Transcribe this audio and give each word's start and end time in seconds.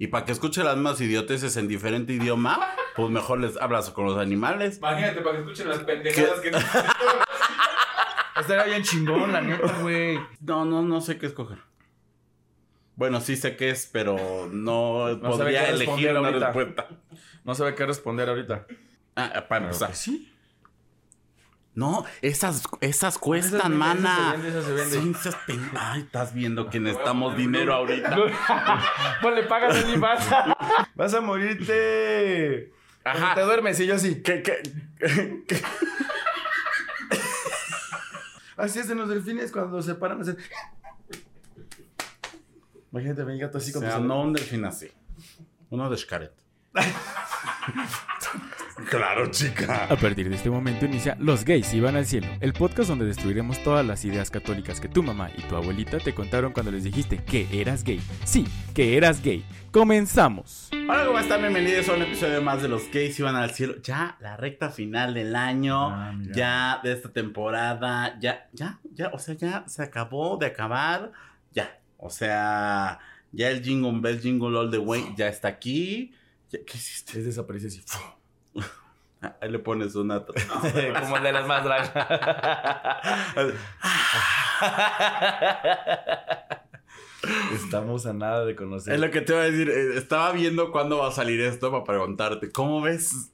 Y 0.00 0.06
para 0.06 0.24
que 0.24 0.32
escuche 0.32 0.64
las 0.64 0.76
mismas 0.76 0.98
idioteces 1.02 1.58
en 1.58 1.68
diferente 1.68 2.14
idioma, 2.14 2.58
pues 2.96 3.10
mejor 3.10 3.38
les 3.38 3.58
hablas 3.58 3.90
con 3.90 4.06
los 4.06 4.16
animales. 4.16 4.78
Imagínate 4.78 5.20
para 5.20 5.36
que 5.36 5.42
escuchen 5.42 5.68
las 5.68 5.80
pendejadas 5.80 6.40
que 6.40 6.50
Estaría 8.40 8.64
bien 8.64 8.82
chingón, 8.82 9.30
la 9.30 9.42
neta, 9.42 9.70
güey. 9.82 10.18
No, 10.40 10.64
no, 10.64 10.80
no 10.80 11.02
sé 11.02 11.18
qué 11.18 11.26
escoger. 11.26 11.58
Bueno, 12.96 13.20
sí 13.20 13.36
sé 13.36 13.56
qué 13.56 13.68
es, 13.68 13.90
pero 13.92 14.48
no, 14.50 15.18
podría 15.20 15.66
qué 15.66 15.70
elegir 15.72 15.88
responder 15.88 16.16
una 16.16 16.28
ahorita. 16.28 16.46
respuesta. 16.46 16.88
No 17.44 17.54
sabe 17.54 17.74
qué 17.74 17.84
responder 17.84 18.30
ahorita. 18.30 18.66
Ah, 19.16 19.44
para 19.50 19.66
empezar. 19.66 19.94
sí. 19.94 20.29
No, 21.80 22.04
esas, 22.20 22.64
esas 22.82 23.16
cuestan, 23.16 23.70
venden, 23.70 23.78
mana. 23.78 24.34
esas 24.36 24.66
se 24.66 24.72
venden, 24.72 25.14
esas 25.14 25.34
se 25.34 25.52
venden. 25.52 25.70
Esas 25.70 25.82
Ay, 25.82 26.02
estás 26.02 26.34
viendo 26.34 26.68
que 26.68 26.78
necesitamos 26.80 27.38
dinero 27.38 27.72
ahorita. 27.72 28.18
pues 29.22 29.34
le 29.34 29.44
pagas 29.44 29.86
ni 29.86 29.96
vas. 29.96 30.28
Vas 30.94 31.14
a 31.14 31.22
morirte. 31.22 32.70
Ajá. 33.02 33.34
Te 33.34 33.40
duermes 33.40 33.80
y 33.80 33.86
yo 33.86 33.98
sí. 33.98 34.20
¿Qué, 34.22 34.42
qué, 34.42 34.60
qué? 35.48 35.62
Así 38.58 38.80
es 38.80 38.90
en 38.90 38.98
los 38.98 39.08
delfines 39.08 39.50
cuando 39.50 39.80
se 39.80 39.94
paran 39.94 40.18
a 40.18 40.20
hacer. 40.20 40.36
Imagínate, 42.92 43.24
mi 43.24 43.38
gato 43.38 43.56
así 43.56 43.70
O 43.70 43.74
con 43.74 43.84
sea, 43.84 43.98
no 44.00 44.20
un 44.20 44.34
delfín 44.34 44.66
así. 44.66 44.90
Uno 45.70 45.88
de 45.88 45.96
Xcaret. 45.96 46.34
Claro, 48.88 49.30
chica. 49.30 49.86
A 49.90 49.96
partir 49.96 50.28
de 50.28 50.36
este 50.36 50.50
momento 50.50 50.84
inicia 50.86 51.16
Los 51.18 51.44
gays 51.44 51.72
iban 51.74 51.96
al 51.96 52.06
cielo, 52.06 52.26
el 52.40 52.52
podcast 52.52 52.88
donde 52.88 53.04
destruiremos 53.04 53.62
todas 53.62 53.84
las 53.84 54.04
ideas 54.04 54.30
católicas 54.30 54.80
que 54.80 54.88
tu 54.88 55.02
mamá 55.02 55.30
y 55.36 55.42
tu 55.42 55.56
abuelita 55.56 55.98
te 55.98 56.14
contaron 56.14 56.52
cuando 56.52 56.70
les 56.72 56.84
dijiste 56.84 57.18
que 57.24 57.46
eras 57.52 57.84
gay. 57.84 58.00
Sí, 58.24 58.46
que 58.74 58.96
eras 58.96 59.22
gay. 59.22 59.44
Comenzamos. 59.70 60.70
Hola, 60.72 61.04
¿cómo 61.06 61.18
están? 61.18 61.40
Bienvenidos 61.40 61.88
a 61.88 61.94
un 61.94 62.02
episodio 62.02 62.40
más 62.42 62.62
de 62.62 62.68
Los 62.68 62.90
Gays 62.90 63.18
Iban 63.18 63.36
al 63.36 63.50
Cielo. 63.52 63.74
Ya 63.82 64.16
la 64.20 64.36
recta 64.36 64.70
final 64.70 65.14
del 65.14 65.36
año, 65.36 65.88
Ah, 65.90 66.14
ya 66.34 66.80
de 66.82 66.92
esta 66.92 67.12
temporada, 67.12 68.18
ya, 68.20 68.48
ya, 68.52 68.80
ya, 68.92 69.08
o 69.12 69.18
sea, 69.18 69.34
ya 69.34 69.64
se 69.68 69.82
acabó 69.82 70.36
de 70.36 70.46
acabar, 70.46 71.12
ya. 71.52 71.78
O 71.98 72.10
sea, 72.10 72.98
ya 73.32 73.50
el 73.50 73.62
Jingle 73.62 74.00
Bell, 74.00 74.20
Jingle 74.20 74.56
All 74.58 74.70
the 74.70 74.78
Way 74.78 75.14
ya 75.16 75.28
está 75.28 75.48
aquí. 75.48 76.12
Ya- 76.50 76.58
¿Qué 76.66 76.76
hiciste? 76.78 77.18
Es 77.18 77.24
desaparece 77.26 77.68
así. 77.68 77.82
Ah, 79.22 79.36
Ahí 79.40 79.50
le 79.50 79.58
pones 79.58 79.94
una... 79.96 80.24
Como 81.00 81.16
el 81.16 81.22
de 81.22 81.32
las 81.32 81.46
más 81.46 81.64
drag. 81.64 81.92
Estamos 87.52 88.06
a 88.06 88.12
nada 88.14 88.44
de 88.44 88.56
conocer. 88.56 88.94
Es 88.94 89.00
lo 89.00 89.10
que 89.10 89.20
te 89.20 89.32
iba 89.32 89.42
a 89.42 89.44
decir. 89.44 89.68
eh, 89.68 89.96
Estaba 89.98 90.32
viendo 90.32 90.72
cuándo 90.72 90.98
va 90.98 91.08
a 91.08 91.12
salir 91.12 91.40
esto 91.40 91.70
para 91.70 91.84
preguntarte. 91.84 92.50
¿Cómo 92.50 92.80
ves? 92.80 93.30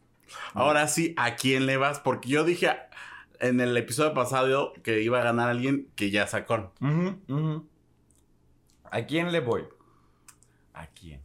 Ahora 0.54 0.88
sí, 0.88 1.14
¿a 1.16 1.36
quién 1.36 1.66
le 1.66 1.76
vas? 1.76 2.00
Porque 2.00 2.28
yo 2.28 2.44
dije 2.44 2.76
en 3.38 3.60
el 3.60 3.76
episodio 3.76 4.12
pasado 4.14 4.72
que 4.82 5.02
iba 5.02 5.20
a 5.20 5.24
ganar 5.24 5.50
alguien 5.50 5.88
que 5.94 6.10
ya 6.10 6.26
sacó. 6.26 6.72
Ujú. 6.80 7.66
¿A 8.90 9.02
quién 9.02 9.30
le 9.30 9.40
voy? 9.40 9.64
¿A 10.74 10.86
quién? 10.88 11.20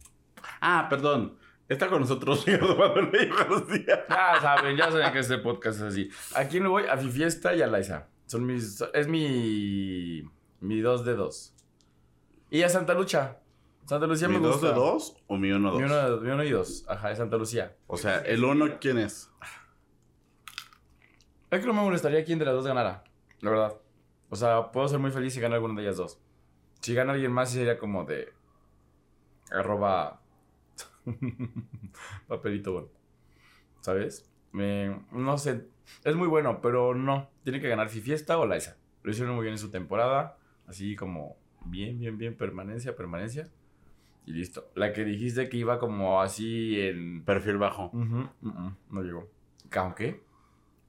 Ah, 0.60 0.86
perdón. 0.88 1.36
Está 1.72 1.88
con 1.88 2.00
nosotros 2.00 2.44
García. 2.46 4.04
Ya 4.08 4.40
saben, 4.40 4.76
ya 4.76 4.90
saben 4.90 5.12
que 5.12 5.18
este 5.20 5.38
podcast 5.38 5.78
es 5.78 5.82
así. 5.84 6.10
¿A 6.34 6.44
quién 6.46 6.64
le 6.64 6.68
voy? 6.68 6.84
A 6.84 6.96
Fifiesta 6.98 7.54
y 7.54 7.62
a 7.62 7.66
Laisa. 7.66 8.08
Son 8.26 8.44
mis. 8.44 8.82
Es 8.92 9.08
mi. 9.08 10.22
Mi 10.60 10.80
dos 10.80 11.04
de 11.04 11.14
dos. 11.14 11.54
Y 12.50 12.62
a 12.62 12.68
Santa 12.68 12.92
Lucha. 12.94 13.38
Santa 13.86 14.06
Lucía 14.06 14.28
¿Mi 14.28 14.34
me 14.36 14.40
dos 14.42 14.56
gusta. 14.60 14.68
de 14.68 14.74
dos 14.74 15.16
o 15.26 15.36
mi 15.36 15.50
uno 15.50 15.72
Mi 15.72 15.82
dos? 15.82 15.90
uno, 15.90 16.20
mi 16.20 16.30
uno 16.30 16.44
y 16.44 16.50
dos. 16.50 16.84
Ajá, 16.88 17.08
de 17.08 17.16
Santa 17.16 17.36
Lucía. 17.36 17.74
O 17.86 17.96
sea, 17.96 18.18
el 18.20 18.44
uno, 18.44 18.78
¿quién 18.80 18.98
es? 18.98 19.30
Es 21.50 21.60
que 21.60 21.66
no 21.66 21.72
me 21.72 21.80
molestaría 21.82 22.24
quién 22.24 22.38
de 22.38 22.44
las 22.44 22.54
dos 22.54 22.66
ganara. 22.66 23.02
La 23.40 23.50
verdad. 23.50 23.74
O 24.30 24.36
sea, 24.36 24.70
puedo 24.72 24.86
ser 24.88 24.98
muy 24.98 25.10
feliz 25.10 25.34
si 25.34 25.40
gana 25.40 25.56
alguna 25.56 25.74
de 25.74 25.82
ellas 25.86 25.96
dos. 25.96 26.20
Si 26.80 26.94
gana 26.94 27.12
alguien 27.12 27.32
más, 27.32 27.50
sí 27.50 27.56
sería 27.58 27.78
como 27.78 28.04
de. 28.04 28.32
Arroba. 29.50 30.21
Papelito 32.28 32.72
bueno. 32.72 32.88
¿Sabes? 33.80 34.28
No 34.52 35.38
sé. 35.38 35.66
Es 36.04 36.14
muy 36.14 36.28
bueno, 36.28 36.60
pero 36.60 36.94
no. 36.94 37.28
Tiene 37.44 37.60
que 37.60 37.68
ganar 37.68 37.88
Fifiesta 37.88 38.38
o 38.38 38.46
Laisa. 38.46 38.76
Lo 39.02 39.10
hicieron 39.10 39.34
muy 39.34 39.42
bien 39.42 39.54
en 39.54 39.58
su 39.58 39.70
temporada. 39.70 40.36
Así 40.66 40.94
como. 40.96 41.36
Bien, 41.64 41.98
bien, 41.98 42.18
bien. 42.18 42.36
Permanencia, 42.36 42.94
permanencia. 42.96 43.48
Y 44.26 44.32
listo. 44.32 44.70
La 44.74 44.92
que 44.92 45.04
dijiste 45.04 45.48
que 45.48 45.56
iba 45.56 45.78
como 45.78 46.20
así 46.20 46.80
en. 46.80 47.24
Perfil 47.24 47.58
bajo. 47.58 47.86
Ujú, 47.92 48.28
ujú, 48.42 48.72
no 48.90 49.02
llegó. 49.02 49.28
Aunque 49.74 50.22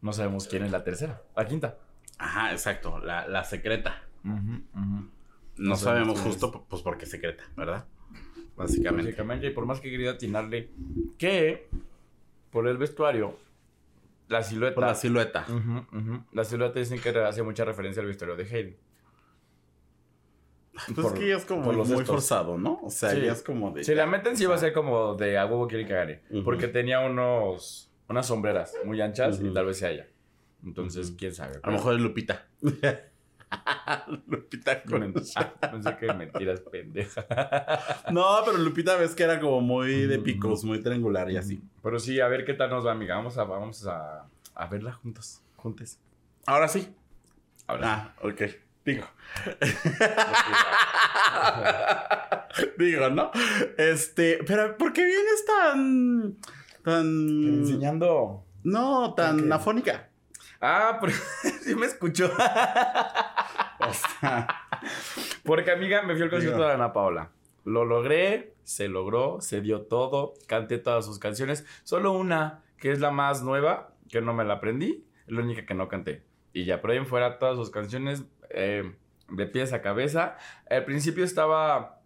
no 0.01 0.11
sabemos 0.13 0.47
quién 0.47 0.63
es 0.63 0.71
la 0.71 0.83
tercera, 0.83 1.21
la 1.35 1.47
quinta. 1.47 1.77
Ajá, 2.17 2.51
exacto. 2.51 2.99
La, 2.99 3.27
la 3.27 3.43
secreta. 3.43 4.03
No, 4.23 5.09
No 5.57 5.75
sabemos 5.75 6.19
justo, 6.19 6.65
pues 6.69 6.81
porque 6.81 7.05
secreta, 7.05 7.43
¿verdad? 7.55 7.85
Básicamente. 8.55 9.11
Básicamente, 9.11 9.47
y 9.47 9.49
por 9.51 9.65
más 9.65 9.79
que 9.79 9.89
quería 9.89 10.11
atinarle 10.11 10.69
que 11.17 11.67
por 12.51 12.67
el 12.67 12.77
vestuario, 12.77 13.35
la 14.27 14.43
silueta. 14.43 14.75
Por 14.75 14.83
la 14.85 14.95
silueta. 14.95 15.45
La 16.31 16.43
silueta 16.43 16.79
dicen 16.79 16.99
que 16.99 17.09
hace 17.09 17.41
mucha 17.43 17.65
referencia 17.65 18.01
al 18.01 18.07
vestuario 18.07 18.35
de 18.35 18.43
Hayden. 18.43 18.77
Pues 20.73 20.95
por- 20.95 21.13
es 21.13 21.19
que 21.19 21.27
ya 21.29 21.35
es 21.37 21.45
como 21.45 21.71
muy 21.71 21.81
estos. 21.81 22.03
forzado, 22.07 22.57
¿no? 22.57 22.79
O 22.83 22.89
sea, 22.89 23.11
Sí. 23.11 23.21
ya 23.21 23.31
es 23.33 23.43
como 23.43 23.71
de. 23.71 23.83
Si 23.83 23.93
la 23.93 24.07
meten, 24.07 24.35
sí 24.35 24.45
va 24.45 24.55
a 24.55 24.57
ser 24.57 24.73
como 24.73 25.13
de 25.15 25.37
a 25.37 25.45
huevo 25.45 25.67
quiere 25.67 25.85
que 25.85 25.93
gane. 25.93 26.21
Porque 26.43 26.67
tenía 26.67 26.99
unos, 27.01 27.91
unas 28.09 28.25
sombreras 28.25 28.73
muy 28.83 28.99
anchas 29.01 29.39
y 29.39 29.53
tal 29.53 29.65
vez 29.67 29.77
sea 29.77 29.91
ella. 29.91 30.07
Entonces, 30.65 31.13
quién 31.17 31.33
sabe. 31.33 31.59
A 31.61 31.67
lo 31.67 31.73
mejor 31.73 31.95
es 31.95 32.01
Lupita. 32.01 32.47
Lupita 34.27 34.83
con... 34.83 34.99
Men- 35.01 35.13
ah, 35.35 35.53
pensé 35.71 35.97
que 35.97 36.13
mentiras, 36.13 36.61
pendeja. 36.61 37.25
No, 38.11 38.37
pero 38.45 38.57
Lupita 38.57 38.95
ves 38.97 39.15
que 39.15 39.23
era 39.23 39.39
como 39.39 39.61
muy 39.61 40.05
de 40.07 40.19
picos, 40.19 40.63
muy 40.63 40.81
triangular 40.81 41.29
y 41.31 41.37
así. 41.37 41.61
Pero 41.81 41.99
sí, 41.99 42.19
a 42.19 42.27
ver 42.27 42.45
qué 42.45 42.53
tal 42.53 42.69
nos 42.69 42.85
va, 42.85 42.91
amiga. 42.91 43.15
Vamos 43.15 43.37
a, 43.37 43.43
vamos 43.43 43.85
a, 43.87 44.25
a 44.55 44.67
verla 44.67 44.93
juntos. 44.93 45.41
Juntes. 45.57 45.99
Ahora 46.45 46.67
sí. 46.67 46.93
Ahora. 47.67 47.93
Ah, 47.93 48.13
ok. 48.21 48.41
Digo. 48.85 49.05
Digo, 52.77 53.09
¿no? 53.09 53.31
Este, 53.77 54.39
pero 54.45 54.77
¿por 54.77 54.93
qué 54.93 55.05
vienes 55.05 55.45
tan. 55.45 56.37
tan. 56.83 57.05
Enseñando. 57.59 58.45
No, 58.63 59.13
tan 59.13 59.51
afónica? 59.51 60.09
Ah, 60.65 60.97
pero 61.01 61.11
sí 61.61 61.75
me 61.75 61.85
escuchó. 61.85 62.31
O 63.85 63.91
sea, 63.91 64.47
Porque, 65.43 65.69
amiga, 65.69 66.03
me 66.03 66.13
fui 66.13 66.23
al 66.23 66.29
concierto 66.29 66.65
de 66.65 66.71
Ana 66.71 66.93
Paola. 66.93 67.31
Lo 67.65 67.83
logré, 67.83 68.55
se 68.63 68.87
logró, 68.87 69.41
se 69.41 69.59
dio 69.59 69.81
todo. 69.81 70.35
Canté 70.47 70.77
todas 70.77 71.05
sus 71.05 71.19
canciones. 71.19 71.65
Solo 71.83 72.13
una, 72.13 72.63
que 72.77 72.91
es 72.91 73.01
la 73.01 73.11
más 73.11 73.43
nueva, 73.43 73.93
que 74.09 74.21
no 74.21 74.33
me 74.33 74.45
la 74.45 74.55
aprendí. 74.55 75.05
Es 75.27 75.33
la 75.33 75.41
única 75.41 75.65
que 75.65 75.73
no 75.73 75.89
canté. 75.89 76.23
Y 76.53 76.63
ya, 76.63 76.79
por 76.79 76.91
ahí 76.91 76.97
en 76.97 77.05
fuera, 77.05 77.39
todas 77.39 77.57
sus 77.57 77.71
canciones 77.71 78.23
eh, 78.51 78.95
de 79.27 79.47
pies 79.47 79.73
a 79.73 79.81
cabeza. 79.81 80.37
Al 80.69 80.85
principio 80.85 81.25
estaba 81.25 81.99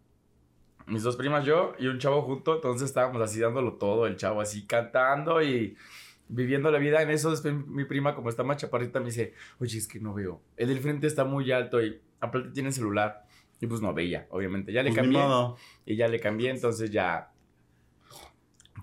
mis 0.88 1.03
dos 1.03 1.16
primas, 1.16 1.45
yo 1.45 1.74
y 1.78 1.85
un 1.85 2.00
chavo 2.00 2.24
junto. 2.24 2.56
Entonces 2.56 2.89
estábamos 2.89 3.22
así 3.22 3.39
dándolo 3.39 3.74
todo. 3.74 4.07
El 4.07 4.16
chavo 4.16 4.41
así 4.41 4.66
cantando 4.66 5.44
y 5.44 5.78
viviendo 6.30 6.72
la 6.72 6.80
vida. 6.80 7.02
En 7.02 7.10
eso, 7.10 7.32
después 7.32 7.54
mi 7.68 7.86
prima, 7.86 8.16
como 8.16 8.30
está 8.30 8.44
más 8.44 8.58
chaparrita, 8.58 9.00
me 9.00 9.08
dice: 9.08 9.34
Oye, 9.60 9.78
es 9.78 9.88
que 9.88 10.00
no 10.00 10.14
veo. 10.14 10.42
El 10.56 10.70
del 10.70 10.80
frente 10.80 11.08
está 11.08 11.26
muy 11.26 11.52
alto 11.52 11.82
y 11.82 12.00
aparte 12.20 12.50
tiene 12.50 12.72
celular. 12.72 13.26
Y 13.60 13.68
pues 13.68 13.82
no 13.82 13.94
veía, 13.94 14.28
obviamente. 14.30 14.72
Ya 14.72 14.84
le 14.84 14.92
pues 14.92 15.02
cambié. 15.02 15.22
Y 15.86 15.96
ya 15.96 16.08
le 16.08 16.20
cambié, 16.20 16.52
entonces 16.52 16.92
ya 16.92 17.32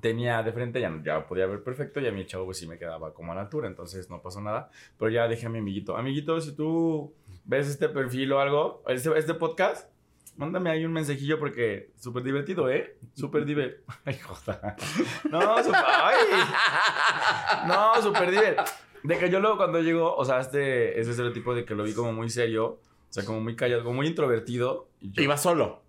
tenía 0.01 0.43
de 0.43 0.53
frente, 0.53 0.83
ya, 0.83 1.01
ya 1.03 1.27
podía 1.27 1.47
ver 1.47 1.63
perfecto 1.63 1.99
y 1.99 2.07
a 2.07 2.13
mi 2.13 2.27
chavo 2.27 2.45
pues 2.45 2.59
sí 2.59 2.67
me 2.67 2.77
quedaba 2.77 3.15
como 3.15 3.33
a 3.33 3.35
la 3.35 3.41
altura, 3.41 3.69
entonces 3.69 4.11
no 4.11 4.21
pasó 4.21 4.41
nada. 4.41 4.71
Pero 4.99 5.11
ya 5.11 5.29
dejé 5.29 5.47
a 5.47 5.49
mi 5.49 5.61
amiguito. 5.61 5.97
Amiguito, 5.97 6.39
si 6.43 6.55
tú 6.55 7.15
ves 7.45 7.69
este 7.69 7.89
perfil 7.89 8.33
o 8.33 8.41
algo, 8.41 8.83
este, 8.87 9.17
este 9.17 9.33
podcast, 9.33 9.91
mándame 10.37 10.71
ahí 10.71 10.85
un 10.85 10.93
mensajillo 10.93 11.39
porque 11.39 11.91
súper 11.97 12.23
divertido, 12.23 12.69
¿eh? 12.71 12.97
Súper 13.15 13.45
divertido. 13.47 13.83
Ay, 14.05 14.19
joda. 14.19 14.77
No, 15.31 15.63
súper... 15.63 15.81
Ay. 15.87 16.17
No, 17.67 18.03
súper 18.03 18.31
divertido. 18.31 18.65
De 19.03 19.19
que 19.19 19.31
yo 19.31 19.41
luego 19.41 19.57
cuando 19.59 19.81
llego, 19.81 20.15
o 20.17 20.25
sea, 20.25 20.41
este, 20.41 20.99
ese 20.99 21.11
estereotipo 21.11 21.55
de 21.55 21.65
que 21.65 21.75
lo 21.75 21.85
vi 21.85 21.93
como 21.93 22.13
muy 22.13 22.31
serio, 22.31 22.67
o 22.67 22.81
sea, 23.13 23.25
como 23.25 23.41
muy 23.41 23.55
callado, 23.55 23.83
como 23.85 23.97
muy 23.97 24.07
introvertido. 24.07 24.89
Y 25.01 25.11
yo- 25.13 25.23
Iba 25.23 25.37
solo. 25.37 25.83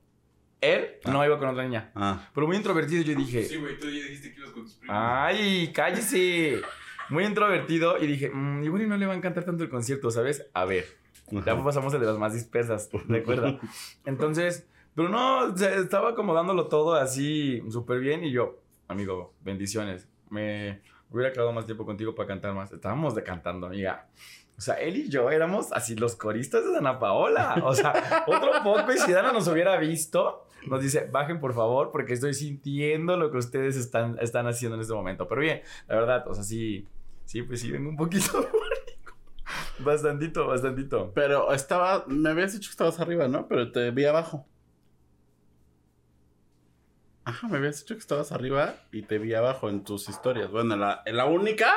él 0.61 0.95
no 1.05 1.23
iba 1.25 1.37
con 1.39 1.49
otra 1.49 1.63
niña. 1.63 1.91
Ah. 1.95 2.27
Pero 2.33 2.47
muy 2.47 2.57
introvertido, 2.57 3.03
yo 3.03 3.15
dije, 3.15 3.43
Sí, 3.45 3.57
güey, 3.57 3.77
tú 3.77 3.85
ya 3.87 4.03
dijiste 4.03 4.33
que 4.33 4.39
ibas 4.39 4.51
con 4.51 4.63
tus 4.63 4.73
primos. 4.75 4.95
ay, 4.99 5.71
cállese. 5.73 6.61
Muy 7.09 7.23
introvertido 7.23 7.97
y 8.03 8.07
dije, 8.07 8.31
mmm, 8.31 8.63
igual 8.63 8.81
y 8.81 8.87
no 8.87 8.97
le 8.97 9.05
va 9.05 9.13
a 9.13 9.15
encantar 9.15 9.43
tanto 9.45 9.63
el 9.63 9.69
concierto, 9.69 10.09
¿sabes? 10.09 10.47
A 10.53 10.65
ver, 10.65 10.85
ya 11.31 11.63
pasamos 11.63 11.93
el 11.93 12.01
de 12.01 12.05
las 12.05 12.17
más 12.17 12.33
dispersas, 12.33 12.89
recuerda. 13.07 13.59
Entonces, 14.05 14.67
Pero 14.95 15.09
no, 15.09 15.45
o 15.45 15.57
sea, 15.57 15.75
estaba 15.75 16.11
acomodándolo 16.11 16.67
todo 16.67 16.93
así 16.95 17.61
súper 17.69 17.99
bien 17.99 18.23
y 18.23 18.31
yo, 18.31 18.59
amigo, 18.87 19.33
bendiciones. 19.41 20.07
Me 20.29 20.81
hubiera 21.09 21.33
quedado 21.33 21.51
más 21.51 21.65
tiempo 21.65 21.85
contigo 21.85 22.15
para 22.15 22.27
cantar 22.27 22.53
más. 22.53 22.71
Estábamos 22.71 23.15
de 23.15 23.23
cantando, 23.23 23.67
amiga. 23.67 24.07
O 24.57 24.61
sea, 24.61 24.75
él 24.75 24.95
y 24.95 25.09
yo 25.09 25.29
éramos 25.31 25.71
así 25.73 25.95
los 25.95 26.15
coristas 26.15 26.63
de 26.63 26.71
Dana 26.71 26.97
Paola. 26.97 27.61
O 27.63 27.73
sea, 27.73 28.23
otro 28.27 28.51
poco 28.63 28.91
y 28.93 28.97
si 28.97 29.11
Dana 29.11 29.33
nos 29.33 29.47
hubiera 29.47 29.77
visto, 29.77 30.47
nos 30.67 30.81
dice, 30.81 31.09
bajen 31.11 31.39
por 31.39 31.53
favor 31.53 31.91
porque 31.91 32.13
estoy 32.13 32.33
sintiendo 32.33 33.17
lo 33.17 33.31
que 33.31 33.37
ustedes 33.37 33.75
están, 33.75 34.17
están 34.21 34.47
haciendo 34.47 34.75
en 34.75 34.81
este 34.81 34.93
momento. 34.93 35.27
Pero 35.27 35.41
bien, 35.41 35.61
la 35.87 35.95
verdad, 35.95 36.27
o 36.27 36.33
sea, 36.33 36.43
sí, 36.43 36.87
sí, 37.25 37.41
pues 37.43 37.59
sí, 37.59 37.71
vengo 37.71 37.89
un 37.89 37.97
poquito. 37.97 38.49
bastantito, 39.79 40.47
bastantito. 40.47 41.11
Pero 41.13 41.51
estaba, 41.53 42.05
me 42.07 42.29
habías 42.29 42.53
dicho 42.53 42.69
que 42.69 42.71
estabas 42.73 42.99
arriba, 42.99 43.27
¿no? 43.27 43.47
Pero 43.47 43.71
te 43.71 43.91
vi 43.91 44.05
abajo. 44.05 44.45
Ajá, 47.23 47.47
me 47.47 47.57
habías 47.57 47.79
dicho 47.79 47.95
que 47.95 47.99
estabas 48.01 48.31
arriba 48.31 48.75
y 48.91 49.01
te 49.01 49.17
vi 49.17 49.33
abajo 49.33 49.69
en 49.69 49.83
tus 49.83 50.09
historias. 50.09 50.51
Bueno, 50.51 50.75
en 50.75 50.79
la, 50.81 51.01
en 51.05 51.17
la 51.17 51.25
única, 51.25 51.73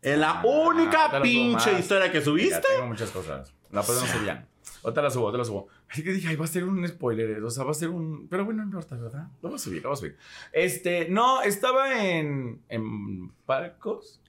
en 0.00 0.20
la 0.20 0.38
Ah, 0.38 0.42
te 0.42 0.48
única 0.48 1.20
pinche 1.22 1.78
historia 1.78 2.06
que 2.10 2.18
Mira, 2.20 2.24
subiste. 2.24 2.60
tengo 2.74 2.86
muchas 2.86 3.10
cosas. 3.10 3.52
La 3.70 3.82
puedo 3.82 4.00
no 4.00 4.06
subían. 4.06 4.48
Otra 4.82 5.02
la 5.02 5.10
subo, 5.10 5.26
otra 5.26 5.38
la 5.38 5.44
subo. 5.44 5.68
Así 5.90 6.02
que 6.02 6.12
dije, 6.12 6.28
ay, 6.28 6.36
va 6.36 6.44
a 6.46 6.48
ser 6.48 6.64
un 6.64 6.86
spoiler. 6.88 7.42
O 7.44 7.50
sea, 7.50 7.64
va 7.64 7.72
a 7.72 7.74
ser 7.74 7.90
un. 7.90 8.28
Pero 8.28 8.44
bueno, 8.46 8.62
no 8.62 8.68
importa, 8.68 8.96
¿verdad? 8.96 9.28
Lo 9.42 9.50
voy 9.50 9.56
a 9.56 9.58
subir, 9.58 9.82
lo 9.82 9.90
voy 9.90 9.94
a 9.94 10.00
subir. 10.00 10.16
Este, 10.52 11.08
no, 11.10 11.42
estaba 11.42 12.02
en. 12.02 12.62
En 12.68 13.28
Palcos. 13.44 14.22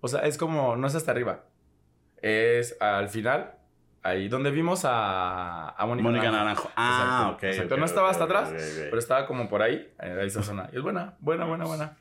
O 0.00 0.08
sea, 0.08 0.20
es 0.20 0.38
como. 0.38 0.76
No 0.76 0.86
es 0.86 0.94
hasta 0.94 1.10
arriba. 1.10 1.44
Es 2.22 2.76
al 2.80 3.08
final. 3.08 3.54
Ahí 4.02 4.28
donde 4.28 4.50
vimos 4.50 4.84
a. 4.84 5.70
A 5.70 5.86
Mónica, 5.86 6.08
Mónica 6.08 6.30
Naranjo. 6.30 6.68
Naranjo. 6.68 6.70
Ah, 6.76 6.92
Exacto, 7.02 7.36
ok. 7.36 7.42
exacto. 7.44 7.74
ok, 7.74 7.78
No 7.80 7.84
estaba 7.86 8.10
hasta 8.10 8.24
atrás. 8.24 8.52
Pero 8.54 8.98
estaba 8.98 9.26
como 9.26 9.48
por 9.48 9.62
ahí, 9.62 9.92
en 9.98 10.18
esa 10.20 10.42
zona. 10.44 10.70
Y 10.72 10.76
es 10.76 10.82
buena, 10.82 11.16
buena, 11.20 11.44
buena, 11.44 11.64
buena, 11.66 11.86
buena. 11.86 11.96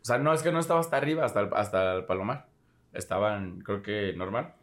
O 0.00 0.04
sea, 0.06 0.18
no 0.18 0.32
es 0.32 0.42
que 0.42 0.52
no 0.52 0.60
estaba 0.60 0.80
hasta 0.80 0.96
arriba, 0.96 1.24
hasta 1.24 1.40
el, 1.40 1.50
hasta 1.52 1.94
el 1.94 2.04
Palomar. 2.04 2.46
Estaban, 2.92 3.60
creo 3.60 3.82
que 3.82 4.14
normal. 4.16 4.54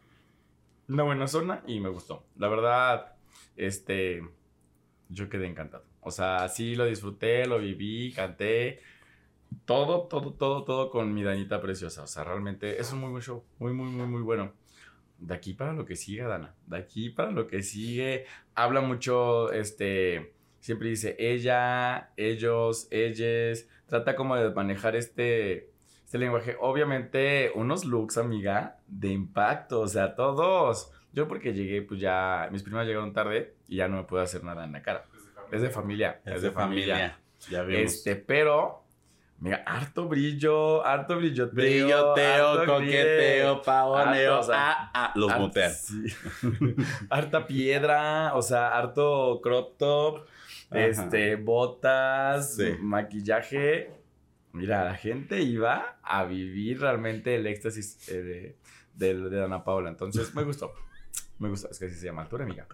Una 0.88 1.04
buena 1.04 1.28
zona 1.28 1.62
y 1.68 1.80
me 1.80 1.90
gustó. 1.90 2.26
La 2.38 2.48
verdad, 2.48 3.14
este, 3.56 4.28
yo 5.10 5.30
quedé 5.30 5.48
encantado. 5.48 5.84
O 6.02 6.12
sea, 6.12 6.48
sí 6.50 6.76
lo 6.76 6.86
disfruté, 6.86 7.46
lo 7.46 7.60
viví, 7.60 8.12
canté. 8.14 8.82
Todo, 9.66 10.08
todo, 10.08 10.34
todo, 10.34 10.64
todo 10.64 10.90
con 10.90 11.14
mi 11.14 11.24
Danita 11.24 11.62
preciosa. 11.62 12.04
O 12.04 12.08
sea, 12.08 12.24
realmente 12.24 12.80
es 12.80 12.92
un 12.92 13.00
muy 13.02 13.12
buen 13.12 13.22
show. 13.22 13.44
Muy, 13.60 13.74
muy, 13.74 13.90
muy, 13.90 14.08
muy 14.08 14.22
bueno. 14.22 14.52
De 15.24 15.34
aquí 15.34 15.54
para 15.54 15.72
lo 15.72 15.86
que 15.86 15.96
sigue, 15.96 16.24
Dana. 16.24 16.54
De 16.68 16.78
aquí 16.78 17.10
para 17.10 17.32
lo 17.32 17.48
que 17.48 17.64
sigue. 17.64 18.26
Habla 18.56 18.82
mucho, 18.82 19.54
este, 19.54 20.34
siempre 20.60 20.90
dice 20.90 21.16
ella, 21.18 22.12
ellos, 22.18 22.90
ellas. 22.92 23.70
Trata 23.88 24.18
como 24.18 24.36
de 24.36 24.52
manejar 24.52 24.98
este, 24.98 25.70
este 26.04 26.18
lenguaje. 26.18 26.58
Obviamente, 26.60 27.54
unos 27.56 27.86
looks, 27.86 28.18
amiga, 28.18 28.80
de 28.88 29.14
impacto. 29.14 29.80
O 29.80 29.88
sea, 29.88 30.14
todos. 30.14 30.92
Yo 31.14 31.30
porque 31.30 31.54
llegué, 31.54 31.84
pues 31.84 32.02
ya, 32.02 32.50
mis 32.52 32.64
primas 32.64 32.86
llegaron 32.86 33.14
tarde 33.14 33.56
y 33.70 33.78
ya 33.78 33.88
no 33.88 33.96
me 33.96 34.04
pude 34.04 34.24
hacer 34.24 34.44
nada 34.44 34.66
en 34.66 34.74
la 34.74 34.82
cara. 34.82 35.06
Es 35.54 35.62
de 35.62 35.70
familia. 35.70 36.20
Es 36.26 36.42
de 36.42 36.52
familia. 36.52 37.18
Ya 37.50 37.64
vimos. 37.64 37.94
Este, 37.94 38.18
pero, 38.18 38.83
mira, 39.44 39.64
harto 39.66 40.08
brillo, 40.08 40.86
harto 40.86 41.18
brilloteo. 41.18 41.54
Brilloteo, 41.54 42.48
harto 42.60 42.74
coqueteo, 42.74 43.62
pavoneo. 43.62 44.34
harto, 44.36 44.40
o 44.40 44.44
sea, 44.44 44.72
ah, 44.72 44.92
ah, 44.94 45.12
los 45.16 45.38
mutean. 45.38 45.74
sí. 45.74 46.06
harta 47.10 47.46
piedra, 47.46 48.34
o 48.36 48.42
sea, 48.42 48.76
harto 48.78 49.40
crop 49.44 49.78
top, 49.78 50.26
Ajá. 50.72 50.80
este, 50.86 51.36
botas, 51.36 52.56
Sí. 52.56 52.74
maquillaje. 52.80 53.92
Mira, 54.54 54.84
la 54.86 54.96
gente 54.96 55.42
iba 55.42 55.98
a 56.04 56.24
vivir 56.26 56.80
realmente 56.80 57.36
el 57.36 57.46
éxtasis 57.48 58.08
eh, 58.10 58.22
de, 58.22 58.58
de, 59.14 59.30
de 59.30 59.38
Dana 59.38 59.64
Paula. 59.64 59.90
Entonces, 59.90 60.34
me 60.36 60.44
gustó. 60.44 60.74
Me 61.40 61.50
gustó. 61.50 61.70
Es 61.70 61.80
que 61.80 61.86
así 61.86 61.96
se 61.96 62.06
llama 62.06 62.22
altura, 62.22 62.44
amiga. 62.46 62.68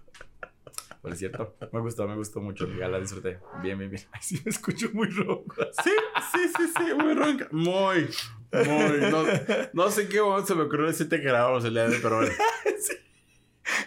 Por 1.02 1.16
cierto, 1.16 1.56
me 1.72 1.80
gustó, 1.80 2.08
me 2.08 2.16
gustó 2.16 2.42
mucho, 2.42 2.66
amiga. 2.66 2.88
La 2.90 3.00
disfruté. 3.00 3.40
Bien, 3.64 3.78
bien, 3.78 3.90
bien. 3.90 4.04
Ay, 4.12 4.20
sí 4.22 4.42
me 4.44 4.50
escucho 4.52 4.90
muy 4.94 5.08
ronco. 5.10 5.56
Sí, 5.84 5.92
sí, 6.34 6.40
sí, 6.58 6.74
sí, 6.78 6.94
muy 6.96 7.14
ronca. 7.14 7.48
Muy, 7.52 8.10
muy. 8.52 9.10
No, 9.10 9.24
no 9.74 9.90
sé 9.92 10.08
qué 10.10 10.22
momento 10.22 10.48
se 10.48 10.56
me 10.56 10.64
ocurrió 10.64 10.88
decirte 10.88 11.18
que 11.22 11.28
grabamos 11.28 11.64
el 11.66 11.74
día 11.74 11.88
de 11.88 11.96
hoy, 11.96 12.00
pero 12.02 12.18
bueno. 12.18 12.32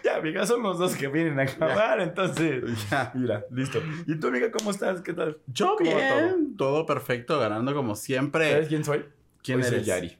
Ya, 0.05 0.17
amiga, 0.17 0.47
son 0.47 0.62
los 0.62 0.79
dos 0.79 0.94
que 0.94 1.09
vienen 1.09 1.41
a 1.41 1.43
acabar, 1.43 2.00
entonces. 2.00 2.62
Ya. 2.88 3.11
Mira, 3.14 3.44
listo. 3.50 3.81
¿Y 4.06 4.14
tú, 4.19 4.29
amiga, 4.29 4.50
cómo 4.53 4.70
estás? 4.70 5.00
¿Qué 5.00 5.12
tal? 5.12 5.38
Yo 5.49 5.75
¿Cómo 5.76 5.91
va 5.91 5.97
bien, 6.20 6.56
todo? 6.56 6.87
perfecto, 6.87 7.38
ganando 7.41 7.75
como 7.75 7.97
siempre. 7.97 8.49
¿Sabes 8.53 8.69
quién 8.69 8.85
soy? 8.85 9.05
¿Quién 9.43 9.59
Hoy 9.59 9.64
soy 9.64 9.75
eres? 9.75 9.87
Yari. 9.87 10.19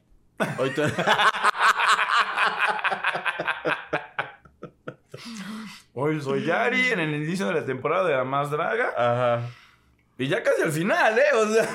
Hoy 0.59 0.69
tú- 0.71 0.81
Hoy 5.95 6.19
soy 6.21 6.43
Yari 6.43 6.87
en 6.87 6.99
el 6.99 7.13
inicio 7.13 7.45
de 7.47 7.53
la 7.53 7.65
temporada 7.65 8.07
de 8.07 8.15
La 8.15 8.23
Más 8.23 8.49
Draga. 8.49 8.93
Ajá. 8.97 9.49
Y 10.17 10.27
ya 10.27 10.41
casi 10.41 10.63
al 10.63 10.71
final, 10.71 11.17
¿eh? 11.19 11.35
O 11.35 11.47
sea, 11.47 11.69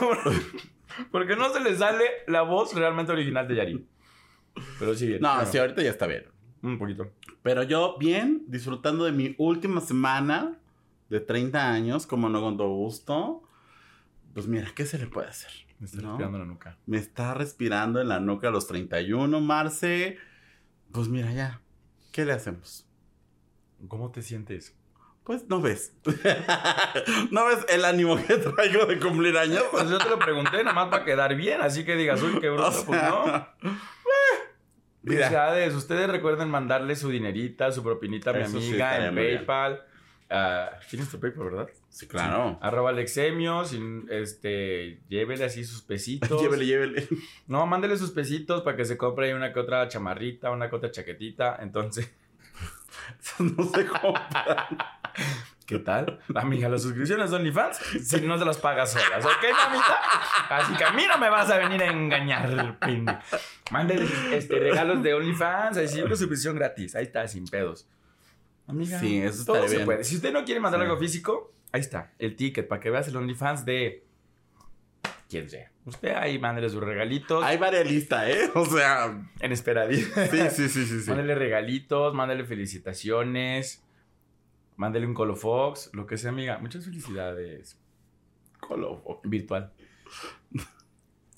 porque 1.12 1.36
no 1.36 1.52
se 1.52 1.60
le 1.60 1.76
sale 1.76 2.04
la 2.26 2.42
voz 2.42 2.74
realmente 2.74 3.12
original 3.12 3.46
de 3.46 3.54
Yari. 3.54 3.86
Pero 4.80 4.94
sí, 4.94 5.06
bien. 5.06 5.20
No, 5.20 5.46
sí, 5.46 5.58
ahorita 5.58 5.82
ya 5.82 5.90
está 5.90 6.08
bien. 6.08 6.24
Un 6.62 6.78
poquito. 6.78 7.12
Pero 7.42 7.62
yo 7.62 7.96
bien, 7.98 8.42
disfrutando 8.48 9.04
de 9.04 9.12
mi 9.12 9.36
última 9.38 9.80
semana 9.80 10.58
de 11.08 11.20
30 11.20 11.70
años, 11.70 12.06
como 12.06 12.28
no 12.28 12.40
con 12.40 12.56
todo 12.56 12.70
gusto. 12.70 13.44
Pues 14.34 14.48
mira, 14.48 14.68
¿qué 14.74 14.84
se 14.84 14.98
le 14.98 15.06
puede 15.06 15.28
hacer? 15.28 15.50
Me 15.78 15.86
¿No? 16.02 16.08
respirando 16.08 16.38
la 16.38 16.44
nuca. 16.44 16.76
Me 16.86 16.98
está 16.98 17.34
respirando 17.34 18.00
en 18.00 18.08
la 18.08 18.18
nuca 18.18 18.48
a 18.48 18.50
los 18.50 18.66
31, 18.66 19.40
Marce. 19.40 20.18
Pues 20.90 21.06
mira, 21.06 21.32
ya. 21.32 21.60
¿Qué 22.10 22.24
le 22.24 22.32
hacemos? 22.32 22.87
¿Cómo 23.86 24.10
te 24.10 24.22
sientes? 24.22 24.74
Pues 25.28 25.46
no 25.46 25.60
ves. 25.60 25.92
no 27.30 27.46
ves 27.46 27.66
el 27.68 27.84
ánimo 27.84 28.16
que 28.16 28.38
traigo 28.38 28.86
de 28.86 28.98
cumplir 28.98 29.36
años. 29.36 29.62
Pues 29.70 29.90
yo 29.90 29.98
te 29.98 30.08
lo 30.08 30.18
pregunté 30.18 30.64
nada 30.64 30.72
más 30.72 30.88
para 30.88 31.04
quedar 31.04 31.36
bien, 31.36 31.60
así 31.60 31.84
que 31.84 31.96
digas, 31.96 32.22
uy, 32.22 32.40
qué 32.40 32.48
bruto. 32.50 32.68
O 32.68 32.72
sea, 32.72 32.86
pues 32.86 33.02
no. 33.02 33.48
Felicidades. 35.04 35.74
Ustedes 35.74 36.08
recuerden 36.08 36.48
mandarle 36.48 36.96
su 36.96 37.10
dinerita, 37.10 37.70
su 37.72 37.82
propinita 37.82 38.30
a 38.30 38.32
mi 38.32 38.40
Eso 38.40 38.58
sí 38.58 38.68
amiga 38.68 39.06
en. 39.06 39.14
PayPal. 39.14 39.84
Ah, 40.30 40.70
¿Tienes 40.88 41.10
tu 41.10 41.20
PayPal, 41.20 41.44
verdad? 41.44 41.68
Sí, 41.90 42.06
claro. 42.06 42.58
Arroba 42.60 42.90
Alexemio, 42.90 43.64
sin, 43.64 44.06
este, 44.10 45.00
llévele 45.08 45.44
así 45.44 45.62
sus 45.64 45.82
pesitos. 45.82 46.40
llévele, 46.40 46.66
llévele. 46.66 47.08
No, 47.46 47.66
mándele 47.66 47.96
sus 47.96 48.10
pesitos 48.12 48.62
para 48.62 48.76
que 48.76 48.84
se 48.84 48.96
compre 48.96 49.34
una 49.34 49.52
que 49.52 49.60
otra 49.60 49.86
chamarrita, 49.88 50.50
una 50.50 50.68
que 50.68 50.76
otra 50.76 50.90
chaquetita. 50.90 51.58
Entonces, 51.60 52.10
no 53.38 53.64
se 53.64 53.86
compra. 53.86 54.68
¿qué 55.66 55.78
tal? 55.80 56.18
Amiga, 56.34 56.68
las 56.68 56.82
suscripciones 56.82 57.30
de 57.30 57.36
OnlyFans, 57.36 57.76
si 58.02 58.20
no 58.22 58.38
se 58.38 58.44
las 58.44 58.56
pagas 58.58 58.90
solas, 58.92 59.24
¿ok, 59.24 59.44
mamita? 59.52 59.98
Así 60.48 60.74
que 60.74 60.84
a 60.84 60.92
mí 60.92 61.02
no 61.06 61.18
me 61.18 61.28
vas 61.28 61.50
a 61.50 61.58
venir 61.58 61.82
a 61.82 61.86
engañar, 61.90 62.78
pende. 62.78 63.18
Mándele 63.70 64.06
este, 64.36 64.58
regalos 64.58 65.02
de 65.02 65.12
OnlyFans, 65.14 65.76
así 65.76 66.00
una 66.00 66.16
suscripción 66.16 66.56
gratis. 66.56 66.94
Ahí 66.94 67.04
está, 67.04 67.26
sin 67.28 67.46
pedos. 67.46 67.86
Amiga, 68.66 68.98
Sí, 68.98 69.18
eso 69.20 69.44
todo 69.44 69.66
se 69.68 69.74
bien. 69.76 69.84
puede. 69.86 70.04
Si 70.04 70.16
usted 70.16 70.32
no 70.32 70.44
quiere 70.44 70.60
mandar 70.60 70.80
Sí. 70.80 70.86
algo 70.86 70.98
físico, 70.98 71.52
ahí 71.72 71.80
está, 71.80 72.12
el 72.18 72.34
ticket 72.36 72.66
para 72.68 72.80
que 72.80 72.90
veas 72.90 73.08
el 73.08 73.16
OnlyFans 73.16 73.64
de 73.64 74.04
quien 75.28 75.48
sea. 75.50 75.70
Usted 75.84 76.14
ahí 76.14 76.38
mándele 76.38 76.68
sus 76.70 76.82
regalitos 76.82 77.42
Hay 77.44 77.56
varias 77.56 77.90
listas, 77.90 78.28
¿eh? 78.28 78.50
O 78.54 78.64
sea, 78.66 79.26
en 79.40 79.52
esperadita. 79.52 80.26
sí, 80.28 80.38
sí, 80.50 80.68
sí, 80.68 80.86
sí. 80.86 81.00
sí. 81.02 81.10
Mándele 81.10 81.34
regalitos, 81.34 82.14
mándele 82.14 82.44
felicitaciones, 82.44 83.82
mándele 84.76 85.06
un 85.06 85.14
colofox, 85.14 85.90
lo 85.94 86.06
que 86.06 86.16
sea, 86.18 86.30
amiga. 86.30 86.58
Muchas 86.58 86.84
felicidades. 86.84 87.78
Colofox. 88.60 89.28
Virtual. 89.28 89.72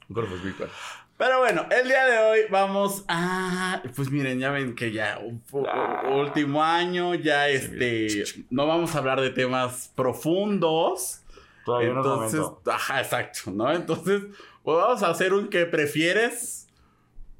un 0.09 0.15
colofox 0.15 0.43
virtual. 0.45 0.71
Pero 1.17 1.39
bueno, 1.41 1.67
el 1.71 1.87
día 1.87 2.07
de 2.07 2.19
hoy 2.19 2.39
vamos 2.51 3.05
a. 3.07 3.83
Pues 3.95 4.11
miren, 4.11 4.39
ya 4.39 4.51
ven 4.51 4.75
que 4.75 4.91
ya 4.91 5.19
un 5.19 5.43
fu- 5.43 5.67
Ah. 5.69 6.03
último 6.11 6.65
año, 6.65 7.15
ya 7.15 7.49
este. 7.49 8.25
No 8.49 8.67
vamos 8.67 8.95
a 8.95 8.99
hablar 8.99 9.21
de 9.21 9.29
temas 9.31 9.93
profundos. 9.95 11.23
Todavía 11.71 11.93
no 11.93 12.01
es 12.01 12.07
Entonces, 12.07 12.41
momento. 12.41 12.71
ajá, 12.71 13.01
exacto, 13.01 13.51
¿no? 13.53 13.71
Entonces, 13.73 14.23
pues 14.65 14.77
vamos 14.77 15.03
a 15.05 15.11
hacer 15.11 15.33
un 15.33 15.49
que 15.49 15.67
prefieres. 15.67 16.67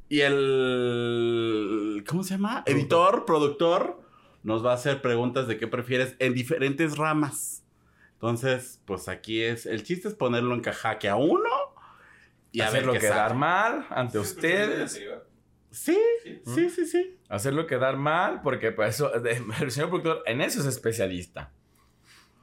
Y 0.09 0.21
el. 0.21 2.05
¿Cómo 2.09 2.23
se 2.23 2.35
llama? 2.35 2.65
Productor. 2.65 2.81
Editor, 2.81 3.25
productor, 3.25 4.01
nos 4.45 4.65
va 4.65 4.71
a 4.71 4.75
hacer 4.75 5.03
preguntas 5.03 5.49
de 5.49 5.59
qué 5.59 5.67
prefieres 5.67 6.15
en 6.21 6.35
diferentes 6.35 6.97
ramas. 6.97 7.65
Entonces, 8.13 8.81
pues 8.85 9.09
aquí 9.09 9.43
es. 9.43 9.67
El 9.67 9.83
chiste 9.83 10.07
es 10.07 10.15
ponerlo 10.15 10.55
en 10.55 10.63
jaque 10.63 11.09
a 11.09 11.17
uno. 11.17 11.49
Y 12.53 12.61
a 12.61 12.69
hacerlo 12.69 12.93
ver 12.93 13.01
qué 13.01 13.07
quedar 13.09 13.29
sale. 13.29 13.41
mal 13.41 13.87
ante 13.91 14.19
ustedes. 14.19 15.01
Sí, 15.71 15.99
sí, 16.45 16.71
sí, 16.71 16.87
sí. 16.87 17.17
Hacerlo 17.29 17.67
quedar 17.67 17.97
mal, 17.97 18.43
porque 18.43 18.73
pues 18.73 18.97
eso, 18.97 19.13
el 19.61 19.71
señor 19.71 19.89
productor 19.91 20.23
en 20.27 20.41
eso 20.41 20.61
es 20.61 20.67
especialista. 20.67 21.53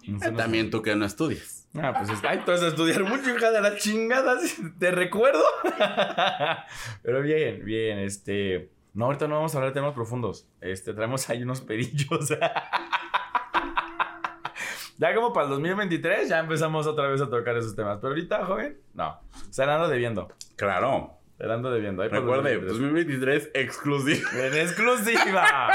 No 0.08 0.20
sé, 0.20 0.32
no 0.32 0.38
sé. 0.38 0.44
También 0.44 0.70
tú 0.70 0.82
que 0.82 0.96
no 0.96 1.06
estudias. 1.06 1.68
Ah, 1.76 1.94
pues 1.96 2.10
es, 2.10 2.24
ay, 2.24 2.42
tú 2.46 2.52
vas 2.52 2.62
a 2.62 2.70
estudiar 2.70 3.04
mucho, 3.04 3.36
hija 3.36 3.52
de 3.52 3.62
la 3.62 3.78
chingada, 3.78 4.38
te 4.80 4.92
recuerdo. 4.92 5.44
Pero 7.04 7.22
bien, 7.22 7.64
bien, 7.64 8.00
este. 8.00 8.72
No, 8.94 9.06
ahorita 9.06 9.28
no 9.28 9.36
vamos 9.36 9.54
a 9.54 9.58
hablar 9.58 9.74
de 9.74 9.80
temas 9.80 9.94
profundos. 9.94 10.48
Este, 10.60 10.94
traemos 10.94 11.30
ahí 11.30 11.44
unos 11.44 11.62
pedillos. 11.62 12.30
ya 14.98 15.14
como 15.14 15.32
para 15.34 15.46
el 15.46 15.52
2023 15.52 16.30
ya 16.30 16.40
empezamos 16.40 16.88
otra 16.88 17.08
vez 17.08 17.22
a 17.22 17.30
tocar 17.30 17.56
esos 17.58 17.76
temas. 17.76 17.98
Pero 17.98 18.10
ahorita, 18.10 18.46
joven, 18.46 18.80
no. 18.96 19.20
Se 19.52 19.66
la 19.68 19.76
ando 19.76 19.88
debiendo. 19.88 20.30
Claro. 20.56 21.17
Se 21.38 21.46
la 21.46 21.54
ando 21.54 21.70
debiendo. 21.70 22.02
Ahí 22.02 22.10
Recuerde, 22.10 22.56
2023. 22.60 23.52
2023 23.52 23.52
exclusivo. 23.54 24.30
En 24.34 24.54
exclusiva. 24.56 25.70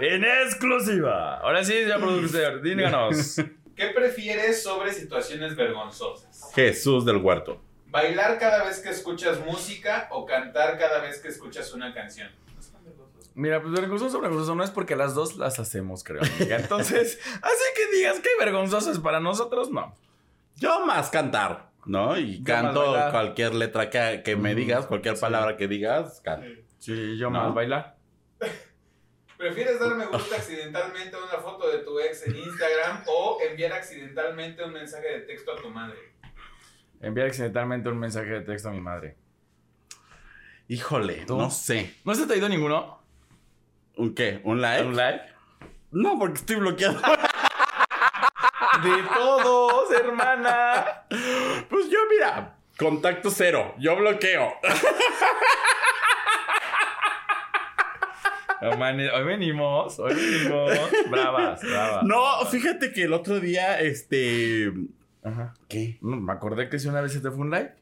en 0.00 0.24
exclusiva. 0.24 1.36
Ahora 1.38 1.62
sí, 1.64 1.74
ya 1.86 1.98
productor, 1.98 2.62
díganos. 2.62 3.36
¿Qué 3.76 3.88
prefieres 3.88 4.62
sobre 4.62 4.94
situaciones 4.94 5.54
vergonzosas? 5.54 6.50
Jesús 6.54 7.04
del 7.04 7.18
huerto. 7.18 7.60
¿Bailar 7.88 8.38
cada 8.38 8.64
vez 8.64 8.80
que 8.80 8.88
escuchas 8.88 9.38
música 9.44 10.08
o 10.10 10.24
cantar 10.24 10.78
cada 10.78 11.00
vez 11.00 11.20
que 11.20 11.28
escuchas 11.28 11.72
una 11.74 11.92
canción? 11.92 12.30
Mira, 13.34 13.60
pues 13.60 13.74
vergonzoso 13.74 14.18
vergonzoso 14.18 14.54
no 14.54 14.64
es 14.64 14.70
porque 14.70 14.96
las 14.96 15.14
dos 15.14 15.36
las 15.36 15.58
hacemos, 15.58 16.02
creo, 16.04 16.22
amiga. 16.22 16.56
Entonces, 16.56 17.20
así 17.42 17.64
que 17.76 17.96
digas 17.96 18.18
que 18.20 18.30
vergonzoso 18.38 18.90
es 18.90 18.98
para 18.98 19.20
nosotros, 19.20 19.70
no. 19.70 19.94
Yo 20.56 20.86
más 20.86 21.10
cantar, 21.10 21.68
¿no? 21.86 22.18
Y 22.18 22.38
Yo 22.38 22.44
canto 22.44 22.94
cualquier 23.10 23.54
letra 23.54 23.88
que, 23.90 24.22
que 24.24 24.36
me 24.36 24.50
Ujú, 24.52 24.60
digas, 24.60 24.86
cualquier 24.86 25.16
sí. 25.16 25.20
palabra 25.20 25.56
que 25.56 25.68
digas, 25.68 26.20
canto. 26.22 26.46
Sí, 26.78 27.16
yo 27.16 27.30
No. 27.30 27.44
más 27.44 27.54
bailar. 27.54 27.96
¿Prefieres 29.38 29.78
dar 29.78 29.94
me 29.94 30.06
gusta 30.06 30.36
accidentalmente 30.36 31.14
a 31.14 31.18
una 31.18 31.42
foto 31.42 31.68
de 31.68 31.78
tu 31.78 31.98
ex 32.00 32.26
en 32.26 32.36
Instagram 32.36 33.04
o 33.06 33.38
enviar 33.48 33.72
accidentalmente 33.72 34.64
un 34.64 34.72
mensaje 34.72 35.06
de 35.08 35.20
texto 35.20 35.52
a 35.52 35.56
tu 35.60 35.68
madre? 35.70 35.98
Enviar 37.00 37.26
accidentalmente 37.28 37.88
un 37.90 37.98
mensaje 37.98 38.30
de 38.30 38.40
texto 38.40 38.70
a 38.70 38.72
mi 38.72 38.80
madre. 38.80 39.16
Híjole, 40.68 41.24
¿Tú? 41.26 41.36
no 41.36 41.50
sé. 41.50 41.94
¿No 42.04 42.14
se 42.14 42.26
te 42.26 42.32
ha 42.32 42.36
ido 42.36 42.48
ninguno? 42.48 43.04
¿Un 43.96 44.14
qué? 44.14 44.40
¿Un 44.42 44.60
like? 44.60 44.86
¿Un 44.86 44.96
like? 44.96 45.22
No, 45.90 46.18
porque 46.18 46.34
estoy 46.38 46.56
bloqueado. 46.56 46.98
De 48.82 49.02
todos, 49.14 49.90
hermana. 49.92 51.04
pues 51.68 51.88
yo, 51.90 51.98
mira, 52.10 52.56
contacto 52.78 53.30
cero. 53.30 53.74
Yo 53.78 53.96
bloqueo. 53.96 54.52
Hoy 58.62 59.24
venimos, 59.24 59.98
hoy 59.98 60.14
venimos. 60.14 60.70
Bravas, 61.10 61.62
bravas. 61.62 62.02
No, 62.04 62.44
fíjate 62.46 62.92
que 62.92 63.04
el 63.04 63.12
otro 63.12 63.38
día, 63.40 63.80
este. 63.80 64.72
Ajá. 65.22 65.54
¿Qué? 65.68 65.98
No, 66.00 66.16
me 66.16 66.32
acordé 66.32 66.68
que 66.68 66.78
si 66.78 66.88
una 66.88 67.00
vez 67.00 67.12
se 67.12 67.20
te 67.20 67.30
fue 67.30 67.40
un 67.40 67.50
like. 67.50 67.74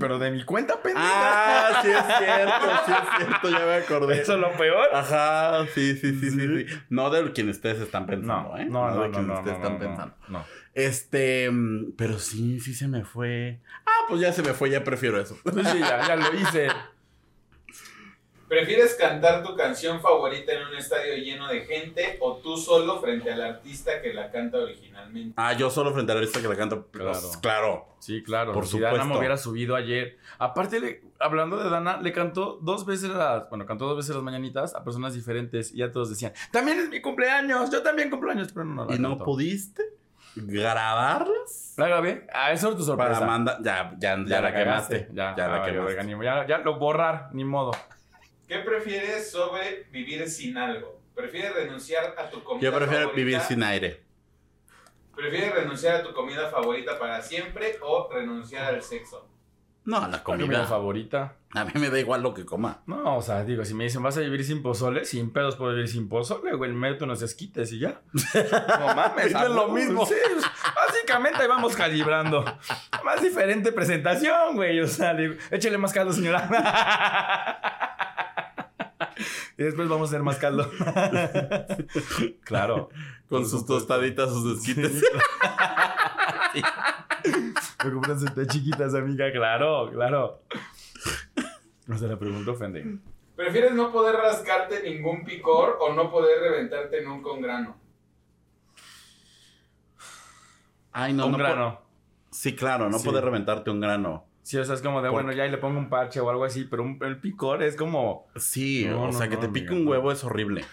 Pero 0.00 0.18
de 0.18 0.30
mi 0.32 0.44
cuenta, 0.44 0.82
pendeja. 0.82 1.06
Ah, 1.08 1.80
sí 1.82 1.88
es 1.88 2.04
cierto, 2.18 2.66
sí 2.86 2.92
es 2.92 3.16
cierto, 3.26 3.50
ya 3.50 3.66
me 3.66 3.74
acordé. 3.74 4.20
Eso 4.20 4.34
es 4.34 4.40
lo 4.40 4.52
peor. 4.56 4.88
Ajá, 4.92 5.64
sí, 5.74 5.94
sí, 5.96 6.12
sí, 6.18 6.30
sí, 6.30 6.40
sí. 6.40 6.76
No 6.90 7.10
de 7.10 7.30
quien 7.32 7.48
ustedes 7.48 7.80
están 7.80 8.06
pensando, 8.06 8.50
No, 8.50 8.56
¿eh? 8.58 8.64
no, 8.64 8.90
no, 8.90 9.02
de 9.02 9.08
no, 9.08 9.14
quien 9.14 9.26
no, 9.28 9.34
ustedes 9.34 9.58
no, 9.58 9.62
están 9.64 9.72
no, 9.74 9.78
pensando. 9.78 10.14
no. 10.28 10.44
Este, 10.74 11.48
mm, 11.50 11.92
pero 11.96 12.18
sí, 12.18 12.58
sí 12.60 12.74
se 12.74 12.88
me 12.88 13.04
fue. 13.04 13.60
Ah, 13.86 14.06
pues 14.08 14.20
ya 14.20 14.32
se 14.32 14.42
me 14.42 14.52
fue, 14.54 14.70
ya 14.70 14.82
prefiero 14.84 15.20
eso. 15.20 15.38
Pues 15.42 15.68
sí, 15.68 15.78
ya, 15.78 16.06
ya 16.06 16.16
lo 16.16 16.34
hice. 16.34 16.68
¿Prefieres 18.48 18.94
cantar 18.94 19.42
tu 19.42 19.56
canción 19.56 20.00
favorita 20.00 20.52
en 20.52 20.66
un 20.68 20.76
estadio 20.76 21.16
lleno 21.16 21.48
de 21.48 21.62
gente 21.62 22.16
o 22.20 22.36
tú 22.36 22.56
solo 22.56 23.00
frente 23.00 23.32
al 23.32 23.42
artista 23.42 24.00
que 24.00 24.14
la 24.14 24.30
canta 24.30 24.58
originalmente? 24.58 25.34
Ah, 25.36 25.52
yo 25.54 25.68
solo 25.68 25.92
frente 25.92 26.12
a 26.12 26.14
la 26.14 26.20
lista 26.20 26.40
que 26.40 26.46
la 26.48 26.54
canto. 26.56 26.86
Pues, 26.86 27.02
Claro. 27.02 27.40
Claro. 27.42 27.86
Sí, 27.98 28.22
claro. 28.22 28.52
Por 28.52 28.66
si 28.66 28.78
Dana 28.78 28.92
me 28.92 28.98
supuesto. 29.00 29.18
hubiera 29.18 29.36
subido 29.36 29.74
ayer. 29.74 30.16
Aparte, 30.38 30.78
le- 30.78 31.02
hablando 31.18 31.56
de 31.56 31.68
Dana, 31.68 32.00
le 32.00 32.12
cantó 32.12 32.58
dos 32.62 32.86
veces 32.86 33.10
las. 33.10 33.48
Bueno, 33.48 33.66
cantó 33.66 33.86
dos 33.86 33.96
veces 33.96 34.14
las 34.14 34.22
mañanitas 34.22 34.76
a 34.76 34.84
personas 34.84 35.14
diferentes 35.14 35.72
y 35.74 35.78
ya 35.78 35.90
todos 35.90 36.10
decían: 36.10 36.32
También 36.52 36.78
es 36.78 36.88
mi 36.88 37.00
cumpleaños, 37.00 37.68
yo 37.70 37.82
también 37.82 38.10
cumpleaños, 38.10 38.52
pero 38.52 38.64
no, 38.64 38.74
no 38.84 38.84
la 38.90 38.94
¿Y 38.94 38.98
no 39.00 39.18
pudiste 39.18 39.82
grabarlas? 40.36 41.74
¿La 41.76 41.88
grabé? 41.88 42.26
Ah, 42.32 42.52
eso 42.52 42.70
es 42.70 42.76
tu 42.76 42.84
sorpresa. 42.84 43.14
Para 43.14 43.26
mandar. 43.26 43.58
Ya, 43.62 43.92
ya, 43.98 44.16
ya, 44.24 44.40
la 44.40 44.52
cagaste. 44.52 45.06
quemaste. 45.06 45.08
Ya, 45.14 45.34
Ya, 45.36 45.48
la 45.48 45.56
ah, 45.56 45.64
quemaste. 45.64 46.24
ya, 46.24 46.46
ya 46.46 46.58
lo 46.58 46.78
borrar, 46.78 47.30
ni 47.32 47.44
modo. 47.44 47.72
¿Qué 48.48 48.58
prefieres 48.58 49.30
sobre 49.30 49.84
vivir 49.90 50.28
sin 50.28 50.56
algo? 50.56 51.00
¿Prefieres 51.14 51.54
renunciar 51.54 52.14
a 52.18 52.28
tu 52.30 52.42
comida 52.44 52.62
Yo 52.64 52.76
prefiero 52.76 53.04
favorita? 53.08 53.16
vivir 53.16 53.40
sin 53.40 53.62
aire. 53.62 54.02
¿Prefieres 55.14 55.54
renunciar 55.54 55.96
a 55.96 56.02
tu 56.02 56.12
comida 56.12 56.48
favorita 56.50 56.98
para 56.98 57.22
siempre 57.22 57.78
o 57.82 58.08
renunciar 58.12 58.66
al 58.74 58.82
sexo? 58.82 59.26
No, 59.84 59.98
a 59.98 60.08
la 60.08 60.22
Comida 60.24 60.46
comida. 60.46 60.66
favorita. 60.66 61.36
A 61.54 61.64
mí 61.64 61.70
me 61.76 61.90
da 61.90 61.98
igual 62.00 62.20
lo 62.20 62.34
que 62.34 62.44
coma. 62.44 62.82
No, 62.86 63.16
o 63.18 63.22
sea, 63.22 63.44
digo, 63.44 63.64
si 63.64 63.72
me 63.72 63.84
dicen 63.84 64.02
vas 64.02 64.16
a 64.16 64.20
vivir 64.20 64.44
sin 64.44 64.60
pozole, 64.60 65.04
sin 65.04 65.32
pedos 65.32 65.54
por 65.54 65.70
vivir 65.72 65.86
sin 65.88 66.08
pozole, 66.08 66.54
güey, 66.54 66.70
el 66.70 66.76
meto 66.76 67.04
unos 67.04 67.22
esquites 67.22 67.72
y 67.72 67.78
ya. 67.78 68.00
No 68.80 68.94
mames, 68.94 69.26
Es 69.26 69.32
lo 69.50 69.68
mismo. 69.68 70.04
Sí, 70.04 70.14
pues, 70.32 70.44
básicamente 70.74 71.40
ahí 71.40 71.48
vamos 71.48 71.76
calibrando. 71.76 72.44
Más 73.04 73.22
diferente 73.22 73.70
presentación, 73.72 74.56
güey. 74.56 74.80
O 74.80 74.88
sea, 74.88 75.14
digo, 75.14 75.34
échale 75.52 75.78
más 75.78 75.92
caldo, 75.92 76.12
señora. 76.12 76.48
y 79.58 79.62
después 79.62 79.88
vamos 79.88 80.08
a 80.08 80.10
hacer 80.10 80.22
más 80.22 80.36
caldo. 80.38 80.70
claro. 82.44 82.88
Con 83.28 83.42
sus 83.42 83.60
supuesto. 83.60 83.74
tostaditas, 83.86 84.30
sus 84.30 84.58
esquites. 84.58 85.02
Sí. 86.52 86.62
Me 87.84 87.92
compran 87.92 88.18
sus 88.20 88.30
chiquitas, 88.48 88.94
amiga. 88.94 89.30
Claro, 89.32 89.90
claro. 89.92 90.42
No 91.86 91.98
se 91.98 92.06
la 92.08 92.18
pregunto, 92.18 92.52
ofende. 92.52 92.98
¿Prefieres 93.34 93.72
no 93.72 93.92
poder 93.92 94.16
rascarte 94.16 94.82
ningún 94.82 95.24
picor 95.24 95.76
o 95.80 95.92
no 95.92 96.10
poder 96.10 96.40
reventarte 96.40 97.02
nunca 97.02 97.30
un 97.32 97.42
grano? 97.42 97.76
Ay, 100.92 101.12
no, 101.12 101.26
un 101.26 101.32
no. 101.32 101.38
grano. 101.38 101.82
Sí, 102.30 102.54
claro, 102.54 102.88
no 102.88 102.98
Sí. 102.98 103.06
poder 103.06 103.24
reventarte 103.24 103.70
un 103.70 103.80
grano. 103.80 104.24
Sí, 104.46 104.56
o 104.58 104.64
sea, 104.64 104.76
es 104.76 104.82
como 104.82 105.02
de, 105.02 105.08
¿Por 105.10 105.24
bueno, 105.24 105.36
ya 105.36 105.44
y 105.44 105.50
le 105.50 105.58
pongo 105.58 105.76
un 105.76 105.88
parche 105.88 106.20
o 106.20 106.30
algo 106.30 106.44
así, 106.44 106.62
pero 106.70 106.84
un- 106.84 107.00
el 107.02 107.16
picor 107.18 107.64
es 107.64 107.74
como... 107.74 108.28
Sí, 108.36 108.86
No, 108.88 109.02
o 109.02 109.06
no, 109.06 109.12
sea, 109.12 109.28
que 109.28 109.36
te 109.36 109.48
pique 109.48 109.72
un 109.72 109.88
huevo 109.88 110.12
es 110.12 110.22
horrible. 110.22 110.64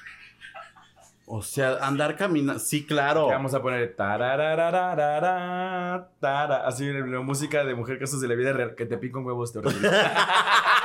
O 1.26 1.42
sea, 1.42 1.78
andar 1.82 2.16
caminando. 2.16 2.60
Sí, 2.60 2.86
claro. 2.86 3.26
que 3.28 3.34
Vamos 3.34 3.56
a 3.56 3.64
poner 3.64 3.96
tararararara, 3.96 6.08
tara, 6.20 6.68
así 6.68 6.86
la 6.92 7.22
música 7.22 7.64
de 7.64 7.74
mujer 7.74 7.98
casos 7.98 8.22
de 8.22 8.28
la 8.28 8.36
vida 8.36 8.54
real, 8.54 8.76
que 8.76 8.86
te 8.86 8.96
pica 9.00 9.18
un 9.18 9.26
huevo 9.26 9.44
este 9.44 9.58
horrible. 9.58 9.90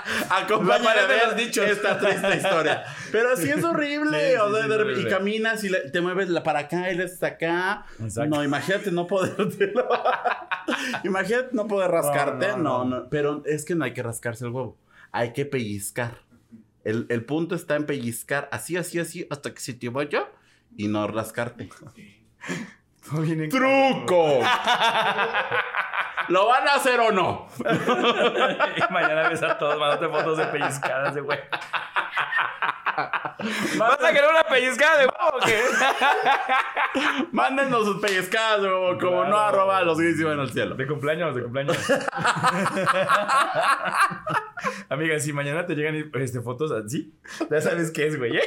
Acompáñame 0.30 1.00
a 1.00 1.06
ver 1.06 1.26
los 1.28 1.36
dichos. 1.36 1.66
esta 1.66 1.98
triste 1.98 2.36
historia. 2.36 2.84
Pero 3.10 3.36
sí 3.36 3.50
es 3.50 3.62
horrible. 3.64 4.30
Sí, 4.30 4.36
o 4.36 4.50
sea, 4.52 4.62
sí, 4.62 4.68
de 4.68 4.76
repente- 4.76 4.92
y 5.00 5.04
horrible. 5.04 5.10
caminas 5.10 5.64
y 5.64 5.68
le- 5.68 5.90
te 5.90 6.00
mueves 6.00 6.28
la 6.28 6.42
para 6.42 6.60
acá 6.60 6.90
y 6.92 6.96
le 6.96 7.04
haces 7.04 7.22
acá. 7.22 7.84
Exacto. 8.00 8.34
No, 8.34 8.42
imagínate 8.44 8.90
no 8.92 9.06
podértelo. 9.06 9.88
imagínate 11.04 11.48
no 11.52 11.66
poder 11.66 11.90
rascarte. 11.90 12.48
No, 12.48 12.56
No 12.56 12.62
no, 12.62 12.84
no, 12.84 13.00
no. 13.02 13.08
Pero 13.10 13.42
es 13.46 13.64
que 13.64 13.74
no 13.74 13.84
hay 13.84 13.92
que 13.92 14.02
rascarse 14.02 14.44
el 14.44 14.50
huevo. 14.52 14.78
Hay 15.12 15.32
que 15.32 15.44
pellizcar. 15.44 16.18
El, 16.84 17.06
el 17.10 17.24
punto 17.24 17.54
está 17.54 17.76
en 17.76 17.86
pellizcar 17.86 18.48
así, 18.50 18.76
así, 18.76 18.98
así, 18.98 19.26
hasta 19.30 19.52
que 19.54 19.60
se 19.60 19.74
te 19.74 19.88
vaya 19.88 20.28
y 20.76 20.88
no 20.88 21.06
rascarte. 21.06 21.68
¡Truco! 23.50 24.40
¿Lo 26.28 26.46
van 26.46 26.66
a 26.68 26.74
hacer 26.74 27.00
o 27.00 27.10
no? 27.12 27.48
y 27.58 28.92
mañana 28.92 29.28
ves 29.28 29.42
a 29.42 29.58
todos 29.58 29.78
mandándote 29.78 30.12
fotos 30.12 30.38
de 30.38 30.44
pellizcadas 30.46 31.14
de 31.14 31.20
güey. 31.20 31.38
¿Vas 33.78 34.04
a 34.04 34.12
querer 34.12 34.28
una 34.30 34.44
pellizcada 34.44 34.98
de 34.98 35.06
huevo 35.06 35.36
o 35.36 35.40
qué? 35.44 35.62
Mándenos 37.32 37.86
sus 37.86 38.00
pellizcadas, 38.00 38.58
como, 38.60 38.98
como 38.98 39.24
no 39.24 39.30
Claro. 39.30 39.38
arroba 39.48 39.78
a 39.78 39.82
los 39.82 39.98
gays 39.98 40.20
y 40.20 40.24
van 40.24 40.38
al 40.38 40.52
cielo. 40.52 40.74
De 40.74 40.86
cumpleaños, 40.86 41.34
de 41.34 41.42
cumpleaños. 41.42 41.76
Amiga, 44.90 45.18
si 45.18 45.32
mañana 45.32 45.66
te 45.66 45.74
llegan 45.74 46.10
este, 46.14 46.40
fotos 46.42 46.70
así, 46.70 47.12
ya 47.50 47.60
sabes 47.60 47.90
qué 47.90 48.06
es, 48.08 48.18
güey, 48.18 48.36
¿eh? 48.36 48.42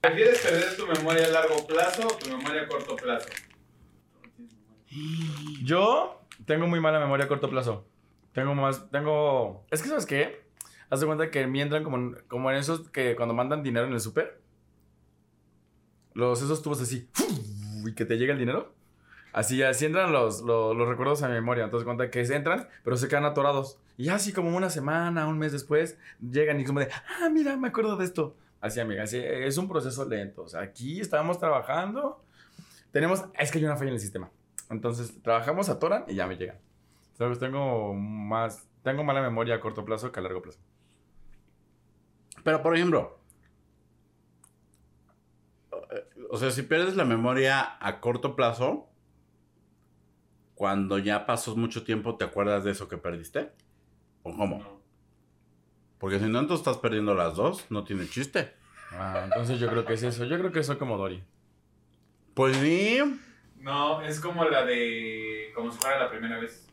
¿Prefieres 0.00 0.38
perder 0.40 0.76
tu 0.76 0.86
memoria 0.86 1.26
a 1.26 1.30
largo 1.30 1.66
plazo 1.66 2.06
o 2.06 2.16
tu 2.16 2.28
memoria 2.28 2.62
a 2.62 2.66
corto 2.68 2.96
plazo? 2.96 3.28
Yo 5.62 6.20
tengo 6.44 6.66
muy 6.66 6.80
mala 6.80 6.98
memoria 6.98 7.26
a 7.26 7.28
corto 7.28 7.50
plazo. 7.50 7.86
Tengo 8.32 8.54
más, 8.54 8.90
tengo... 8.90 9.64
Es 9.70 9.82
que, 9.82 9.88
¿sabes 9.88 10.06
qué? 10.06 10.44
Haz 10.90 11.00
de 11.00 11.06
cuenta 11.06 11.30
que 11.30 11.46
mí 11.46 11.60
entran 11.60 11.82
como, 11.82 12.14
como 12.28 12.50
en 12.50 12.58
esos 12.58 12.88
que 12.90 13.16
cuando 13.16 13.34
mandan 13.34 13.62
dinero 13.62 13.86
en 13.86 13.92
el 13.92 14.00
súper. 14.00 14.40
Los, 16.14 16.42
esos 16.42 16.62
tubos 16.62 16.80
así. 16.80 17.08
Y 17.84 17.94
que 17.94 18.04
te 18.04 18.16
llega 18.18 18.32
el 18.32 18.38
dinero. 18.38 18.74
Así, 19.32 19.62
así 19.62 19.84
entran 19.84 20.12
los, 20.12 20.40
los, 20.42 20.76
los 20.76 20.88
recuerdos 20.88 21.22
a 21.22 21.28
mi 21.28 21.34
memoria. 21.34 21.64
Entonces 21.64 21.84
cuenta 21.84 22.10
que 22.10 22.20
entran, 22.22 22.68
pero 22.84 22.96
se 22.96 23.08
quedan 23.08 23.24
atorados. 23.24 23.78
Y 23.96 24.08
así 24.10 24.32
como 24.32 24.56
una 24.56 24.70
semana, 24.70 25.26
un 25.26 25.38
mes 25.38 25.52
después, 25.52 25.98
llegan 26.20 26.60
y 26.60 26.64
como 26.64 26.80
de, 26.80 26.88
ah, 26.92 27.28
mira, 27.30 27.56
me 27.56 27.68
acuerdo 27.68 27.96
de 27.96 28.04
esto. 28.04 28.36
Así, 28.60 28.80
amiga, 28.80 29.04
así, 29.04 29.18
es 29.18 29.58
un 29.58 29.68
proceso 29.68 30.04
lento. 30.06 30.42
O 30.42 30.48
sea, 30.48 30.60
aquí 30.60 31.00
estamos 31.00 31.38
trabajando. 31.38 32.22
Tenemos, 32.92 33.24
es 33.38 33.50
que 33.50 33.58
hay 33.58 33.64
una 33.64 33.76
falla 33.76 33.88
en 33.88 33.94
el 33.94 34.00
sistema. 34.00 34.30
Entonces, 34.70 35.22
trabajamos, 35.22 35.68
atoran 35.68 36.04
y 36.08 36.14
ya 36.14 36.26
me 36.26 36.36
llegan. 36.36 36.58
Entonces, 37.12 37.38
tengo 37.38 37.94
más, 37.94 38.68
tengo 38.82 39.04
mala 39.04 39.22
memoria 39.22 39.56
a 39.56 39.60
corto 39.60 39.84
plazo 39.84 40.12
que 40.12 40.20
a 40.20 40.22
largo 40.22 40.42
plazo. 40.42 40.58
Pero, 42.42 42.62
por 42.62 42.76
ejemplo, 42.76 43.18
o 46.30 46.36
sea, 46.36 46.50
si 46.50 46.62
pierdes 46.62 46.96
la 46.96 47.04
memoria 47.04 47.76
a 47.80 48.00
corto 48.00 48.36
plazo, 48.36 48.88
cuando 50.54 50.98
ya 50.98 51.26
pasó 51.26 51.56
mucho 51.56 51.84
tiempo, 51.84 52.16
¿te 52.16 52.24
acuerdas 52.24 52.64
de 52.64 52.72
eso 52.72 52.88
que 52.88 52.98
perdiste? 52.98 53.52
¿O 54.22 54.34
cómo? 54.34 54.58
No. 54.58 54.80
Porque 55.98 56.18
si 56.18 56.26
no, 56.26 56.40
entonces 56.40 56.66
estás 56.66 56.78
perdiendo 56.78 57.14
las 57.14 57.36
dos, 57.36 57.66
no 57.70 57.84
tiene 57.84 58.08
chiste. 58.08 58.54
Ah, 58.92 59.22
entonces 59.24 59.58
yo 59.58 59.68
creo 59.68 59.84
que 59.84 59.94
es 59.94 60.02
eso. 60.02 60.24
Yo 60.24 60.38
creo 60.38 60.52
que 60.52 60.62
soy 60.62 60.76
como 60.76 60.96
Dory. 60.96 61.24
Pues 62.34 62.56
sí. 62.56 63.00
No, 63.66 64.00
es 64.00 64.20
como 64.20 64.44
la 64.44 64.64
de. 64.64 65.50
Como 65.52 65.72
si 65.72 65.78
fuera 65.78 65.98
la 65.98 66.08
primera 66.08 66.38
vez. 66.38 66.68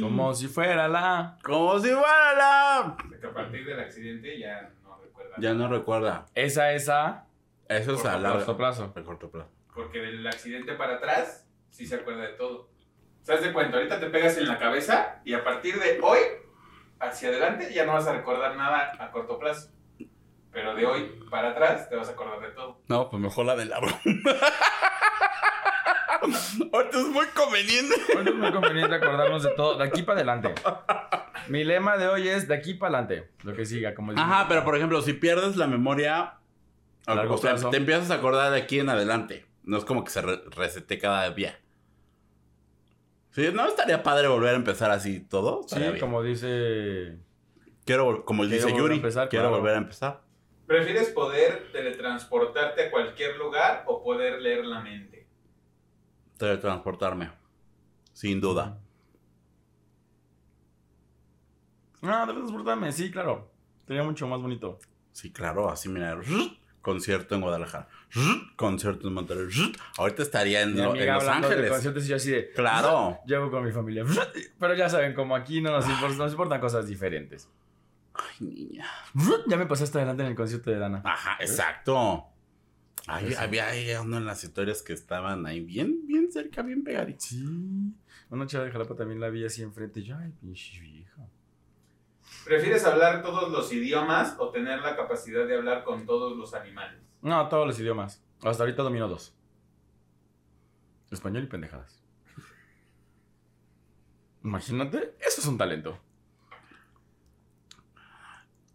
Como 0.00 0.32
si 0.32 0.46
fuera 0.46 0.86
la... 0.86 1.36
Como 1.42 1.76
si 1.80 1.88
fuera 1.88 2.34
la... 2.34 2.96
Que 3.20 3.26
a 3.26 3.34
partir 3.34 3.66
del 3.66 3.80
accidente 3.80 4.38
ya 4.38 4.70
no 4.84 4.96
recuerda. 5.02 5.34
Ya 5.38 5.54
no 5.54 5.68
recuerda. 5.68 6.26
Esa, 6.36 6.72
esa, 6.72 7.26
Eso 7.68 7.94
es 7.94 8.04
a 8.04 8.16
largo 8.16 8.38
corto 8.38 8.56
plazo. 8.56 8.92
A 8.94 9.02
corto 9.02 9.28
plazo. 9.28 9.50
Porque 9.74 9.98
del 9.98 10.24
accidente 10.24 10.74
para 10.74 10.94
atrás, 10.94 11.48
sí 11.70 11.84
se 11.84 11.96
acuerda 11.96 12.22
de 12.22 12.34
todo. 12.34 12.70
¿Sabes 13.24 13.42
de 13.42 13.52
cuenta? 13.52 13.78
Ahorita 13.78 13.98
te 13.98 14.06
pegas 14.06 14.38
en 14.38 14.46
la 14.46 14.56
cabeza 14.56 15.20
y 15.24 15.34
a 15.34 15.42
partir 15.42 15.80
de 15.80 15.98
hoy, 16.00 16.20
hacia 17.00 17.30
adelante, 17.30 17.74
ya 17.74 17.84
no 17.84 17.94
vas 17.94 18.06
a 18.06 18.12
recordar 18.12 18.56
nada 18.56 18.92
a 19.00 19.10
corto 19.10 19.36
plazo. 19.40 19.72
Pero 20.52 20.76
de 20.76 20.86
hoy 20.86 21.24
para 21.28 21.50
atrás, 21.50 21.90
te 21.90 21.96
vas 21.96 22.08
a 22.08 22.12
acordar 22.12 22.40
de 22.40 22.50
todo. 22.50 22.80
No, 22.86 23.10
pues 23.10 23.20
mejor 23.20 23.46
la 23.46 23.56
de 23.56 23.64
la 23.64 23.80
broma. 23.80 24.00
Ahorita 26.72 26.98
es 27.00 27.06
muy 27.08 27.26
conveniente. 27.26 27.94
Bueno, 28.14 28.30
es 28.30 28.36
muy 28.36 28.52
conveniente 28.52 28.94
acordarnos 28.94 29.42
de 29.42 29.50
todo, 29.50 29.76
de 29.78 29.84
aquí 29.84 30.02
para 30.02 30.18
adelante. 30.20 30.54
Mi 31.48 31.64
lema 31.64 31.96
de 31.96 32.08
hoy 32.08 32.28
es 32.28 32.48
de 32.48 32.54
aquí 32.54 32.74
para 32.74 32.98
adelante. 32.98 33.30
Lo 33.42 33.54
que 33.54 33.64
siga, 33.64 33.94
como 33.94 34.12
decimos. 34.12 34.30
Ajá, 34.32 34.46
pero 34.48 34.64
por 34.64 34.76
ejemplo, 34.76 35.00
si 35.02 35.12
pierdes 35.14 35.56
la 35.56 35.66
memoria, 35.66 36.34
A 37.06 37.14
largo 37.14 37.34
o 37.34 37.38
sea, 37.38 37.52
plazo. 37.52 37.70
te 37.70 37.76
empiezas 37.78 38.10
a 38.10 38.14
acordar 38.14 38.50
de 38.52 38.58
aquí 38.58 38.78
en 38.80 38.88
adelante. 38.88 39.46
No 39.64 39.76
es 39.78 39.84
como 39.84 40.04
que 40.04 40.10
se 40.10 40.22
re- 40.22 40.42
resete 40.50 40.98
cada 40.98 41.30
día. 41.30 41.58
Sí, 43.30 43.48
¿no 43.52 43.66
estaría 43.68 44.02
padre 44.02 44.28
volver 44.28 44.54
a 44.54 44.56
empezar 44.56 44.90
así 44.90 45.20
todo? 45.20 45.62
Sí, 45.68 45.78
bien. 45.78 45.98
como 46.00 46.22
dice. 46.22 47.18
Quiero, 47.84 48.24
como 48.24 48.42
Quiero 48.42 48.66
dice 48.66 48.76
Yuri, 48.76 48.96
empezar, 48.96 49.28
quiero 49.28 49.44
claro. 49.46 49.58
volver 49.58 49.74
a 49.74 49.78
empezar. 49.78 50.20
¿Prefieres 50.66 51.08
poder 51.10 51.70
teletransportarte 51.72 52.86
a 52.86 52.90
cualquier 52.90 53.36
lugar 53.36 53.84
o 53.86 54.02
poder 54.02 54.40
leer 54.42 54.64
la 54.66 54.80
mente? 54.80 55.17
Teletransportarme. 56.38 57.30
Sin 58.12 58.40
duda. 58.40 58.78
No, 62.00 62.26
de 62.26 62.32
transportarme, 62.32 62.92
sí, 62.92 63.10
claro. 63.10 63.50
Sería 63.86 64.02
mucho 64.04 64.26
más 64.28 64.40
bonito. 64.40 64.78
Sí, 65.12 65.32
claro, 65.32 65.68
así 65.70 65.88
mira. 65.88 66.16
Concierto 66.80 67.34
en 67.34 67.40
Guadalajara. 67.40 67.88
Concierto 68.56 69.08
en 69.08 69.14
Monterrey. 69.14 69.48
Ahorita 69.98 70.22
estaría 70.22 70.62
en, 70.62 70.76
lo- 70.76 70.94
Los 70.94 71.24
de 71.24 71.30
Ángeles. 71.30 72.06
y 72.06 72.08
yo 72.08 72.16
así 72.16 72.30
de. 72.30 72.50
Claro. 72.52 73.18
Llevo 73.26 73.50
con 73.50 73.64
mi 73.64 73.72
familia. 73.72 74.04
Pero 74.58 74.74
ya 74.74 74.88
saben, 74.88 75.14
como 75.14 75.34
aquí 75.34 75.60
no 75.60 75.70
nos, 75.72 75.86
impor- 75.86 76.16
nos 76.16 76.30
importan 76.32 76.60
cosas 76.60 76.86
diferentes. 76.86 77.48
Ay, 78.14 78.46
niña. 78.46 78.86
Ya 79.48 79.56
me 79.56 79.66
pasaste 79.66 79.98
adelante 79.98 80.22
en 80.22 80.30
el 80.30 80.36
concierto 80.36 80.70
de 80.70 80.78
Dana. 80.78 81.02
Ajá, 81.04 81.36
exacto. 81.40 82.26
Había 83.08 83.68
ahí 83.68 83.90
uno 83.94 84.18
en 84.18 84.26
las 84.26 84.44
historias 84.44 84.82
que 84.82 84.92
estaban 84.92 85.46
ahí 85.46 85.60
bien, 85.60 86.06
bien 86.06 86.30
cerca, 86.30 86.62
bien 86.62 86.84
pegaditos. 86.84 87.24
Sí. 87.24 87.44
Una 88.30 88.46
chava 88.46 88.64
de 88.64 88.70
Jalapa 88.70 88.94
también 88.94 89.20
la 89.20 89.30
vi 89.30 89.44
así 89.44 89.62
enfrente. 89.62 90.02
Yo, 90.02 90.16
ay, 90.18 90.30
pinche 90.38 90.78
vieja. 90.80 91.26
¿Prefieres 92.44 92.84
hablar 92.84 93.22
todos 93.22 93.50
los 93.50 93.72
idiomas 93.72 94.36
o 94.38 94.50
tener 94.50 94.80
la 94.80 94.94
capacidad 94.94 95.46
de 95.46 95.56
hablar 95.56 95.84
con 95.84 96.04
todos 96.04 96.36
los 96.36 96.52
animales? 96.54 97.00
No, 97.22 97.48
todos 97.48 97.66
los 97.66 97.80
idiomas. 97.80 98.22
Hasta 98.42 98.62
ahorita 98.62 98.82
domino 98.82 99.08
dos. 99.08 99.34
Español 101.10 101.44
y 101.44 101.46
pendejadas. 101.46 102.02
Imagínate, 104.44 105.16
eso 105.20 105.40
es 105.40 105.46
un 105.46 105.58
talento. 105.58 105.98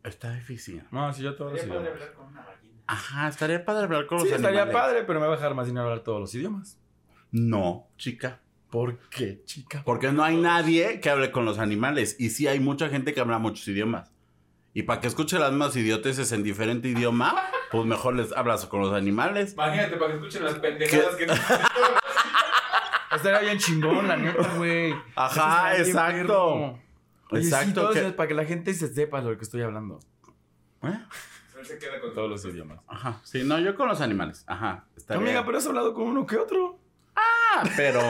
Está 0.03 0.33
difícil. 0.33 0.83
No, 0.91 1.13
si 1.13 1.21
yo 1.21 1.35
todos 1.35 1.53
los 1.53 1.63
idiomas. 1.63 1.87
hablar 1.87 2.13
con 2.13 2.27
una 2.27 2.41
ballena. 2.41 2.72
Ajá, 2.87 3.27
estaría 3.29 3.63
padre 3.65 3.85
hablar 3.85 4.05
con 4.07 4.17
los 4.19 4.27
Sí, 4.27 4.33
estaría 4.33 4.63
animales. 4.63 4.73
padre, 4.81 5.03
pero 5.03 5.19
me 5.19 5.27
va 5.27 5.33
a 5.33 5.35
dejar 5.37 5.55
más 5.55 5.67
dinero 5.67 5.85
hablar 5.85 6.01
todos 6.03 6.19
los 6.19 6.35
idiomas. 6.35 6.77
No, 7.31 7.87
chica. 7.97 8.41
¿Por 8.69 8.97
qué, 9.09 9.41
chica? 9.45 9.83
Porque 9.85 10.11
no 10.11 10.23
hay 10.23 10.35
nadie 10.35 10.99
que 10.99 11.09
hable 11.09 11.31
con 11.31 11.45
los 11.45 11.59
animales. 11.59 12.15
Y 12.19 12.31
sí 12.31 12.47
hay 12.47 12.59
mucha 12.59 12.89
gente 12.89 13.13
que 13.13 13.21
habla 13.21 13.37
muchos 13.39 13.67
idiomas. 13.67 14.11
Y 14.73 14.83
para 14.83 14.99
que 14.99 15.07
escuche 15.07 15.37
las 15.37 15.51
mismas 15.51 15.75
idioteces 15.75 16.31
en 16.31 16.41
diferente 16.43 16.87
idioma, 16.87 17.35
pues 17.71 17.85
mejor 17.85 18.15
les 18.15 18.31
hablas 18.31 18.65
con 18.65 18.81
los 18.81 18.93
animales. 18.93 19.53
Imagínate 19.53 19.97
para 19.97 20.11
que 20.11 20.17
escuchen 20.17 20.43
las 20.43 20.55
pendejadas 20.55 21.15
que 21.15 21.27
nos 21.27 21.39
Estaría 23.15 23.39
bien 23.41 23.59
chingón, 23.59 24.07
la 24.07 24.17
neta, 24.17 24.55
güey. 24.57 24.93
Ajá, 25.15 25.77
exacto. 25.77 26.79
Oye, 27.29 27.43
Exacto, 27.43 27.93
sí, 27.93 27.99
que- 27.99 28.07
es 28.07 28.13
para 28.13 28.27
que 28.27 28.33
la 28.33 28.45
gente 28.45 28.73
se 28.73 28.91
sepa 28.93 29.21
lo 29.21 29.37
que 29.37 29.43
estoy 29.43 29.61
hablando. 29.61 29.99
¿Eh? 30.83 30.99
Él 31.63 31.69
se 31.69 31.77
queda 31.79 31.99
con 32.01 32.13
Todos 32.13 32.29
los 32.29 32.45
idiomas. 32.45 32.79
Ajá. 32.87 33.21
Sí, 33.23 33.43
no, 33.45 33.57
yo 33.57 33.73
con 33.75 33.87
los 33.87 34.01
animales. 34.01 34.43
Ajá. 34.47 34.85
Estaría... 34.97 35.21
Amiga, 35.23 35.45
pero 35.45 35.57
has 35.59 35.65
hablado 35.67 35.93
con 35.93 36.07
uno 36.07 36.25
que 36.25 36.35
otro. 36.37 36.77
Ah, 37.15 37.63
pero. 37.77 38.01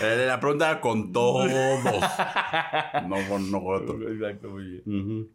Eh, 0.00 0.26
La 0.26 0.38
pregunta 0.38 0.70
era 0.70 0.80
con 0.80 1.12
todos. 1.12 1.50
No 1.50 3.16
con 3.28 3.50
nosotros. 3.50 4.02
Exacto, 4.12 4.50
muy 4.50 4.82
bien. 4.84 5.30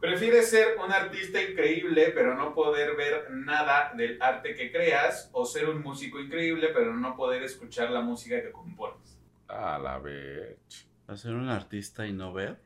¿Prefieres 0.00 0.50
ser 0.50 0.76
un 0.84 0.92
artista 0.92 1.42
increíble 1.42 2.12
pero 2.14 2.34
no 2.34 2.54
poder 2.54 2.94
ver 2.96 3.30
nada 3.30 3.92
del 3.96 4.20
arte 4.22 4.54
que 4.54 4.70
creas 4.70 5.30
o 5.32 5.44
ser 5.46 5.68
un 5.68 5.82
músico 5.82 6.20
increíble 6.20 6.68
pero 6.74 6.94
no 6.94 7.16
poder 7.16 7.42
escuchar 7.42 7.90
la 7.90 8.02
música 8.02 8.42
que 8.42 8.52
compones? 8.52 9.18
A 9.48 9.78
la 9.78 9.98
vez. 9.98 10.58
¿Va 11.08 11.14
a 11.14 11.16
ser 11.16 11.34
un 11.34 11.48
artista 11.48 12.06
y 12.06 12.12
no 12.12 12.32
ver? 12.32 12.58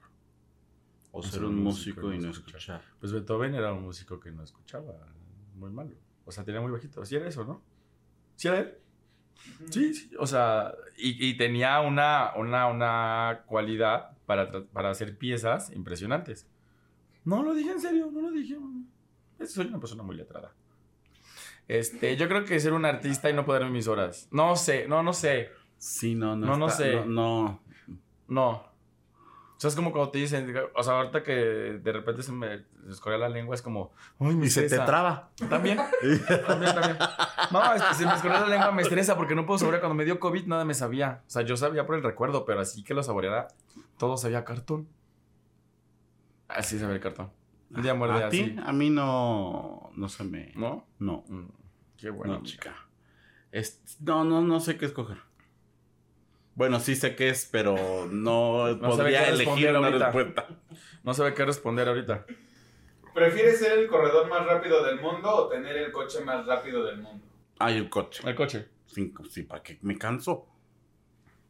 ¿O 1.11 1.23
ser 1.23 1.45
un 1.45 1.57
músico 1.57 2.13
y 2.13 2.19
no 2.19 2.31
escuchar? 2.31 2.83
Pues 3.01 3.13
Beethoven 3.13 3.55
era 3.55 3.73
un 3.73 3.83
músico 3.83 4.21
que 4.21 4.31
no 4.31 4.43
escuchaba. 4.43 4.95
Muy 5.55 5.71
malo. 5.71 5.95
O 6.25 6.31
sea, 6.31 6.45
tenía 6.45 6.61
muy 6.61 6.71
bajito. 6.71 7.05
¿Sí 7.05 7.17
era 7.17 7.27
eso, 7.27 7.45
no? 7.45 7.63
¿Sí 8.37 8.49
era 8.49 8.59
él? 8.59 8.75
Sí, 9.71 9.95
sí. 9.95 10.11
O 10.19 10.27
sea, 10.27 10.75
y, 10.97 11.29
y 11.29 11.37
tenía 11.37 11.81
una, 11.81 12.33
una, 12.37 12.67
una 12.67 13.43
cualidad 13.47 14.17
para, 14.27 14.65
para 14.67 14.91
hacer 14.91 15.17
piezas 15.17 15.71
impresionantes. 15.71 16.47
No 17.25 17.43
lo 17.43 17.55
dije 17.55 17.73
en 17.73 17.81
serio, 17.81 18.11
no 18.13 18.21
lo 18.21 18.31
dije. 18.31 18.59
Soy 19.47 19.67
una 19.67 19.81
persona 19.81 20.03
muy 20.03 20.17
letrada. 20.17 20.53
Este, 21.67 22.17
yo 22.17 22.29
creo 22.29 22.45
que 22.45 22.59
ser 22.61 22.73
un 22.73 22.85
artista 22.85 23.29
y 23.31 23.35
no 23.35 23.45
poder 23.45 23.63
ver 23.63 23.73
mis 23.73 23.89
horas. 23.89 24.29
No 24.31 24.57
sé, 24.57 24.89
no, 24.89 25.03
no 25.03 25.13
sé. 25.13 25.51
Sí, 25.77 26.15
no, 26.15 26.35
no. 26.37 26.47
No, 26.47 26.57
no 26.57 26.69
sé. 26.71 26.97
No, 26.97 27.07
no. 27.07 27.63
No. 28.29 28.68
O 29.59 29.61
sea, 29.61 29.69
es 29.71 29.75
como 29.75 29.91
cuando 29.91 30.13
te 30.13 30.19
dicen, 30.19 30.55
o 30.73 30.83
sea, 30.85 30.95
ahorita 30.99 31.25
que 31.25 31.33
de 31.35 31.93
repente 31.93 32.23
se 32.23 32.31
me 32.31 32.65
escorrea 32.89 33.19
la 33.19 33.29
lengua, 33.29 33.57
es 33.57 33.61
como, 33.63 33.91
uy, 34.19 34.37
me 34.37 34.47
Y 34.47 34.51
se 34.51 34.61
te 34.61 34.67
estresa". 34.67 34.85
traba. 34.87 35.31
También, 35.51 35.79
también, 36.47 36.75
también. 36.75 36.97
No, 37.51 37.75
es 37.75 37.83
que 37.83 37.95
se 37.95 38.07
me 38.07 38.15
escorrea 38.15 38.41
la 38.43 38.47
lengua, 38.47 38.71
me 38.71 38.83
estresa 38.83 39.17
porque 39.17 39.35
no 39.35 39.47
puedo 39.47 39.59
saborear. 39.59 39.81
Cuando 39.81 39.97
me 39.97 40.05
dio 40.05 40.21
COVID, 40.21 40.47
nada 40.47 40.65
me 40.65 40.75
sabía. 40.75 41.23
O 41.27 41.31
sea, 41.31 41.43
yo 41.43 41.57
sabía 41.57 41.87
por 41.87 41.97
el 41.97 42.05
recuerdo, 42.05 42.45
pero 42.45 42.61
así 42.61 42.85
que 42.85 42.95
lo 42.95 43.03
saboreara, 43.03 43.49
todo 43.99 44.17
sabía 44.17 44.45
cartón. 44.45 44.87
Así 46.47 46.79
sabía 46.79 46.95
el 46.95 47.01
cartón. 47.01 47.31
Un 47.75 47.83
día 47.83 47.95
muerde 47.95 48.25
¿A 48.25 48.29
ti? 48.29 48.57
A 48.65 48.73
mí 48.73 48.91
no. 48.91 49.91
No 49.97 50.09
se 50.09 50.25
me. 50.25 50.53
¿No? 50.55 50.87
No. 50.99 51.25
Mm, 51.29 51.49
Qué 51.97 52.11
bueno. 52.11 52.35
no, 52.39 52.43
chica. 52.43 52.75
Es- 53.53 53.83
no, 54.01 54.25
no, 54.25 54.41
no 54.41 54.61
sé 54.61 54.79
qué 54.79 54.87
escoger. 54.87 55.19
Bueno, 56.59 56.81
sí 56.81 56.97
sé 56.97 57.15
qué 57.15 57.29
es, 57.29 57.49
pero 57.53 58.09
no, 58.11 58.67
sabe 58.67 58.81
podría 58.81 59.29
elegir 59.29 59.69
una 59.71 59.87
ahorita. 59.87 60.07
respuesta. 60.07 60.49
No 61.05 61.15
sabe 61.15 61.33
qué 61.33 61.45
responder 61.45 61.87
ahorita. 61.87 62.27
¿Prefieres 63.15 63.61
ser 63.61 63.79
el 63.79 63.87
corredor 63.87 64.29
más 64.29 64.45
rápido 64.45 64.83
del 64.85 65.01
mundo 65.01 65.33
o 65.33 65.49
tener 65.49 65.77
el 65.77 65.93
coche 65.93 66.21
más 66.25 66.45
rápido 66.47 66.85
del 66.85 66.99
mundo? 66.99 67.25
Ay, 67.61 67.77
el 67.77 67.89
coche. 67.89 68.25
El 68.29 68.35
coche. 68.35 68.67
Cinco, 68.87 69.25
sí, 69.25 69.45
¿para 69.45 69.63
qué 69.63 69.79
me 69.83 69.97
canso? 69.97 70.49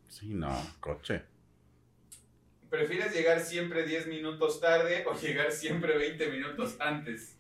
Sí, 0.09 0.35
no, 0.35 0.55
coche. 0.79 1.23
¿Prefieres 2.69 3.15
llegar 3.15 3.41
siempre 3.41 3.85
10 3.87 4.09
minutos 4.09 4.61
tarde 4.61 5.07
o 5.07 5.19
llegar 5.19 5.53
siempre 5.53 5.97
20 5.97 6.31
minutos 6.31 6.77
antes? 6.81 7.35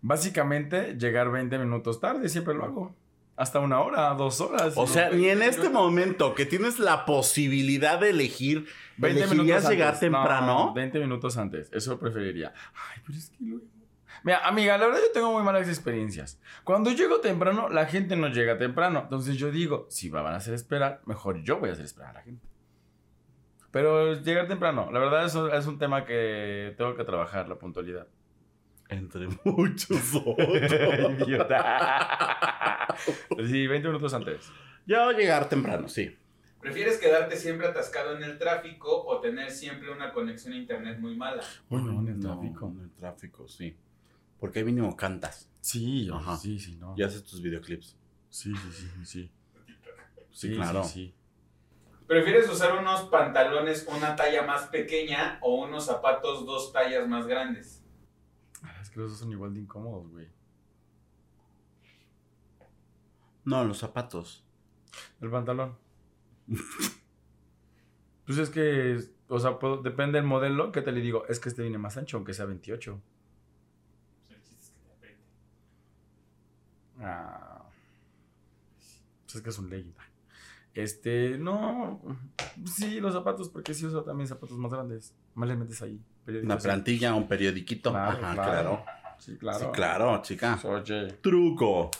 Básicamente, 0.00 0.94
llegar 0.94 1.30
20 1.30 1.58
minutos 1.58 2.00
tarde, 2.00 2.30
siempre 2.30 2.54
lo 2.54 2.64
hago. 2.64 2.96
Hasta 3.36 3.58
una 3.58 3.80
hora, 3.80 4.14
dos 4.14 4.40
horas. 4.40 4.74
O 4.76 4.86
sea, 4.86 5.10
ni 5.10 5.28
en 5.28 5.42
este 5.42 5.68
momento 5.68 6.34
que 6.34 6.46
tienes 6.46 6.78
la 6.78 7.04
posibilidad 7.04 7.98
de 7.98 8.10
elegir, 8.10 8.66
20 8.98 9.22
¿elegirías 9.24 9.68
llegar 9.68 9.88
antes. 9.88 10.00
temprano? 10.00 10.66
No, 10.66 10.74
20 10.74 11.00
minutos 11.00 11.36
antes. 11.36 11.68
Eso 11.72 11.98
preferiría. 11.98 12.52
Ay, 12.74 13.02
pero 13.04 13.18
es 13.18 13.30
que 13.30 13.36
luego. 13.40 13.64
Mira, 14.22 14.46
amiga, 14.46 14.78
la 14.78 14.86
verdad 14.86 15.00
yo 15.06 15.12
tengo 15.12 15.32
muy 15.32 15.42
malas 15.42 15.68
experiencias. 15.68 16.40
Cuando 16.62 16.90
llego 16.92 17.20
temprano, 17.20 17.68
la 17.68 17.86
gente 17.86 18.16
no 18.16 18.28
llega 18.28 18.56
temprano. 18.56 19.00
Entonces 19.02 19.36
yo 19.36 19.50
digo, 19.50 19.86
si 19.90 20.10
me 20.10 20.22
van 20.22 20.32
a 20.34 20.36
hacer 20.36 20.54
esperar, 20.54 21.02
mejor 21.04 21.42
yo 21.42 21.58
voy 21.58 21.68
a 21.68 21.72
hacer 21.72 21.84
esperar 21.84 22.10
a 22.10 22.14
la 22.14 22.22
gente. 22.22 22.46
Pero 23.70 24.14
llegar 24.14 24.46
temprano, 24.46 24.90
la 24.92 25.00
verdad 25.00 25.26
eso 25.26 25.52
es 25.52 25.66
un 25.66 25.78
tema 25.78 26.04
que 26.06 26.72
tengo 26.78 26.94
que 26.94 27.04
trabajar, 27.04 27.48
la 27.48 27.56
puntualidad. 27.56 28.06
Entre 28.88 29.26
muchos 29.44 30.14
otros. 30.14 30.56
Sí, 33.48 33.66
20 33.66 33.88
minutos 33.88 34.14
antes. 34.14 34.50
Yo 34.86 35.12
llegar 35.12 35.48
temprano, 35.48 35.88
sí. 35.88 36.16
¿Prefieres 36.60 36.98
quedarte 36.98 37.36
siempre 37.36 37.66
atascado 37.66 38.16
en 38.16 38.22
el 38.22 38.38
tráfico 38.38 39.04
o 39.06 39.20
tener 39.20 39.50
siempre 39.50 39.90
una 39.92 40.12
conexión 40.12 40.54
a 40.54 40.56
internet 40.56 40.98
muy 40.98 41.14
mala? 41.16 41.42
Bueno, 41.68 42.00
en 42.00 42.08
el 42.08 42.20
No, 42.20 42.38
tráfico. 42.38 42.68
en 42.68 42.80
el 42.80 42.90
tráfico, 42.92 43.48
sí. 43.48 43.76
Porque 44.40 44.58
ahí 44.60 44.64
mínimo 44.64 44.96
cantas 44.96 45.50
Sí, 45.60 46.08
Ajá. 46.12 46.36
sí, 46.36 46.58
sí, 46.58 46.76
no. 46.76 46.94
y 46.96 47.02
haces 47.02 47.22
tus 47.24 47.40
videoclips. 47.42 47.96
Sí, 48.30 48.52
sí, 48.54 48.70
sí, 48.72 49.06
sí. 49.06 49.30
Sí, 50.32 50.54
claro. 50.54 50.84
Sí, 50.84 50.90
sí. 50.92 51.14
¿Prefieres 52.06 52.48
usar 52.50 52.78
unos 52.78 53.02
pantalones 53.08 53.86
una 53.88 54.14
talla 54.16 54.42
más 54.42 54.66
pequeña 54.66 55.38
o 55.42 55.64
unos 55.64 55.86
zapatos 55.86 56.44
dos 56.44 56.72
tallas 56.72 57.08
más 57.08 57.26
grandes? 57.26 57.82
Ah, 58.62 58.78
Es 58.82 58.90
que 58.90 59.00
los 59.00 59.10
dos 59.10 59.18
son 59.20 59.32
igual 59.32 59.54
de 59.54 59.60
incómodos, 59.60 60.10
güey. 60.10 60.28
No, 63.44 63.64
los 63.64 63.78
zapatos. 63.78 64.44
El 65.20 65.30
pantalón. 65.30 65.76
pues 68.26 68.38
es 68.38 68.50
que, 68.50 68.98
o 69.28 69.38
sea, 69.38 69.58
puedo- 69.58 69.82
depende 69.82 70.18
del 70.18 70.26
modelo. 70.26 70.72
¿Qué 70.72 70.82
te 70.82 70.92
le 70.92 71.00
digo? 71.00 71.26
Es 71.26 71.40
que 71.40 71.48
este 71.48 71.62
viene 71.62 71.78
más 71.78 71.96
ancho, 71.96 72.16
aunque 72.16 72.34
sea 72.34 72.44
28. 72.46 73.00
El 74.30 74.42
chiste 74.42 74.54
es 74.64 74.70
que 74.70 74.80
te 74.80 74.92
apriete. 74.92 75.22
Ah. 77.00 77.64
Pues 79.24 79.36
es 79.36 79.42
que 79.42 79.50
es 79.50 79.58
un 79.58 79.70
legging. 79.70 79.94
Este, 80.74 81.38
no. 81.38 82.00
Sí, 82.66 83.00
los 83.00 83.12
zapatos, 83.14 83.48
porque 83.48 83.74
sí 83.74 83.86
uso 83.86 84.02
también 84.02 84.26
zapatos 84.26 84.56
más 84.58 84.72
grandes. 84.72 85.14
Más 85.34 85.48
le 85.48 85.56
metes 85.56 85.80
ahí. 85.82 86.00
Una 86.26 86.58
plantilla, 86.58 87.14
un 87.14 87.28
periodiquito. 87.28 87.90
Claro, 87.90 88.18
Ajá, 88.18 88.34
claro. 88.34 88.82
claro. 88.82 88.84
Sí, 89.18 89.36
claro. 89.36 89.58
Sí, 89.58 89.66
claro, 89.72 90.22
chica. 90.22 90.58
Oye. 90.64 91.12
Truco. 91.20 91.90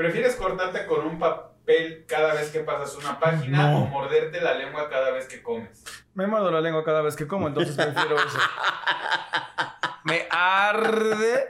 ¿Prefieres 0.00 0.34
cortarte 0.36 0.86
con 0.86 1.06
un 1.06 1.18
papel 1.18 2.06
cada 2.08 2.32
vez 2.32 2.48
que 2.50 2.60
pasas 2.60 2.96
una 2.96 3.20
página 3.20 3.70
No. 3.70 3.82
o 3.82 3.86
morderte 3.88 4.40
la 4.40 4.54
lengua 4.54 4.88
cada 4.88 5.10
vez 5.10 5.26
que 5.28 5.42
comes? 5.42 5.84
Me 6.14 6.26
muerdo 6.26 6.50
la 6.50 6.62
lengua 6.62 6.82
cada 6.82 7.02
vez 7.02 7.16
que 7.16 7.26
como, 7.26 7.48
entonces 7.48 7.76
prefiero 7.76 8.16
eso. 8.16 8.38
Me 10.04 10.26
arde. 10.30 11.48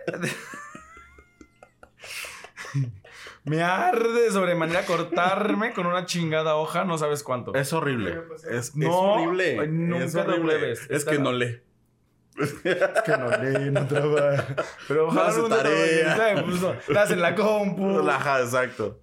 Me 3.45 3.63
arde 3.63 4.23
de 4.23 4.33
sobremanera 4.33 4.85
cortarme 4.85 5.73
con 5.73 5.87
una 5.87 6.05
chingada 6.05 6.57
hoja, 6.57 6.85
no 6.85 6.99
sabes 6.99 7.23
cuánto. 7.23 7.55
Es 7.55 7.73
horrible. 7.73 8.21
Es, 8.51 8.75
es 8.77 8.85
horrible. 8.85 9.61
ay, 9.61 9.69
nunca 9.69 10.05
es 10.07 10.15
lo 10.15 10.23
horrible. 10.23 10.73
Es 10.73 11.05
que 11.05 11.21
no 11.21 11.33
lee. 11.33 11.63
Es 12.37 12.53
que 12.55 13.17
no 13.19 13.29
lee, 13.43 13.71
no 13.71 13.87
trabaja. 13.87 14.57
Pero 14.89 15.09
ojalá 15.09 15.35
día 15.35 15.49
tarea. 15.49 16.15
trabaje, 16.15 16.43
pues, 16.43 16.61
no, 16.63 16.73
Estás 16.73 17.11
en 17.11 17.21
la 17.21 17.35
compu. 17.35 17.99
Ajá, 18.09 18.41
exacto. 18.41 19.01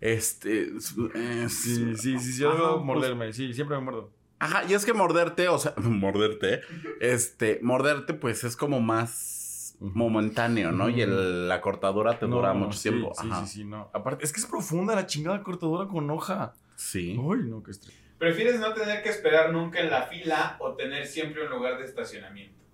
Este. 0.00 0.76
es- 0.76 0.94
es- 1.14 1.52
Sí, 1.54 1.96
sí, 1.96 2.18
sí, 2.18 2.40
yo 2.42 2.52
debo 2.52 2.74
pues, 2.74 2.84
morderme. 2.84 3.32
Sí, 3.32 3.52
siempre 3.54 3.76
me 3.78 3.82
muerdo. 3.84 4.10
Ajá, 4.38 4.64
y 4.68 4.74
es 4.74 4.84
que 4.84 4.92
morderte, 4.92 5.48
o 5.48 5.58
sea, 5.58 5.72
morderte, 5.78 6.60
este, 7.00 7.58
morderte, 7.62 8.12
pues 8.12 8.44
es 8.44 8.56
como 8.56 8.80
más 8.80 9.76
momentáneo, 9.80 10.72
¿no? 10.72 10.88
Y 10.90 11.00
el- 11.00 11.48
la 11.48 11.60
cortadura 11.62 12.18
te 12.18 12.26
dura 12.26 12.52
No, 12.52 12.60
mucho 12.66 12.78
sí, 12.78 12.90
tiempo. 12.90 13.12
Sí, 13.14 13.28
Ajá. 13.30 13.46
sí, 13.46 13.52
sí, 13.60 13.64
no. 13.64 13.90
Aparte, 13.94 14.24
es 14.24 14.32
que 14.32 14.40
es 14.40 14.46
profunda 14.46 14.94
la 14.94 15.06
chingada 15.06 15.42
cortadura 15.42 15.86
con 15.88 16.10
hoja. 16.10 16.54
Sí. 16.76 17.16
Uy, 17.18 17.44
no, 17.44 17.62
qué 17.62 17.70
estrés. 17.70 17.96
¿Prefieres 18.18 18.60
no 18.60 18.72
tener 18.72 19.02
que 19.02 19.10
esperar 19.10 19.52
nunca 19.52 19.80
en 19.80 19.90
la 19.90 20.06
fila 20.06 20.56
o 20.60 20.74
tener 20.74 21.06
siempre 21.06 21.44
un 21.44 21.50
lugar 21.50 21.78
de 21.78 21.84
estacionamiento? 21.84 22.64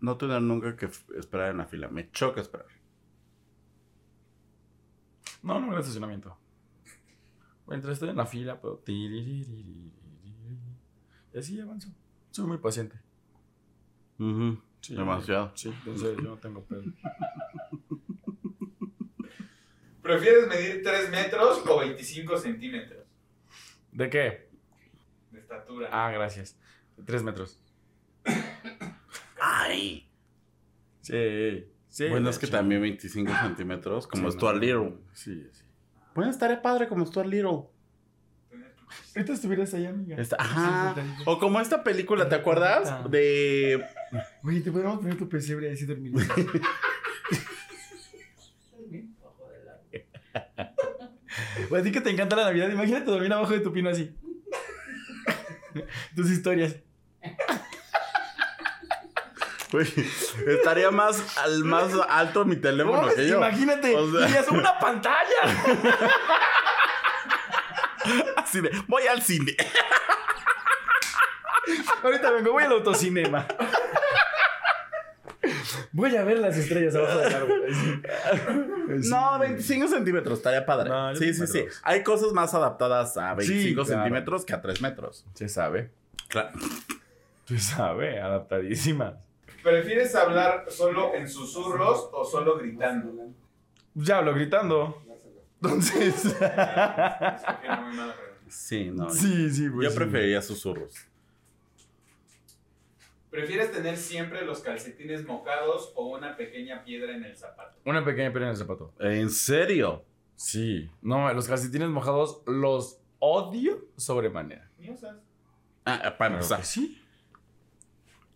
No 0.00 0.16
tener 0.16 0.40
nunca 0.40 0.76
que 0.76 0.86
esperar 0.86 1.50
en 1.50 1.58
la 1.58 1.66
fila. 1.66 1.88
Me 1.88 2.10
choca 2.10 2.40
esperar. 2.40 2.66
No, 5.42 5.60
no, 5.60 5.72
el 5.72 5.80
estacionamiento. 5.80 6.36
Mientras 7.66 7.94
estoy 7.94 8.08
en 8.08 8.16
la 8.16 8.26
fila, 8.26 8.60
pero... 8.60 8.82
Y 8.86 9.92
así 11.38 11.60
avanzo. 11.60 11.90
Soy 12.30 12.46
muy 12.46 12.58
paciente. 12.58 12.98
Sí, 14.80 14.94
Demasiado. 14.94 15.52
Sí, 15.54 15.68
entonces 15.68 16.16
yo 16.16 16.22
no 16.22 16.38
tengo 16.38 16.64
pedo. 16.64 16.82
¿Prefieres 20.02 20.48
medir 20.48 20.82
3 20.82 21.10
metros 21.10 21.62
o 21.68 21.78
25 21.80 22.38
centímetros 22.38 23.04
¿De 23.92 24.08
qué? 24.08 24.48
de 25.30 25.38
estatura? 25.40 25.88
Ah, 25.92 26.10
gracias. 26.10 26.56
Tres 27.04 27.22
metros. 27.22 27.60
Ay. 29.40 30.08
Sí, 31.02 31.66
sí. 31.88 32.08
bueno, 32.08 32.30
es 32.30 32.38
que 32.38 32.46
también 32.46 32.82
25 32.82 33.32
centímetros, 33.42 34.06
como 34.06 34.30
Sí, 34.30 34.36
Stuart 34.36 34.56
no, 34.56 34.60
Little. 34.60 34.94
Sí, 35.12 35.48
sí. 35.52 35.64
Bueno, 36.14 36.30
estaría 36.30 36.60
padre 36.60 36.88
como 36.88 37.06
Stuart 37.06 37.28
Little. 37.28 37.62
Ahorita 39.14 39.32
estuvieras 39.32 39.72
ahí, 39.74 39.86
amiga. 39.86 40.16
Esta- 40.20 40.36
ajá. 40.38 40.94
O 41.24 41.38
como 41.38 41.60
esta 41.60 41.82
película, 41.84 42.28
¿te 42.28 42.34
acuerdas? 42.34 43.08
De. 43.10 43.84
Oye, 44.42 44.60
te 44.60 44.70
podemos 44.72 44.98
poner 44.98 45.16
tu 45.16 45.28
pesebre 45.28 45.70
ahí 45.70 45.76
si 45.76 45.86
dormirías. 45.86 46.28
Pues 51.70 51.80
a 51.80 51.84
ti 51.84 51.90
que 51.92 52.00
te 52.02 52.10
encanta 52.10 52.36
la 52.36 52.44
Navidad, 52.44 52.68
imagínate 52.68 53.06
dormir 53.10 53.32
abajo 53.32 53.52
de 53.52 53.60
tu 53.60 53.72
pino 53.72 53.88
así. 53.88 54.14
Tus 56.16 56.28
historias. 56.30 56.74
Güey, 59.70 59.86
estaría 60.48 60.90
más, 60.90 61.38
al, 61.38 61.62
más 61.62 61.92
alto 62.08 62.44
mi 62.44 62.56
teléfono 62.56 63.02
No, 63.02 63.14
que 63.14 63.28
yo. 63.28 63.36
Imagínate, 63.36 63.94
O 63.94 64.10
sea- 64.10 64.26
dirías 64.26 64.48
una 64.48 64.76
pantalla. 64.80 65.42
Así 68.36 68.60
de, 68.60 68.70
voy 68.88 69.06
al 69.06 69.22
cine. 69.22 69.54
Ahorita 72.02 72.32
vengo, 72.32 72.50
voy 72.50 72.64
al 72.64 72.72
autocinema. 72.72 73.46
Voy 76.00 76.16
a 76.16 76.24
ver 76.24 76.38
las 76.38 76.56
estrellas 76.56 76.94
abajo 76.94 77.18
del 77.18 77.34
árbol. 77.34 77.62
No, 79.08 79.38
25 79.38 79.86
centímetros, 79.86 80.38
estaría 80.38 80.66
padre. 80.66 80.88
No, 80.88 81.14
sí, 81.14 81.32
sí, 81.32 81.46
sí. 81.46 81.64
Hay 81.82 82.02
cosas 82.02 82.32
más 82.32 82.54
adaptadas 82.54 83.16
a 83.16 83.34
25 83.34 83.84
claro. 83.84 84.02
centímetros 84.02 84.44
que 84.44 84.54
a 84.54 84.60
3 84.60 84.80
metros. 84.80 85.24
Se 85.34 85.48
sabe. 85.48 85.90
Claro. 86.26 86.58
Se 87.44 87.58
sabe, 87.58 88.18
adaptadísimas. 88.18 89.14
¿Prefieres 89.62 90.14
hablar 90.14 90.64
solo 90.70 91.14
en 91.14 91.28
susurros 91.28 92.08
o 92.12 92.24
solo 92.24 92.58
gritando? 92.58 93.28
Ya 93.94 94.18
hablo 94.18 94.34
gritando. 94.34 95.02
Entonces. 95.62 96.34
Sí, 98.48 98.90
no. 98.90 99.10
sí, 99.10 99.50
sí, 99.50 99.68
pues. 99.68 99.84
yo 99.84 99.90
sí. 99.90 99.96
preferiría 99.96 100.42
susurros. 100.42 100.94
¿Prefieres 103.30 103.70
tener 103.70 103.96
siempre 103.96 104.44
los 104.44 104.60
calcetines 104.60 105.24
mojados 105.24 105.92
o 105.94 106.06
una 106.08 106.36
pequeña 106.36 106.82
piedra 106.84 107.14
en 107.14 107.24
el 107.24 107.36
zapato? 107.36 107.78
Una 107.84 108.04
pequeña 108.04 108.30
piedra 108.30 108.46
en 108.48 108.50
el 108.52 108.56
zapato. 108.56 108.92
¿En 108.98 109.30
serio? 109.30 110.04
Sí. 110.34 110.90
No, 111.00 111.32
los 111.32 111.46
calcetines 111.46 111.88
mojados 111.88 112.42
los 112.46 113.00
odio 113.20 113.86
sobremanera. 113.96 114.68
Ni 114.78 114.90
usas. 114.90 115.16
Ah, 115.84 116.16
para 116.18 116.34
empezar. 116.34 116.64
sí. 116.64 117.00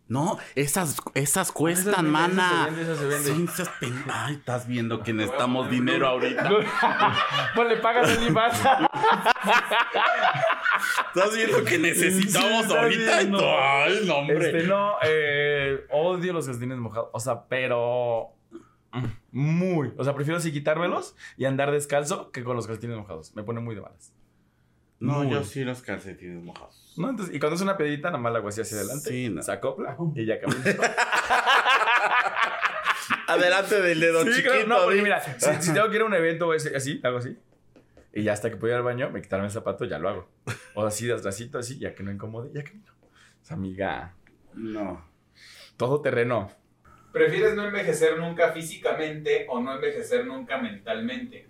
No, 0.07 0.39
esas, 0.55 0.97
esas 1.15 1.51
cuestan, 1.51 1.93
Esas 1.93 2.03
mana. 2.05 2.69
esas 2.69 2.69
se 2.69 2.75
venden, 2.75 2.83
esas 2.85 2.99
se 2.99 3.07
venden. 3.07 3.49
Sí, 3.49 3.63
esas 3.63 3.71
Ay, 4.13 4.35
estás 4.35 4.67
viendo 4.69 5.03
que 5.03 5.15
necesitamos 5.15 5.71
dinero 5.71 6.07
ahorita. 6.09 6.51
pues 7.55 7.69
le 7.69 7.77
pagas 7.79 8.11
el 8.11 8.29
IVAS. 8.29 8.61
Estás 11.15 11.35
viendo 11.35 11.65
que 11.65 11.79
necesitamos 11.79 12.67
Sí, 12.67 12.75
ahorita. 12.75 13.19
viendo. 13.19 13.41
Ay, 13.59 14.01
no, 14.05 14.17
hombre. 14.17 14.47
Este, 14.47 14.63
no, 14.69 14.95
eh, 15.03 15.87
odio 15.91 16.33
los 16.33 16.47
calcetines 16.47 16.79
mojados. 16.79 17.09
O 17.13 17.21
sea, 17.21 17.45
pero. 17.49 18.31
Muy. 19.33 19.93
O 19.97 20.05
sea, 20.05 20.15
prefiero 20.15 20.37
así 20.39 20.53
quitármelos 20.53 21.17
y 21.37 21.47
andar 21.47 21.71
descalzo 21.73 22.31
que 22.31 22.45
con 22.45 22.57
los 22.57 22.67
calcetines 22.67 22.97
mojados. 22.97 23.35
Me 23.35 23.43
pone 23.43 23.61
muy 23.61 23.75
de 23.75 23.81
malas. 23.81 24.13
No, 25.01 25.25
Muy. 25.25 25.31
yo 25.33 25.45
sí 25.45 25.65
los 25.65 25.83
calcetines 25.83 26.43
mojados. 26.43 26.95
¿No? 26.97 27.11
Entonces, 27.11 27.35
y 27.35 27.39
cuando 27.41 27.57
es 27.57 27.63
una 27.63 27.77
pedita, 27.77 28.09
nada 28.09 28.19
más 28.19 28.33
la 28.33 28.39
hago 28.39 28.49
así 28.49 28.61
hacia 28.61 28.79
adelante. 28.79 29.09
Sí, 29.11 29.29
no. 29.29 29.43
Se 29.43 29.53
acopla 29.53 29.97
y 30.15 30.25
ya 30.25 30.41
camina. 30.41 30.63
Adelante 33.27 33.81
del 33.81 34.01
dedo 34.01 34.23
Sí, 34.23 34.31
chiquito. 34.31 34.51
claro, 34.51 34.67
no, 34.67 34.85
porque 34.85 35.03
mira, 35.03 35.21
si, 35.21 35.31
si 35.63 35.73
tengo 35.75 35.89
que 35.91 35.97
ir 35.97 36.03
a 36.03 36.05
un 36.07 36.15
evento 36.15 36.51
así, 36.53 37.01
hago 37.03 37.19
así. 37.19 37.37
Y 38.13 38.23
ya 38.23 38.33
hasta 38.33 38.49
que 38.51 38.57
puedo 38.57 38.73
ir 38.73 38.77
al 38.77 38.83
baño, 38.85 39.11
me 39.11 39.21
quitaron 39.21 39.45
el 39.47 39.51
zapato, 39.51 39.85
ya 39.85 39.99
lo 39.99 40.09
hago. 40.09 40.29
O 40.75 40.87
así, 40.87 41.07
de 41.07 41.15
atrásito, 41.15 41.59
así, 41.59 41.79
ya 41.79 41.95
que 41.95 42.03
no 42.03 42.13
incomode, 42.13 42.51
ya 42.55 42.63
camino. 42.63 42.93
O 43.43 43.45
sea, 43.45 43.57
amiga, 43.57 44.15
No. 44.55 45.05
todo 45.77 46.01
terreno. 46.01 46.51
¿Prefieres 47.13 47.55
no 47.55 47.65
envejecer 47.67 48.19
nunca 48.19 48.53
físicamente 48.53 49.47
o 49.49 49.61
no 49.61 49.75
envejecer 49.75 50.27
nunca 50.27 50.59
mentalmente? 50.59 51.49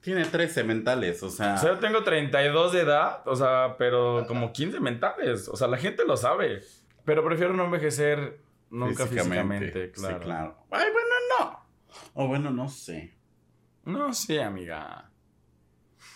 Tiene 0.00 0.24
13 0.24 0.62
mentales, 0.64 1.22
o 1.22 1.30
sea. 1.30 1.54
O 1.54 1.58
sea, 1.58 1.74
yo 1.74 1.78
tengo 1.78 2.04
32 2.04 2.72
de 2.72 2.80
edad, 2.80 3.26
o 3.26 3.34
sea, 3.34 3.76
pero 3.78 4.24
como 4.28 4.52
15 4.52 4.78
mentales. 4.80 5.48
O 5.48 5.56
sea, 5.56 5.66
la 5.66 5.78
gente 5.78 6.04
lo 6.04 6.16
sabe. 6.16 6.62
Pero 7.04 7.24
prefiero 7.24 7.52
no 7.52 7.64
envejecer 7.64 8.40
nunca 8.70 9.06
físicamente, 9.06 9.90
claro. 9.92 10.18
Sí, 10.18 10.24
claro. 10.24 10.66
Ay, 10.70 10.86
bueno, 10.92 11.08
no. 11.38 11.66
O 12.14 12.28
bueno, 12.28 12.50
no 12.50 12.68
sé. 12.68 13.16
No 13.84 14.12
sé, 14.12 14.42
amiga. 14.42 15.10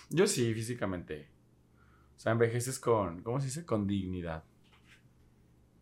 Yo 0.09 0.27
sí, 0.27 0.53
físicamente. 0.55 1.29
O 2.17 2.21
sea, 2.21 2.33
envejeces 2.33 2.79
con, 2.79 3.23
¿cómo 3.23 3.41
se 3.41 3.47
dice? 3.47 3.65
Con 3.65 3.87
dignidad. 3.87 4.45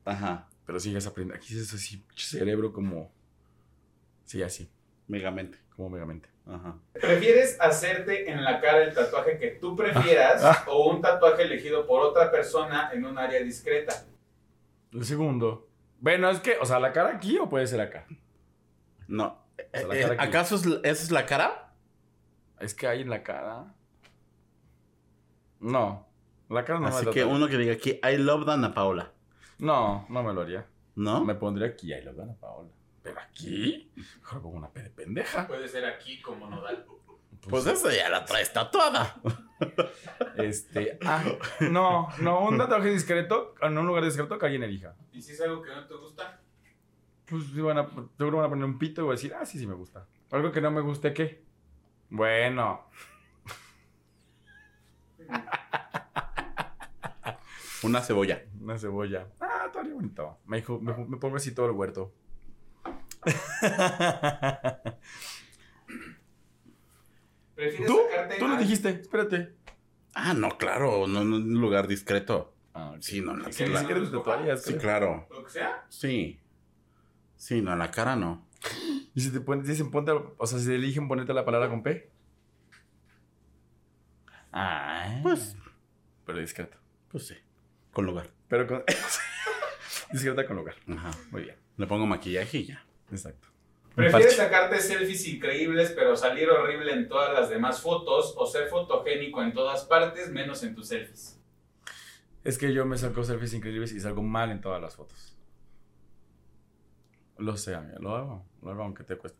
Ajá. 0.04 0.48
Pero 0.64 0.78
sigues 0.78 1.06
aprendiendo. 1.06 1.42
Aquí 1.42 1.58
es 1.58 1.72
así, 1.72 2.04
cerebro 2.14 2.72
como... 2.72 3.10
Sí, 4.24 4.42
así, 4.42 4.70
Megamente. 5.08 5.58
como 5.74 5.90
megamente. 5.90 6.28
Ajá. 6.46 6.76
¿Prefieres 6.94 7.60
hacerte 7.60 8.30
en 8.30 8.42
la 8.42 8.60
cara 8.60 8.82
el 8.84 8.94
tatuaje 8.94 9.38
que 9.38 9.48
tú 9.48 9.76
prefieras 9.76 10.42
o 10.66 10.88
un 10.90 11.02
tatuaje 11.02 11.42
elegido 11.42 11.86
por 11.86 12.00
otra 12.00 12.30
persona 12.30 12.90
en 12.92 13.04
un 13.04 13.18
área 13.18 13.40
discreta? 13.42 14.04
El 14.92 15.04
segundo. 15.04 15.68
Bueno, 16.00 16.30
es 16.30 16.40
que, 16.40 16.56
o 16.60 16.64
sea, 16.64 16.78
¿la 16.80 16.92
cara 16.92 17.10
aquí 17.10 17.38
o 17.38 17.48
puede 17.48 17.66
ser 17.66 17.80
acá? 17.80 18.06
No. 19.08 19.44
sea, 19.72 19.86
la 19.86 19.94
Eh, 19.96 20.00
cara 20.02 20.14
aquí. 20.14 20.28
¿Acaso 20.28 20.54
es, 20.56 20.66
esa 20.66 21.02
es 21.04 21.10
la 21.10 21.26
cara? 21.26 21.72
Es 22.60 22.74
que 22.74 22.86
hay 22.86 23.02
en 23.02 23.10
la 23.10 23.22
cara. 23.22 23.74
No. 25.60 26.06
La 26.48 26.64
cara 26.64 26.80
no 26.80 26.86
Así 26.88 27.04
me 27.04 27.12
que 27.12 27.24
uno 27.24 27.46
que 27.48 27.56
diga 27.58 27.74
aquí, 27.74 28.00
I 28.02 28.16
love 28.16 28.46
Dana 28.46 28.72
Paula. 28.72 29.12
No, 29.58 30.06
no 30.08 30.22
me 30.22 30.32
lo 30.32 30.40
haría. 30.42 30.66
¿No? 30.96 31.24
Me 31.24 31.34
pondría 31.34 31.68
aquí, 31.68 31.92
ahí 31.92 32.02
lo 32.02 32.14
van 32.14 32.30
a 32.30 32.34
Paola. 32.34 32.70
Pero 33.08 33.20
aquí, 33.20 33.90
mejor 34.20 34.42
pongo 34.42 34.56
una 34.58 34.70
P 34.70 34.82
de 34.82 34.90
pendeja. 34.90 35.46
Puede 35.46 35.68
ser 35.68 35.84
aquí 35.86 36.20
como 36.20 36.48
nodal. 36.48 36.84
Pues 37.48 37.66
esa 37.66 37.94
ya 37.94 38.08
la 38.10 38.24
traes 38.24 38.52
tatuada. 38.52 39.20
Este, 40.36 40.98
ah, 41.04 41.24
no, 41.70 42.08
no, 42.20 42.40
un 42.48 42.58
tatuaje 42.58 42.90
discreto, 42.90 43.54
en 43.62 43.76
un 43.78 43.86
lugar 43.86 44.04
discreto 44.04 44.38
que 44.38 44.46
alguien 44.46 44.62
elija. 44.64 44.94
¿Y 45.12 45.22
si 45.22 45.32
es 45.32 45.40
algo 45.40 45.62
que 45.62 45.70
no 45.74 45.86
te 45.86 45.94
gusta? 45.94 46.40
Pues 47.26 47.44
sí 47.46 47.60
van 47.60 47.78
a, 47.78 47.88
seguro 48.16 48.38
van 48.38 48.46
a 48.46 48.48
poner 48.50 48.64
un 48.64 48.78
pito 48.78 49.00
y 49.02 49.04
voy 49.04 49.12
a 49.12 49.16
decir, 49.16 49.34
ah, 49.34 49.44
sí, 49.46 49.58
sí 49.58 49.66
me 49.66 49.74
gusta. 49.74 50.06
Algo 50.30 50.50
que 50.52 50.60
no 50.60 50.70
me 50.70 50.80
guste, 50.80 51.12
¿qué? 51.14 51.44
Bueno, 52.10 52.88
Una 57.82 58.00
cebolla. 58.00 58.42
una 58.60 58.76
cebolla. 58.78 59.28
Ah, 59.40 59.64
estaría 59.66 59.94
bonito. 59.94 60.38
Me, 60.46 60.56
dijo- 60.58 60.80
me, 60.80 60.92
me 61.06 61.16
pongo 61.18 61.36
así 61.36 61.54
todo 61.54 61.66
el 61.66 61.72
huerto. 61.72 62.12
¿Prefieres 67.54 67.86
¿Tú? 67.86 67.98
Tú 68.38 68.48
lo 68.48 68.56
dijiste, 68.56 68.88
espérate. 68.90 69.54
Ah, 70.14 70.34
no, 70.34 70.56
claro. 70.58 71.06
No, 71.06 71.24
no, 71.24 71.36
en 71.36 71.44
un 71.54 71.60
lugar 71.60 71.86
discreto. 71.88 72.54
Ah. 72.74 72.94
Sí, 73.00 73.20
no, 73.20 73.32
en 73.32 73.42
la 73.42 73.52
Sí, 73.52 73.64
cara. 73.64 74.56
sí 74.56 74.74
claro. 74.74 75.26
Lo 75.30 75.44
que 75.44 75.50
sea. 75.50 75.84
Sí. 75.88 76.40
Sí, 77.36 77.60
no, 77.62 77.72
en 77.72 77.78
la 77.78 77.90
cara 77.90 78.16
no. 78.16 78.46
Y 79.14 79.20
si 79.20 79.30
te 79.30 79.40
ponen, 79.40 79.64
dicen 79.64 79.90
ponte, 79.90 80.12
o 80.12 80.46
sea, 80.46 80.58
si 80.58 80.72
eligen 80.72 81.08
ponerte 81.08 81.32
la 81.32 81.44
palabra 81.44 81.68
con 81.68 81.82
P. 81.82 82.10
Ah, 84.52 85.20
Pues, 85.22 85.56
pero 86.24 86.38
discreto. 86.38 86.76
pues 87.10 87.26
sí. 87.26 87.34
Con 87.92 88.06
lugar. 88.06 88.30
Pero 88.48 88.66
con. 88.66 88.84
discreta 90.12 90.46
con 90.46 90.56
lugar. 90.56 90.76
Ajá. 90.88 91.10
Muy 91.30 91.42
bien. 91.42 91.56
Le 91.76 91.86
pongo 91.86 92.06
maquillaje 92.06 92.58
y 92.58 92.66
ya. 92.66 92.84
Exacto. 93.10 93.48
¿Prefieres 93.94 94.36
sacarte 94.36 94.80
selfies 94.80 95.26
increíbles 95.26 95.90
pero 95.90 96.14
salir 96.16 96.48
horrible 96.48 96.92
en 96.92 97.08
todas 97.08 97.32
las 97.32 97.50
demás 97.50 97.80
fotos 97.80 98.32
o 98.36 98.46
ser 98.46 98.68
fotogénico 98.68 99.42
en 99.42 99.52
todas 99.52 99.84
partes 99.84 100.30
menos 100.30 100.62
en 100.62 100.74
tus 100.74 100.88
selfies? 100.88 101.40
Es 102.44 102.58
que 102.58 102.72
yo 102.72 102.86
me 102.86 102.96
saco 102.96 103.24
selfies 103.24 103.54
increíbles 103.54 103.92
y 103.92 104.00
salgo 104.00 104.22
mal 104.22 104.50
en 104.50 104.60
todas 104.60 104.80
las 104.80 104.94
fotos. 104.94 105.36
Lo 107.38 107.56
sé, 107.56 107.74
amiga, 107.74 107.98
lo 108.00 108.14
hago. 108.14 108.46
Lo 108.62 108.70
hago 108.70 108.82
aunque 108.82 109.04
te 109.04 109.16
cueste. 109.16 109.38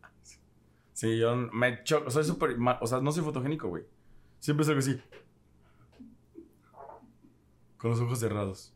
Sí, 0.93 1.17
yo 1.17 1.35
me 1.35 1.81
choco. 1.83 2.09
Soy 2.09 2.25
súper 2.25 2.57
mal. 2.57 2.77
O 2.81 2.87
sea, 2.87 2.99
no 2.99 3.13
soy 3.13 3.23
fotogénico, 3.23 3.69
güey. 3.69 3.85
Siempre 4.39 4.65
salgo 4.65 4.79
así. 4.79 5.01
Con 7.77 7.91
los 7.91 8.01
ojos 8.01 8.19
cerrados. 8.19 8.73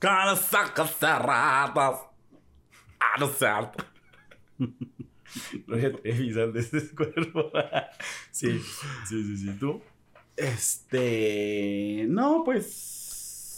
Con 0.00 0.24
los 0.24 0.54
ojos 0.54 0.90
cerrados. 0.96 2.00
Ah, 2.98 3.16
no 3.18 3.26
sé. 3.28 3.46
Gloria 5.66 5.92
Trevi 5.92 6.32
sal 6.34 6.52
de 6.52 6.60
este 6.60 6.80
cuerpo. 6.94 7.52
sí, 8.30 8.58
sí, 8.58 9.24
sí, 9.24 9.36
sí. 9.36 9.52
¿Tú? 9.58 9.80
Este. 10.36 12.06
No, 12.08 12.42
pues. 12.44 12.66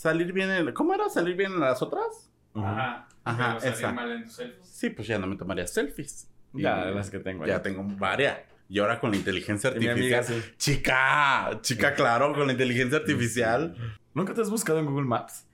Salir 0.03 0.33
bien 0.33 0.51
en. 0.51 0.73
¿Cómo 0.73 0.95
era? 0.95 1.09
¿Salir 1.09 1.37
bien 1.37 1.53
en 1.53 1.61
las 1.61 1.81
otras? 1.83 2.31
Ajá. 2.55 3.09
Ajá, 3.25 3.57
pero 3.59 3.61
salir 3.61 3.75
esa. 3.77 3.93
mal 3.93 4.11
en 4.11 4.25
tus 4.25 4.33
selfies. 4.35 4.67
Sí, 4.69 4.91
pues 4.91 5.07
ya 5.09 5.19
no 5.19 5.27
me 5.29 5.37
tomaría 5.37 5.67
selfies. 5.67 6.29
Ya, 6.53 6.91
Y- 6.91 6.95
las 6.95 7.09
que 7.11 7.21
tengo. 7.21 7.47
Ya 7.47 7.57
ahí. 7.57 7.63
tengo 7.63 7.85
varias. 7.85 8.39
Y 8.69 8.79
ahora 8.79 8.99
con 8.99 9.11
la 9.13 9.17
inteligencia 9.19 9.71
amiga, 9.71 9.93
artificial. 9.93 10.25
sí. 10.25 10.43
Chica, 10.57 11.59
chica, 11.63 11.95
claro, 11.95 12.35
con 12.35 12.47
la 12.47 12.53
inteligencia 12.53 12.99
artificial. 12.99 13.77
¿Nunca 14.15 14.35
te 14.35 14.41
has 14.41 14.51
buscado 14.51 14.79
en 14.79 14.87
Google 14.87 15.07
Maps? 15.07 15.47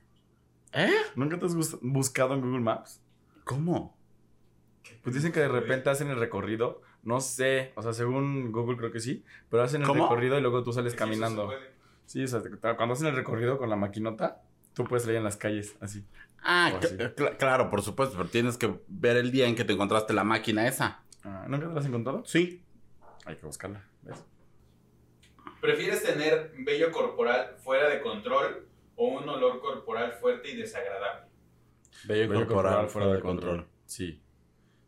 ¿Eh? 0.73 0.91
¿Nunca 1.15 1.37
te 1.37 1.45
has 1.45 1.53
bus- 1.55 1.77
buscado 1.81 2.33
en 2.33 2.41
Google 2.41 2.61
Maps? 2.61 3.01
¿Cómo? 3.43 3.97
Pues 5.03 5.15
dicen 5.15 5.31
que 5.31 5.39
de 5.39 5.47
repente 5.47 5.89
hacen 5.89 6.09
el 6.09 6.17
recorrido. 6.19 6.81
No 7.03 7.21
sé, 7.21 7.71
o 7.75 7.81
sea, 7.81 7.93
según 7.93 8.51
Google 8.51 8.77
creo 8.77 8.91
que 8.91 8.99
sí, 8.99 9.23
pero 9.49 9.63
hacen 9.63 9.81
el 9.81 9.87
¿Cómo? 9.87 10.03
recorrido 10.03 10.37
y 10.37 10.41
luego 10.41 10.63
tú 10.63 10.73
sales 10.73 10.95
caminando. 10.95 11.49
Sí, 12.05 12.23
o 12.23 12.27
sea, 12.27 12.41
cuando 12.75 12.93
hacen 12.93 13.07
el 13.07 13.15
recorrido 13.15 13.57
con 13.57 13.69
la 13.69 13.75
maquinota, 13.75 14.41
tú 14.73 14.83
puedes 14.83 15.03
salir 15.03 15.17
en 15.17 15.23
las 15.23 15.37
calles, 15.37 15.75
así. 15.79 16.03
Ah, 16.41 16.73
así. 16.77 16.95
cl- 16.97 17.37
claro, 17.37 17.69
por 17.69 17.81
supuesto, 17.81 18.17
pero 18.17 18.27
tienes 18.29 18.57
que 18.57 18.79
ver 18.87 19.17
el 19.17 19.31
día 19.31 19.47
en 19.47 19.55
que 19.55 19.63
te 19.63 19.73
encontraste 19.73 20.13
la 20.13 20.23
máquina 20.23 20.67
esa. 20.67 21.03
Ah, 21.23 21.45
¿Nunca 21.47 21.67
te 21.67 21.73
la 21.73 21.79
has 21.79 21.85
encontrado? 21.85 22.23
Sí. 22.25 22.63
Hay 23.25 23.35
que 23.37 23.45
buscarla, 23.45 23.83
¿ves? 24.01 24.23
¿Prefieres 25.61 26.01
tener 26.03 26.53
vello 26.59 26.91
corporal 26.91 27.55
fuera 27.63 27.89
de 27.89 28.01
control 28.01 28.65
o 28.95 29.07
un 29.07 29.27
olor 29.27 29.59
corporal 29.59 30.13
fuerte 30.13 30.51
y 30.51 30.55
desagradable? 30.57 31.27
Bello, 32.05 32.45
corporal 32.47 32.87
fuera 32.87 33.13
de 33.13 33.19
control. 33.19 33.67
Sí. 33.85 34.21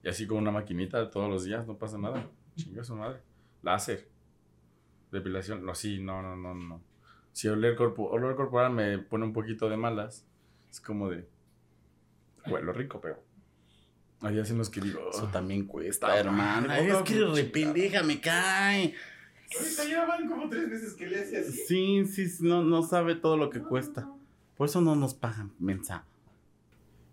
Y 0.03 0.09
así 0.09 0.25
con 0.25 0.37
una 0.37 0.51
maquinita 0.51 1.09
todos 1.09 1.29
los 1.29 1.43
días, 1.43 1.67
no 1.67 1.77
pasa 1.77 1.97
nada. 1.97 2.27
Chinga 2.55 2.83
su 2.83 2.95
madre. 2.95 3.19
Láser. 3.61 4.09
Depilación. 5.11 5.65
No, 5.65 5.75
sí, 5.75 5.99
no, 6.01 6.21
no, 6.21 6.35
no, 6.35 6.55
no. 6.55 6.81
Si 7.33 7.47
oler, 7.47 7.75
corpo 7.75 8.09
olor 8.09 8.35
corporal 8.35 8.71
me 8.71 8.97
pone 8.97 9.25
un 9.25 9.33
poquito 9.33 9.69
de 9.69 9.77
malas, 9.77 10.25
es 10.69 10.81
como 10.81 11.09
de. 11.09 11.27
Huelo 12.47 12.73
rico, 12.73 12.99
pero. 12.99 13.23
Hay 14.21 14.35
días 14.35 14.49
en 14.51 14.57
los 14.57 14.69
que 14.69 14.81
digo. 14.81 15.09
Eso 15.11 15.27
también 15.27 15.65
cuesta, 15.65 16.17
hermana. 16.17 16.79
es 16.79 16.93
no, 16.93 17.03
que 17.03 17.19
rependeja 17.25 18.03
me 18.03 18.19
cae. 18.19 18.93
Ahorita 19.57 19.83
ya 19.85 20.05
van 20.05 20.29
como 20.29 20.49
tres 20.49 20.69
veces 20.69 20.93
que 20.93 21.07
le 21.07 21.21
hace 21.21 21.39
así. 21.39 21.51
Sí, 21.51 22.05
sí, 22.05 22.29
sí, 22.29 22.47
no, 22.47 22.63
no 22.63 22.83
sabe 22.83 23.15
todo 23.15 23.37
lo 23.37 23.49
que 23.49 23.59
cuesta. 23.59 24.09
Por 24.55 24.67
eso 24.67 24.79
no 24.79 24.95
nos 24.95 25.13
pagan, 25.13 25.51
mensa. 25.59 26.05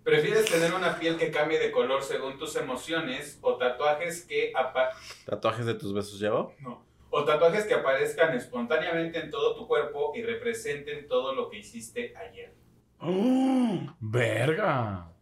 ¿Prefieres 0.08 0.46
tener 0.46 0.72
una 0.72 0.98
piel 0.98 1.16
que 1.18 1.30
cambie 1.30 1.58
de 1.58 1.70
color 1.70 2.02
según 2.02 2.38
tus 2.38 2.56
emociones 2.56 3.38
o 3.42 3.56
tatuajes 3.56 4.22
que 4.22 4.52
apa- 4.56 4.90
¿Tatuajes 5.26 5.66
de 5.66 5.74
tus 5.74 5.92
besos 5.92 6.18
llevo? 6.18 6.54
no, 6.60 6.82
o 7.10 7.24
tatuajes 7.24 7.64
que 7.66 7.74
aparezcan 7.74 8.34
espontáneamente 8.34 9.18
en 9.20 9.30
todo 9.30 9.54
tu 9.54 9.66
cuerpo 9.68 10.12
y 10.14 10.22
representen 10.22 11.06
todo 11.08 11.34
lo 11.34 11.50
que 11.50 11.58
hiciste 11.58 12.14
ayer? 12.16 12.54
¡Oh! 13.00 13.80
¡Verga! 14.00 15.12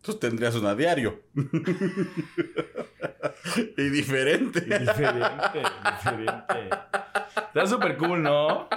Tú 0.00 0.14
tendrías 0.14 0.54
una 0.54 0.74
diario. 0.74 1.20
y 3.76 3.88
diferente. 3.90 4.60
Diferente, 4.62 5.62
diferente. 5.92 6.70
Está 7.36 7.66
súper 7.66 7.96
cool, 7.98 8.22
¿no? 8.22 8.68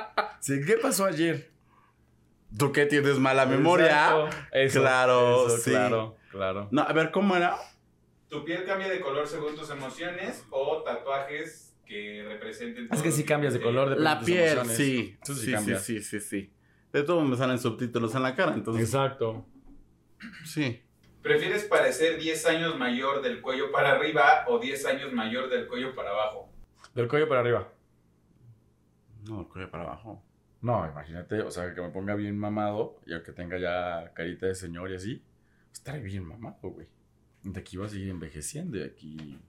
Sí, 0.41 0.59
¿qué 0.65 0.75
pasó 0.77 1.05
ayer? 1.05 1.49
¿Tú 2.57 2.71
qué 2.71 2.85
tienes 2.85 3.17
mala 3.17 3.45
memoria? 3.45 4.27
Eso, 4.51 4.81
Claro, 4.81 5.47
eso, 5.47 5.57
sí. 5.57 5.71
Claro, 5.71 6.17
claro. 6.31 6.67
No, 6.71 6.81
a 6.81 6.91
ver, 6.93 7.11
¿cómo 7.11 7.35
era? 7.35 7.55
¿Tu 8.29 8.43
piel 8.45 8.63
cambia 8.65 8.87
de 8.89 8.99
color 9.01 9.27
según 9.27 9.55
tus 9.55 9.69
emociones 9.69 10.45
o 10.51 10.83
tatuajes 10.83 11.75
que 11.85 12.23
representen 12.27 12.87
Es 12.91 13.01
que 13.01 13.11
sí 13.11 13.23
cambias 13.25 13.53
de 13.53 13.61
color. 13.61 13.89
depende 13.89 14.09
de 14.09 14.15
La 14.15 14.19
piel, 14.21 14.51
emociones. 14.59 14.77
sí. 14.77 15.17
Sí 15.23 15.35
Sí, 15.35 15.55
sí, 15.57 15.75
sí, 15.77 16.01
sí, 16.01 16.19
sí. 16.19 16.53
De 16.93 17.03
todo 17.03 17.21
me 17.21 17.35
salen 17.37 17.59
subtítulos 17.59 18.15
en 18.15 18.23
la 18.23 18.35
cara, 18.35 18.53
entonces. 18.53 18.83
Exacto. 18.85 19.45
Sí. 20.45 20.81
¿Prefieres 21.21 21.65
parecer 21.65 22.17
10 22.19 22.45
años 22.47 22.77
mayor 22.77 23.21
del 23.21 23.41
cuello 23.41 23.71
para 23.71 23.91
arriba 23.91 24.43
o 24.47 24.59
10 24.59 24.85
años 24.87 25.13
mayor 25.13 25.49
del 25.49 25.67
cuello 25.67 25.93
para 25.95 26.09
abajo? 26.11 26.49
Del 26.95 27.07
cuello 27.07 27.27
para 27.29 27.41
arriba. 27.41 27.67
No, 29.27 29.41
el 29.41 29.47
cuello 29.47 29.69
para 29.69 29.83
abajo. 29.83 30.23
No, 30.61 30.87
imagínate, 30.87 31.41
o 31.41 31.49
sea, 31.49 31.73
que 31.73 31.81
me 31.81 31.89
ponga 31.89 32.13
bien 32.15 32.37
mamado 32.37 32.99
y 33.05 33.19
que 33.23 33.31
tenga 33.31 33.57
ya 33.57 34.13
carita 34.13 34.45
de 34.45 34.55
señor 34.55 34.91
y 34.91 34.95
así. 34.95 35.23
Estaré 35.73 36.01
bien 36.01 36.23
mamado, 36.25 36.69
güey. 36.69 36.87
De 37.43 37.59
aquí 37.59 37.77
va 37.77 37.87
a 37.87 37.89
seguir 37.89 38.09
envejeciendo 38.09 38.77
y 38.77 38.83
aquí... 38.83 39.39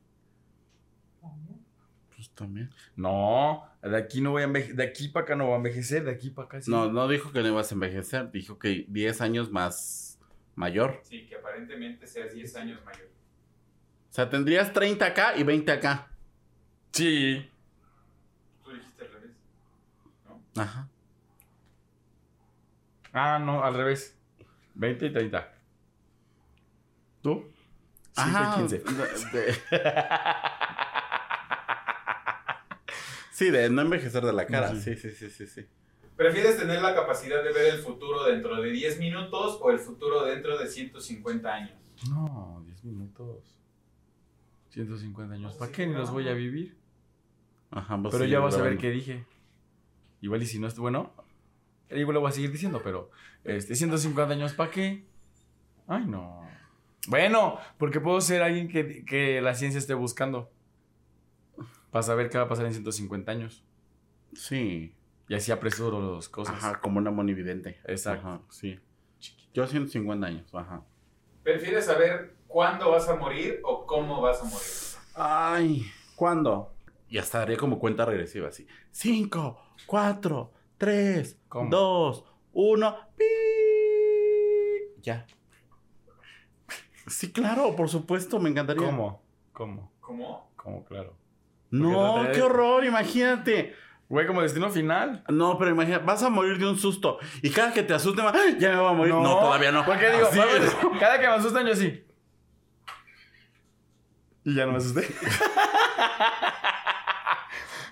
Pues 2.15 2.31
también. 2.31 2.71
No, 2.97 3.69
de 3.83 3.97
aquí 3.97 4.21
no 4.21 4.31
voy 4.31 4.43
a 4.43 4.45
envejecer, 4.47 4.77
de 4.77 4.85
aquí 4.85 5.09
para 5.09 5.25
acá 5.25 5.37
no 5.37 5.47
voy 5.47 5.55
a 5.55 5.57
envejecer, 5.57 6.05
de 6.05 6.13
aquí 6.13 6.31
para 6.31 6.47
acá 6.47 6.63
sí. 6.63 6.71
No, 6.71 6.91
no 6.91 7.09
dijo 7.09 7.33
que 7.33 7.43
no 7.43 7.49
ibas 7.49 7.71
a 7.73 7.75
envejecer. 7.75 8.31
Dijo 8.31 8.59
que 8.59 8.87
10 8.89 9.21
años 9.21 9.51
más 9.51 10.19
mayor. 10.55 11.01
Sí, 11.03 11.27
que 11.27 11.37
aparentemente 11.37 12.07
seas 12.07 12.33
10 12.33 12.57
años 12.57 12.85
mayor. 12.85 13.11
O 14.11 14.15
sea, 14.15 14.31
tendrías 14.31 14.73
30 14.73 15.05
acá 15.05 15.37
y 15.37 15.43
20 15.43 15.73
acá. 15.73 16.11
Sí. 16.93 17.51
Tú 18.63 18.73
dijiste 18.73 19.05
al 19.05 19.13
revés. 19.13 19.31
Ajá. 20.57 20.89
Ah, 23.13 23.39
no, 23.39 23.63
al 23.63 23.75
revés. 23.75 24.19
20 24.75 25.07
y 25.07 25.13
30. 25.13 25.53
¿Tú? 27.23 27.45
5 28.15 28.29
Ajá. 28.39 28.55
y 28.57 28.61
15. 28.61 28.79
de- 28.79 29.39
de- 29.39 29.55
sí, 33.33 33.51
de 33.51 33.71
no 33.71 33.83
envejecer 33.83 34.25
de 34.25 34.33
la 34.33 34.47
cara. 34.47 34.71
Sí. 34.75 34.81
Sí, 34.81 34.97
sí, 34.97 35.11
sí, 35.13 35.31
sí, 35.31 35.47
sí. 35.47 35.67
¿Prefieres 36.17 36.59
tener 36.59 36.83
la 36.83 36.95
capacidad 36.95 37.43
de 37.43 37.53
ver 37.53 37.75
el 37.75 37.81
futuro 37.81 38.25
dentro 38.25 38.61
de 38.61 38.71
10 38.71 38.99
minutos 38.99 39.59
o 39.61 39.71
el 39.71 39.79
futuro 39.79 40.25
dentro 40.25 40.59
de 40.59 40.69
150 40.69 41.53
años? 41.53 41.73
No, 42.09 42.63
10 42.67 42.85
minutos. 42.85 43.59
150 44.71 45.35
años. 45.35 45.53
Pues 45.53 45.59
¿Para 45.59 45.71
sí, 45.71 45.77
qué 45.77 45.87
ni 45.87 45.95
los 45.95 46.11
voy 46.11 46.29
a 46.29 46.35
vivir? 46.35 46.77
Ajá, 47.71 47.97
vas 47.97 48.11
Pero 48.13 48.25
seguir 48.25 48.33
ya 48.33 48.41
vas 48.41 48.55
a 48.57 48.63
ver 48.63 48.79
qué 48.79 48.91
dije. 48.91 49.25
Igual 50.21 50.43
y 50.43 50.47
si 50.47 50.59
no 50.59 50.67
es 50.67 50.77
bueno, 50.79 51.13
igual 51.95 52.15
lo 52.15 52.21
voy 52.21 52.31
a 52.31 52.33
seguir 52.33 52.53
diciendo, 52.53 52.81
pero 52.83 53.11
este 53.45 53.75
150 53.75 54.33
años, 54.35 54.53
¿para 54.55 54.71
qué? 54.71 55.05
Ay, 55.87 56.07
no. 56.07 56.43
Bueno, 57.09 57.59
porque 57.79 58.01
puedo 58.01 58.21
ser 58.21 58.43
alguien 58.43 58.69
que, 58.69 59.05
que 59.05 59.41
la 59.41 59.55
ciencia 59.55 59.79
esté 59.79 59.95
buscando. 59.95 60.51
Para 61.91 62.03
saber 62.03 62.31
qué 62.31 62.39
va 62.39 62.45
a 62.45 62.49
pasar 62.49 62.67
en 62.67 62.73
150 62.73 63.31
años. 63.31 63.65
Sí. 64.35 64.95
Y 65.29 65.35
así 65.35 65.53
apresuro 65.53 66.17
las 66.17 66.29
cosas. 66.29 66.57
Ajá, 66.57 66.81
como 66.81 66.99
una 66.99 67.11
monividente. 67.11 67.81
Exacto. 67.85 68.27
Ajá, 68.27 68.41
sí. 68.51 68.79
Yo 69.53 69.67
150 69.67 70.27
años, 70.27 70.55
ajá. 70.55 70.83
¿Prefieres 71.43 71.87
saber 71.87 72.35
cuándo 72.47 72.91
vas 72.91 73.09
a 73.09 73.17
morir 73.17 73.61
o 73.65 73.87
cómo 73.87 74.21
vas 74.21 74.41
a 74.41 74.45
morir? 74.45 74.67
Ay, 75.15 75.87
¿cuándo? 76.17 76.73
Y 77.09 77.19
hasta 77.19 77.43
haría 77.43 77.59
como 77.59 77.79
cuenta 77.79 78.07
regresiva, 78.07 78.49
así. 78.49 78.67
5, 78.93 79.61
4, 79.87 80.53
3, 80.83 81.39
¿Cómo? 81.49 81.71
2, 81.71 82.25
1. 82.55 82.97
Ya. 85.03 85.27
Sí, 87.07 87.31
claro, 87.31 87.77
por 87.77 87.89
supuesto, 87.89 88.41
me 88.41 88.51
encantaría. 88.51 88.85
¿Cómo? 88.85 89.23
¿Cómo? 89.53 89.93
¿Cómo? 90.01 90.51
¿Cómo? 90.57 90.85
Claro. 90.85 91.15
No, 91.71 92.15
Porque 92.17 92.29
no 92.31 92.35
qué 92.35 92.43
horror, 92.43 92.85
imagínate. 92.85 93.77
Güey, 94.09 94.27
como 94.27 94.43
destino 94.43 94.71
final. 94.71 95.23
No, 95.29 95.57
pero 95.57 95.71
imagina, 95.71 96.01
vas 96.01 96.25
a 96.25 96.31
morir 96.31 96.59
de 96.59 96.67
un 96.67 96.77
susto. 96.77 97.19
Y 97.43 97.51
cada 97.51 97.73
que 97.73 97.85
te 97.85 97.95
asuste, 97.95 98.21
va, 98.21 98.33
¡ay! 98.35 98.57
ya 98.59 98.71
me 98.71 98.81
voy 98.81 98.91
a 98.91 98.93
morir. 98.93 99.15
No, 99.15 99.39
todavía 99.39 99.71
no. 99.71 99.85
¿Por 99.85 99.97
qué 100.01 100.11
digo? 100.11 100.27
Así 100.27 100.39
vamos, 100.41 100.55
es. 100.57 100.77
cada 100.99 101.21
que 101.21 101.29
me 101.29 101.35
asustan 101.35 101.65
yo 101.65 101.75
así. 101.75 102.05
Y 104.43 104.57
ya 104.57 104.67
no 104.67 104.73
me 104.73 104.79
asusté. 104.79 105.07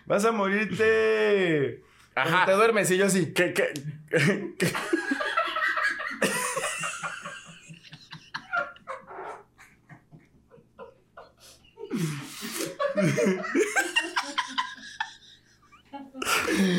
Vas 0.06 0.24
a 0.24 0.32
morirte. 0.32 1.88
Ajá. 2.22 2.46
Te 2.46 2.52
duermes 2.52 2.90
y 2.90 2.96
yo 2.96 3.06
así. 3.06 3.32
¿Qué, 3.32 3.52
qué, 3.52 3.72
qué? 4.58 4.72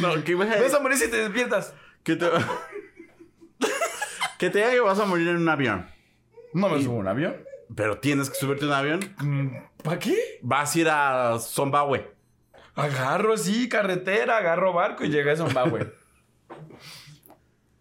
No, 0.02 0.24
que 0.24 0.32
ibas 0.32 0.50
a 0.50 0.62
Vas 0.62 0.74
a 0.74 0.80
morir 0.80 0.98
si 0.98 1.10
te 1.10 1.18
despiertas. 1.18 1.74
que 2.04 2.16
te 2.16 2.28
que 4.38 4.50
te 4.50 4.58
diga 4.58 4.72
que 4.72 4.80
vas 4.80 5.00
a 5.00 5.06
morir 5.06 5.28
en 5.28 5.38
un 5.38 5.50
avión. 5.50 5.88
No 6.54 6.70
me 6.70 6.82
subo 6.82 6.96
a 6.96 7.00
un 7.00 7.08
avión. 7.08 7.36
Pero 7.76 8.00
tienes 8.00 8.30
que 8.30 8.36
subirte 8.36 8.66
a 8.66 8.68
un 8.70 8.74
avión. 8.74 9.68
¿Para 9.84 10.00
qué? 10.00 10.40
Vas 10.42 10.76
a 10.76 10.80
ir 10.80 10.90
a 10.90 11.38
Zimbabue. 11.40 12.12
Agarro, 12.76 13.36
sí, 13.38 13.68
carretera, 13.70 14.38
agarro 14.38 14.74
barco 14.74 15.04
y 15.04 15.10
llegué 15.10 15.32
a 15.32 15.36
Zimbabue. 15.36 15.94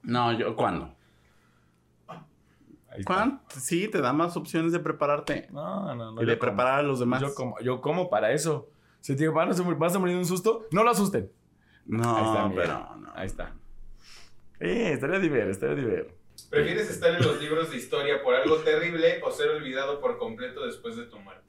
No, 0.02 0.32
yo 0.32 0.56
¿cuándo? 0.56 0.94
¿Cuándo? 3.06 3.40
Sí, 3.48 3.88
te 3.88 4.00
da 4.00 4.12
más 4.12 4.36
opciones 4.36 4.72
de 4.72 4.80
prepararte 4.80 5.46
No, 5.52 5.94
no, 5.94 6.12
no. 6.12 6.22
y 6.22 6.26
de 6.26 6.38
como. 6.38 6.50
preparar 6.50 6.80
a 6.80 6.82
los 6.82 6.98
demás. 6.98 7.20
Yo 7.22 7.34
como, 7.34 7.58
yo 7.60 7.80
como 7.80 8.10
para 8.10 8.32
eso. 8.32 8.68
Si 9.00 9.14
te 9.14 9.20
digo, 9.22 9.32
"Van 9.32 9.50
a 9.50 9.54
morir- 9.62 9.78
vas 9.78 9.94
a 9.94 9.98
morir 9.98 10.14
de 10.14 10.20
un 10.20 10.26
susto, 10.26 10.66
no 10.72 10.82
lo 10.82 10.90
asusten. 10.90 11.30
No, 11.86 12.16
Ahí 12.16 12.24
está, 12.26 12.48
mira. 12.48 12.62
pero 12.62 12.96
no. 12.96 13.12
Ahí 13.14 13.26
está. 13.26 13.54
Eh, 14.58 14.92
estaría 14.92 15.18
divertido, 15.20 15.50
estaría 15.50 15.74
divertido. 15.76 16.14
¿Prefieres 16.50 16.90
estar 16.90 17.14
en 17.14 17.22
los 17.22 17.40
libros 17.40 17.70
de 17.70 17.76
historia 17.76 18.22
por 18.22 18.34
algo 18.34 18.56
terrible 18.56 19.20
o 19.24 19.30
ser 19.30 19.50
olvidado 19.50 20.00
por 20.00 20.18
completo 20.18 20.66
después 20.66 20.96
de 20.96 21.04
tu 21.04 21.18
muerte? 21.20 21.48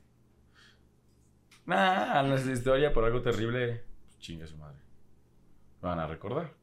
Nah, 1.66 2.24
nuestra 2.24 2.52
historia 2.54 2.94
por 2.94 3.06
algo 3.06 3.22
terrible. 3.22 3.84
pues, 4.06 4.20
Chinga 4.20 4.48
su 4.48 4.58
madre. 4.58 4.80
Me 5.82 5.90
van 5.90 6.00
a 6.00 6.08
recordar. 6.08 6.54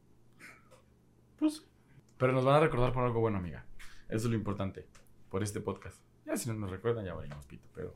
Pues 1.39 1.65
Pero 2.17 2.33
nos 2.33 2.45
van 2.45 2.57
a 2.57 2.61
recordar 2.61 2.93
por 2.93 3.05
algo 3.05 3.21
bueno, 3.21 3.39
amiga. 3.39 3.65
Eso 4.09 4.27
es 4.27 4.31
lo 4.31 4.35
importante. 4.35 4.87
Por 5.31 5.43
este 5.43 5.61
podcast. 5.61 6.03
Ya 6.27 6.37
si 6.37 6.49
no 6.49 6.55
nos 6.55 6.71
recuerdan, 6.71 7.05
ya 7.05 7.15
valimos 7.15 7.45
pito, 7.47 7.69
pero. 7.75 7.95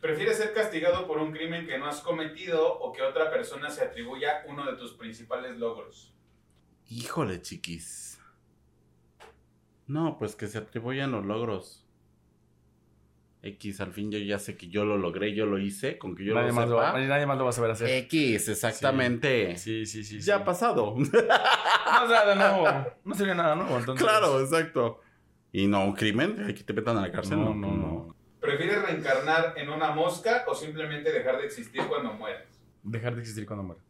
¿Prefieres 0.00 0.38
ser 0.38 0.54
castigado 0.54 1.06
por 1.06 1.18
un 1.18 1.30
crimen 1.32 1.66
que 1.66 1.78
no 1.78 1.86
has 1.86 2.00
cometido 2.00 2.78
o 2.80 2.92
que 2.92 3.02
otra 3.02 3.30
persona 3.30 3.70
se 3.70 3.84
atribuya 3.84 4.44
uno 4.48 4.64
de 4.64 4.76
tus 4.76 4.94
principales 4.94 5.58
logros? 5.58 6.14
Híjole, 6.88 7.42
chiquis. 7.42 8.18
No, 9.86 10.16
pues 10.18 10.36
que 10.36 10.46
se 10.46 10.58
atribuyan 10.58 11.12
los 11.12 11.24
logros. 11.26 11.86
X, 13.42 13.80
al 13.80 13.92
fin 13.92 14.10
yo 14.10 14.18
ya 14.18 14.38
sé 14.38 14.56
que 14.56 14.68
yo 14.68 14.84
lo 14.84 14.98
logré, 14.98 15.34
yo 15.34 15.46
lo 15.46 15.58
hice, 15.58 15.96
con 15.96 16.14
que 16.14 16.24
yo 16.24 16.34
nadie, 16.34 16.48
lo 16.48 16.54
más 16.54 16.68
lo, 16.68 16.80
nadie 16.80 17.26
más 17.26 17.38
lo 17.38 17.44
va 17.44 17.50
a 17.50 17.54
saber 17.54 17.70
hacer. 17.70 17.88
X, 18.04 18.48
exactamente. 18.48 19.56
Sí, 19.56 19.86
sí, 19.86 20.04
sí. 20.04 20.20
Ya 20.20 20.36
ha 20.36 20.44
pasado. 20.44 20.94
No, 21.90 22.04
o 22.04 22.08
sea, 22.08 22.24
de 22.24 22.36
nuevo. 22.36 22.66
No 23.04 23.14
sería 23.14 23.34
nada 23.34 23.56
nuevo, 23.56 23.76
entonces. 23.76 24.06
claro, 24.06 24.40
exacto. 24.40 25.00
Y 25.52 25.66
no 25.66 25.84
un 25.84 25.92
crimen, 25.94 26.46
aquí 26.48 26.62
te 26.62 26.72
metan 26.72 26.96
a 26.98 27.00
la 27.00 27.10
cárcel. 27.10 27.38
No, 27.38 27.52
no, 27.52 27.72
no. 27.72 28.16
¿Prefieres 28.40 28.80
reencarnar 28.82 29.54
en 29.56 29.68
una 29.68 29.90
mosca 29.90 30.44
o 30.46 30.54
simplemente 30.54 31.10
dejar 31.12 31.38
de 31.38 31.46
existir 31.46 31.82
cuando 31.88 32.12
mueras? 32.12 32.46
Dejar 32.82 33.14
de 33.14 33.20
existir 33.22 33.44
cuando 33.44 33.64
muera. 33.64 33.82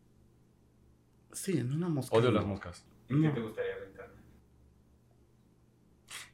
Sí, 1.33 1.59
en 1.59 1.73
una 1.73 1.89
mosca. 1.89 2.17
Odio 2.17 2.31
no. 2.31 2.39
las 2.39 2.47
moscas. 2.47 2.85
¿En 3.09 3.23
qué 3.23 3.29
te 3.29 3.41
gustaría 3.41 3.75
reencarnar? 3.77 4.17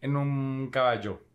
En 0.00 0.16
un 0.16 0.70
caballo. 0.70 1.25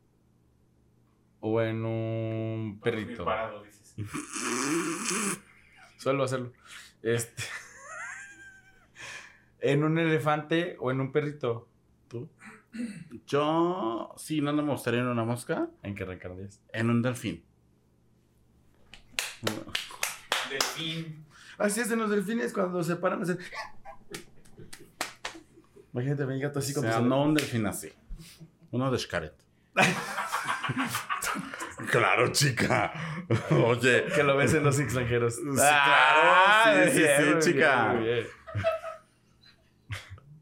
O 1.41 1.61
en 1.61 1.83
un 1.85 2.79
perrito. 2.81 3.23
Dormir 3.23 3.25
parado, 3.25 3.63
dices. 3.63 3.95
Suelo 5.97 6.23
hacerlo. 6.23 6.53
Este. 7.01 7.43
en 9.59 9.83
un 9.83 9.97
elefante 9.97 10.77
o 10.79 10.91
en 10.91 11.01
un 11.01 11.11
perrito. 11.11 11.67
¿Tú? 12.07 12.29
Yo, 13.27 14.13
sí, 14.17 14.39
no, 14.41 14.53
no 14.53 14.63
me 14.63 14.71
gustaría 14.71 15.01
en 15.01 15.07
una 15.07 15.23
mosca, 15.25 15.67
¿En 15.83 15.93
qué 15.95 16.05
reencarnarías? 16.05 16.61
en 16.71 16.89
un 16.89 17.01
delfín. 17.01 17.43
Delfín. 20.49 21.25
Así 21.57 21.81
es 21.81 21.91
en 21.91 21.99
los 21.99 22.09
delfines 22.09 22.53
cuando 22.53 22.81
se 22.83 22.95
paran 22.95 23.19
a 23.19 23.23
hacer. 23.23 23.39
Imagínate, 25.93 26.25
mi 26.25 26.39
gato 26.39 26.59
así 26.59 26.71
o 26.71 26.75
como. 26.75 26.87
sea, 26.87 26.99
no 27.01 27.23
un 27.23 27.33
delfín 27.33 27.65
así. 27.65 27.91
Uno 28.71 28.89
de 28.91 28.97
Xcaret. 28.97 29.33
claro, 31.91 32.31
chica. 32.31 32.91
Oye. 33.51 34.05
Que 34.15 34.23
lo 34.23 34.37
ves 34.37 34.53
en 34.53 34.63
los 34.63 34.79
extranjeros. 34.79 35.35
Sí, 35.35 35.41
claro, 35.53 36.91
sí, 36.91 36.91
sí, 36.99 37.05
sí, 37.41 37.51
chica. 37.51 37.93
Muy 37.93 38.03
bien. 38.03 38.27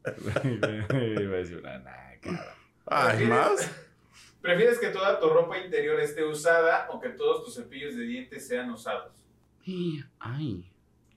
Iba 1.23 1.35
a 1.35 1.37
decir 1.39 1.57
una 1.57 1.83
cabrón. 2.21 2.39
¿Hay 2.87 3.25
más? 3.25 3.71
¿Prefieres 4.41 4.79
que 4.79 4.87
toda 4.89 5.19
tu 5.19 5.29
ropa 5.29 5.57
interior 5.57 5.99
esté 5.99 6.23
usada 6.23 6.87
o 6.91 6.99
que 6.99 7.09
todos 7.09 7.43
tus 7.43 7.55
cepillos 7.55 7.95
de 7.95 8.03
dientes 8.03 8.47
sean 8.47 8.69
usados? 8.71 9.11
Ay. 10.19 10.71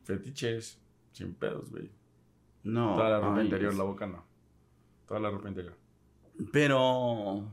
Fetiches. 0.05 0.79
Sin 1.13 1.35
pedos, 1.35 1.71
güey. 1.71 1.91
No. 2.65 2.97
Toda 2.97 3.11
la 3.11 3.21
ropa 3.21 3.39
ay, 3.39 3.45
interior, 3.45 3.73
es- 3.73 3.79
la 3.79 3.85
boca 3.85 4.07
no. 4.07 4.25
Toda 5.07 5.21
la 5.21 5.31
ropa 5.31 5.49
interior. 5.49 5.77
Pero. 6.53 7.45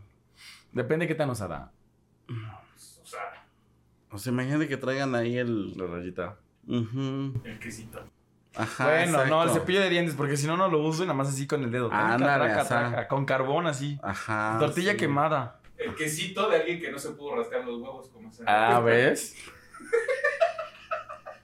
Depende 0.72 1.06
de 1.06 1.08
qué 1.10 1.16
tan 1.16 1.30
osada. 1.30 1.72
O 4.12 4.18
sea, 4.18 4.32
imagínate 4.32 4.68
que 4.68 4.78
traigan 4.78 5.14
ahí 5.16 5.38
el. 5.38 5.78
La 5.78 5.86
rayita. 5.86 6.38
Ujú. 6.68 7.34
el 7.46 7.60
quesito. 7.60 8.00
Ajá. 8.56 8.86
bueno, 8.86 9.26
no, 9.28 9.44
el 9.44 9.50
cepillo 9.52 9.80
de 9.80 9.90
dientes, 9.90 10.16
porque 10.16 10.36
si 10.36 10.48
no, 10.48 10.58
no 10.58 10.68
lo 10.68 10.80
uso 10.80 11.04
y 11.04 11.06
nada 11.06 11.16
más 11.18 11.30
así 11.30 11.46
con 11.48 11.64
el 11.64 11.72
dedo. 11.72 11.88
Traca, 11.90 12.14
Ándale, 12.16 12.46
traca, 12.54 12.68
traca, 12.68 13.08
con 13.08 13.26
carbón 13.26 13.68
así. 13.68 14.00
Ajá. 14.02 14.58
Tortilla 14.60 14.92
sí. 14.94 14.98
quemada. 14.98 15.60
El 15.78 15.96
quesito 15.96 16.50
de 16.50 16.58
alguien 16.58 16.82
que 16.82 16.92
no 16.92 17.00
se 17.00 17.12
pudo 17.12 17.36
rascar 17.38 17.64
los 17.64 17.80
huevos, 17.80 18.10
como 18.10 18.32
se 18.32 18.44
Ah, 18.46 18.80
¿ves? 18.84 19.36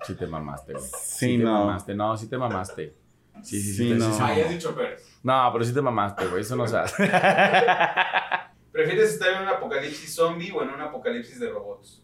Sí 0.05 0.13
te 0.15 0.27
mamaste, 0.27 0.73
güey. 0.73 0.85
Sí, 1.01 1.37
te 1.37 1.43
no. 1.43 1.65
mamaste. 1.65 1.95
No, 1.95 2.15
sí 2.15 2.29
te 2.29 2.37
mamaste. 2.37 2.95
Sí, 3.41 3.59
sí, 3.59 3.73
sí. 3.73 3.89
Sí, 3.89 3.93
no. 3.95 4.05
Ah, 4.21 4.35
ya 4.37 4.45
has 4.45 4.51
dicho 4.51 4.75
Pérez. 4.75 5.03
No, 5.23 5.49
pero 5.51 5.65
sí 5.65 5.73
te 5.73 5.81
mamaste, 5.81 6.27
güey. 6.27 6.41
Eso 6.41 6.55
no 6.55 6.67
se 6.67 6.77
hace. 6.77 7.03
¿Prefieres 8.71 9.13
estar 9.13 9.31
en 9.33 9.41
un 9.43 9.47
apocalipsis 9.47 10.13
zombie 10.13 10.51
o 10.51 10.61
en 10.61 10.69
un 10.69 10.81
apocalipsis 10.81 11.39
de 11.39 11.49
robots? 11.49 12.03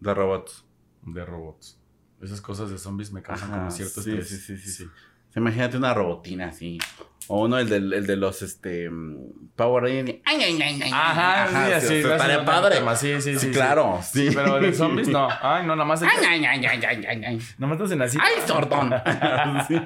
De 0.00 0.14
robots. 0.14 0.64
De 1.02 1.24
robots. 1.24 1.78
Esas 2.22 2.40
cosas 2.40 2.70
de 2.70 2.78
zombies 2.78 3.12
me 3.12 3.22
causan 3.22 3.48
Ajá, 3.50 3.58
como 3.60 3.70
cierto 3.70 4.02
sí, 4.02 4.10
estrés. 4.10 4.28
sí, 4.28 4.36
sí, 4.38 4.56
sí, 4.58 4.70
sí. 4.70 4.86
Imagínate 5.36 5.76
una 5.76 5.94
robotina 5.94 6.48
así. 6.48 6.78
O 7.28 7.42
uno, 7.44 7.58
el, 7.58 7.68
del, 7.68 7.92
el 7.92 8.06
de 8.06 8.16
los 8.16 8.42
este, 8.42 8.90
Power 9.54 9.84
Rangers. 9.84 10.18
Ay, 10.24 10.42
ay, 10.42 10.60
ay, 10.60 10.80
ay, 10.82 10.90
Ajá, 10.92 11.44
ay. 11.44 11.48
sí, 11.48 11.54
o 11.54 11.76
así. 11.76 11.86
sea, 11.86 12.00
sí, 12.02 12.08
estaría 12.08 12.38
no, 12.38 12.44
padre. 12.44 12.96
Sí, 12.96 13.20
sí, 13.20 13.38
sí. 13.38 13.50
Claro. 13.52 14.00
Sí. 14.02 14.28
Sí, 14.28 14.34
pero 14.34 14.58
de 14.58 14.72
zombies 14.74 15.06
no. 15.08 15.28
Ay, 15.40 15.64
no, 15.64 15.76
nada 15.76 15.86
más. 15.86 16.02
Ay, 16.02 16.08
ay, 16.28 16.44
ay, 16.44 16.66
ay, 16.66 16.80
ay, 16.84 17.04
ay, 17.06 17.24
ay. 17.24 17.38
Nada 17.58 17.74
más 17.74 17.80
hacen 17.82 18.02
así. 18.02 18.18
Ay, 18.20 18.42
sordón. 18.46 18.90
Sí. 19.68 19.76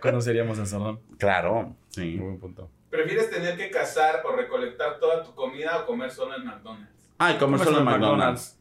Conoceríamos 0.00 0.58
a 0.60 0.66
Sordón. 0.66 1.00
Claro, 1.18 1.74
sí. 1.88 2.14
Muy 2.16 2.26
buen 2.26 2.38
punto. 2.38 2.70
¿Prefieres 2.90 3.28
tener 3.30 3.56
que 3.56 3.70
cazar 3.70 4.22
o 4.24 4.36
recolectar 4.36 5.00
toda 5.00 5.24
tu 5.24 5.34
comida 5.34 5.78
o 5.82 5.86
comer 5.86 6.12
solo 6.12 6.36
en 6.36 6.44
McDonald's? 6.44 7.08
Ay, 7.18 7.36
comer 7.38 7.58
solo 7.60 7.78
en 7.78 7.84
McDonald's. 7.84 8.56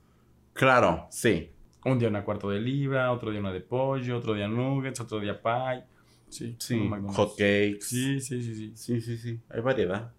Claro, 0.53 1.07
sí. 1.09 1.51
Un 1.85 1.99
día 1.99 2.07
una 2.07 2.23
cuarto 2.23 2.49
de 2.49 2.59
libra, 2.59 3.11
otro 3.11 3.31
día 3.31 3.39
una 3.39 3.51
de 3.51 3.61
pollo, 3.61 4.17
otro 4.17 4.33
día 4.33 4.47
nuggets, 4.47 4.99
otro 5.01 5.19
día 5.19 5.41
pie. 5.41 5.83
Sí, 6.29 6.55
Sí. 6.57 6.89
Hot 7.15 7.31
cakes. 7.31 7.81
Sí, 7.81 8.19
sí, 8.19 8.41
sí, 8.41 8.55
sí. 8.55 8.71
Sí, 8.75 9.01
sí, 9.01 9.17
sí. 9.17 9.39
Hay 9.49 9.61
variedad. 9.61 10.11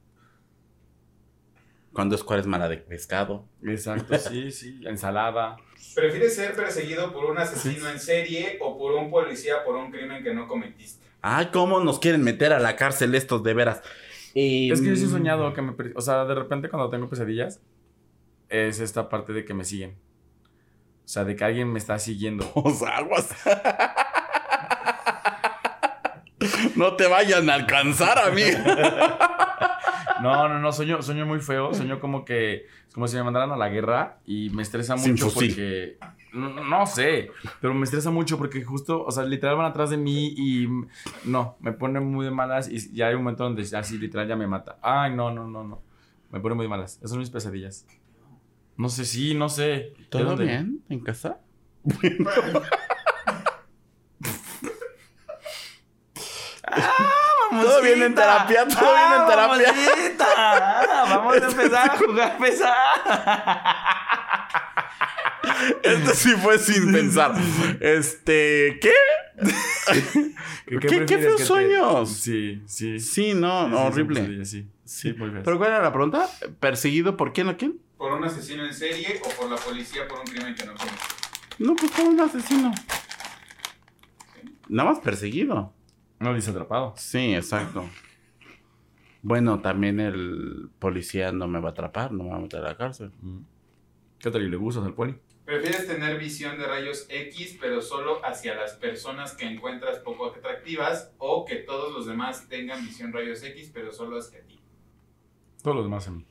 Cuando 1.93 2.15
es 2.17 2.25
cuaresma 2.25 2.69
de 2.69 2.79
pescado. 2.79 3.47
Exacto, 3.63 4.17
sí, 4.19 4.51
sí. 4.51 4.81
Ensalada. 4.85 5.57
¿Prefieres 5.95 6.35
ser 6.35 6.55
perseguido 6.55 7.13
por 7.13 7.25
un 7.27 7.39
asesino 7.39 7.89
en 7.89 8.01
serie 8.01 8.59
o 8.61 8.77
por 8.77 8.93
un 8.95 9.11
policía 9.11 9.65
por 9.65 9.77
un 9.77 9.91
crimen 9.93 10.23
que 10.25 10.35
no 10.35 10.49
cometiste? 10.49 11.05
Ay, 11.21 11.49
¿cómo 11.53 11.81
nos 11.81 11.99
quieren 12.01 12.23
meter 12.23 12.53
a 12.53 12.59
la 12.59 12.77
cárcel 12.77 13.15
estos 13.15 13.43
de 13.43 13.55
veras? 13.55 13.81
Eh, 14.35 14.69
Es 14.73 14.81
que 14.81 14.89
yo 14.89 14.97
sí 14.97 15.05
he 15.05 15.09
soñado 15.09 15.53
que 15.55 15.63
me... 15.63 15.75
O 15.95 16.01
sea, 16.01 16.25
de 16.25 16.35
repente 16.35 16.69
cuando 16.69 16.91
tengo 16.91 17.09
pesadillas, 17.09 17.61
es 18.49 18.81
esta 18.81 19.09
parte 19.09 19.33
de 19.33 19.45
que 19.45 19.55
me 19.55 19.65
siguen. 19.65 19.97
O 21.05 21.09
sea, 21.09 21.25
de 21.25 21.37
que 21.37 21.45
alguien 21.45 21.73
me 21.73 21.79
está 21.79 21.99
siguiendo. 21.99 22.51
Los 22.65 22.83
aguas. 22.83 23.35
No 26.77 26.95
te 26.95 27.07
vayan 27.07 27.49
a 27.51 27.55
alcanzar, 27.55 28.19
amigo. 28.19 28.59
No, 30.23 30.49
no, 30.49 30.59
no, 30.59 30.73
sueño, 30.73 31.03
sueño 31.03 31.27
muy 31.27 31.41
feo. 31.41 31.75
Sueño 31.75 32.01
como 32.01 32.25
que... 32.25 32.67
Como 32.95 33.07
si 33.09 33.17
me 33.17 33.25
mandaran 33.25 33.51
a 33.51 33.57
la 33.57 33.69
guerra 33.69 34.19
y 34.25 34.49
me 34.51 34.63
estresa 34.63 34.97
Sin 34.97 35.13
mucho 35.13 35.29
fusil. 35.29 35.51
porque... 35.51 35.99
No, 36.33 36.49
no 36.49 36.87
sé, 36.87 37.31
pero 37.61 37.75
me 37.75 37.85
estresa 37.85 38.11
mucho 38.11 38.39
porque 38.39 38.65
justo, 38.65 39.05
o 39.05 39.11
sea, 39.13 39.25
literal 39.25 39.57
van 39.57 39.67
atrás 39.67 39.91
de 39.91 39.97
mí 39.97 40.35
y 40.37 40.67
no, 41.25 41.57
me 41.61 41.73
pone 41.73 42.01
muy 42.01 42.25
de 42.25 42.33
malas 42.33 42.69
y 42.69 42.93
ya 42.93 43.09
hay 43.09 43.15
un 43.15 43.23
momento 43.23 43.45
donde 43.45 43.63
así 43.77 43.99
literal 43.99 44.27
ya 44.27 44.35
me 44.35 44.47
mata. 44.47 44.77
Ay, 44.83 45.15
no, 45.15 45.31
no, 45.31 45.47
no, 45.47 45.63
no. 45.63 45.81
Me 46.31 46.41
pone 46.41 46.55
muy 46.55 46.65
de 46.65 46.71
malas. 46.71 46.97
Esas 46.97 47.11
son 47.11 47.19
mis 47.21 47.31
pesadillas. 47.31 47.87
No 48.77 48.89
sé, 48.89 49.05
sí, 49.05 49.35
no 49.35 49.49
sé. 49.49 49.63
¿De 49.99 50.07
¿Todo 50.11 50.25
dónde? 50.25 50.45
bien 50.47 50.81
en 50.89 51.01
casa? 51.01 51.39
Todo 57.51 57.83
bien 57.83 58.03
en 58.03 58.15
terapia, 58.15 58.67
todo 58.67 58.81
bien 58.95 59.21
en 59.21 59.27
terapia. 59.29 59.73
mamacita. 59.73 60.27
Ah, 60.37 61.05
Vamos 61.09 61.37
a 61.37 61.47
empezar 61.47 61.91
a 61.91 61.97
jugar 61.99 62.39
pesado. 62.39 62.75
Esto 65.83 66.15
sí 66.15 66.31
fue 66.33 66.59
sin 66.59 66.93
pensar. 66.93 67.33
Este, 67.81 68.79
¿qué? 68.81 68.93
¿Qué- 70.67 70.79
qué 70.79 70.89
prefieres 70.89 71.09
feos 71.27 71.37
te- 71.37 71.45
sueños? 71.45 72.11
Sí, 72.11 72.63
sí. 72.67 72.99
Sí, 72.99 73.35
no, 73.35 73.69
Sí, 73.69 73.75
horrible. 73.77 74.45
Sí, 74.45 74.45
sí, 74.45 74.67
sí, 74.85 75.13
feo. 75.13 75.43
¿Pero 75.45 75.59
cuál 75.59 75.71
era 75.71 75.83
la 75.83 75.93
pregunta? 75.93 76.29
¿Perseguido 76.61 77.17
por 77.17 77.33
quién 77.33 77.49
o 77.49 77.57
quién? 77.57 77.79
¿Por 78.05 78.13
un 78.13 78.23
asesino 78.23 78.67
en 78.67 78.75
serie 78.75 79.19
o 79.25 79.41
por 79.41 79.51
la 79.51 79.57
policía 79.57 80.07
por 80.07 80.19
un 80.19 80.27
crimen 80.27 80.55
que 80.55 80.67
no 80.67 80.75
cometiste? 80.75 81.07
No, 81.59 81.75
pues 81.75 81.91
por 81.91 82.05
un 82.05 82.21
asesino. 82.21 82.71
Nada 84.69 84.91
más 84.91 84.99
perseguido. 85.01 85.73
No 86.21 86.35
dice 86.35 86.51
atrapado. 86.51 86.93
Sí, 86.99 87.35
exacto. 87.35 87.89
Bueno, 89.23 89.63
también 89.63 90.01
el 90.01 90.69
policía 90.79 91.33
no 91.33 91.49
me 91.49 91.61
va 91.61 91.71
a 91.71 91.73
atrapar, 91.73 92.13
no 92.13 92.25
me 92.25 92.31
va 92.33 92.37
a 92.37 92.41
meter 92.41 92.61
a 92.61 92.65
la 92.65 92.77
cárcel. 92.77 93.11
Mm. 93.23 93.39
¿Qué 94.19 94.31
tal 94.31 94.43
y 94.43 94.51
le 94.51 94.59
gustas 94.59 94.85
al 94.85 94.93
poli? 94.93 95.19
¿Prefieres 95.47 95.87
tener 95.87 96.19
visión 96.19 96.59
de 96.59 96.67
rayos 96.67 97.07
X 97.09 97.57
pero 97.59 97.81
solo 97.81 98.23
hacia 98.23 98.55
las 98.55 98.75
personas 98.75 99.33
que 99.33 99.47
encuentras 99.47 100.01
poco 100.01 100.27
atractivas 100.27 101.15
o 101.17 101.47
que 101.47 101.57
todos 101.57 101.91
los 101.95 102.05
demás 102.05 102.51
tengan 102.51 102.85
visión 102.85 103.15
rayos 103.15 103.43
X 103.43 103.71
pero 103.73 103.93
solo 103.93 104.19
hacia 104.19 104.45
ti? 104.45 104.61
Todos 105.63 105.77
los 105.77 105.87
demás 105.87 106.07
a 106.07 106.11
mí. 106.11 106.27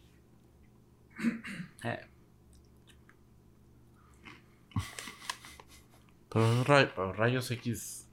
Pero, 6.29 6.63
ray- 6.63 6.89
pero 6.95 7.13
rayos 7.13 7.49
X. 7.51 8.07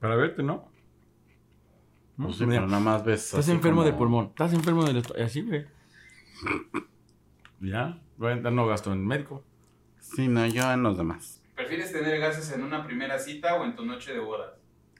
Para 0.00 0.16
verte, 0.16 0.42
¿no? 0.42 0.68
Pues 2.16 2.36
sí, 2.36 2.46
Mira, 2.46 2.60
pero 2.60 2.70
nada 2.70 2.82
más 2.82 3.04
ves. 3.04 3.24
Estás 3.26 3.48
enfermo 3.48 3.84
de 3.84 3.92
pulmón. 3.92 4.26
Estás 4.26 4.52
enfermo 4.52 4.84
del 4.84 4.98
estómago. 4.98 5.24
Así, 5.24 5.42
güey. 5.42 5.66
Ya. 7.60 8.00
Voy 8.16 8.30
a 8.30 8.32
entrar, 8.34 8.52
no 8.52 8.66
gasto 8.66 8.92
en 8.92 9.06
médico. 9.06 9.42
Sí, 10.00 10.28
no, 10.28 10.46
yo 10.46 10.70
en 10.72 10.82
los 10.82 10.96
demás. 10.96 11.42
¿Prefieres 11.54 11.92
tener 11.92 12.18
gases 12.20 12.50
en 12.52 12.62
una 12.62 12.86
primera 12.86 13.18
cita 13.18 13.54
o 13.56 13.64
en 13.64 13.74
tu 13.76 13.84
noche 13.84 14.12
de 14.12 14.20
bodas? 14.20 14.52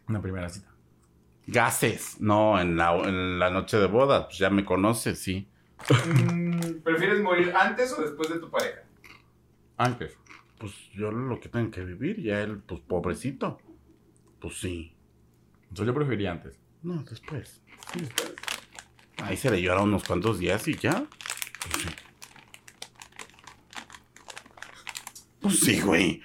Una 0.08 0.20
primera 0.20 0.48
cita. 0.48 0.68
Gases. 1.46 2.20
No, 2.20 2.60
en 2.60 2.76
la, 2.76 2.96
en 2.96 3.38
la 3.38 3.50
noche 3.50 3.76
de 3.78 3.86
boda, 3.86 4.26
pues 4.26 4.38
ya 4.38 4.50
me 4.50 4.64
conoces, 4.64 5.18
sí. 5.18 5.48
¿Prefieres 6.84 7.20
morir 7.20 7.52
antes 7.54 7.92
o 7.92 8.02
después 8.02 8.28
de 8.28 8.38
tu 8.38 8.50
pareja? 8.50 8.82
Antes. 9.76 10.16
Pues 10.58 10.72
yo 10.94 11.10
lo 11.10 11.38
que 11.38 11.48
tengo 11.48 11.70
que 11.70 11.84
vivir, 11.84 12.22
ya 12.22 12.40
él, 12.40 12.62
pues 12.66 12.80
pobrecito. 12.80 13.58
Pues 14.40 14.58
sí. 14.58 14.96
Entonces 15.62 15.86
yo 15.86 15.94
preferiría 15.94 16.32
antes. 16.32 16.58
No, 16.82 17.02
después. 17.02 17.62
Sí. 17.92 18.08
Ahí 19.22 19.36
se 19.36 19.50
le 19.50 19.60
llora 19.60 19.82
unos 19.82 20.04
cuantos 20.04 20.38
días 20.38 20.66
y 20.68 20.76
ya. 20.76 21.04
Pues 21.60 21.82
sí. 21.82 21.88
Pues 25.40 25.60
sí, 25.60 25.80
güey. 25.80 26.22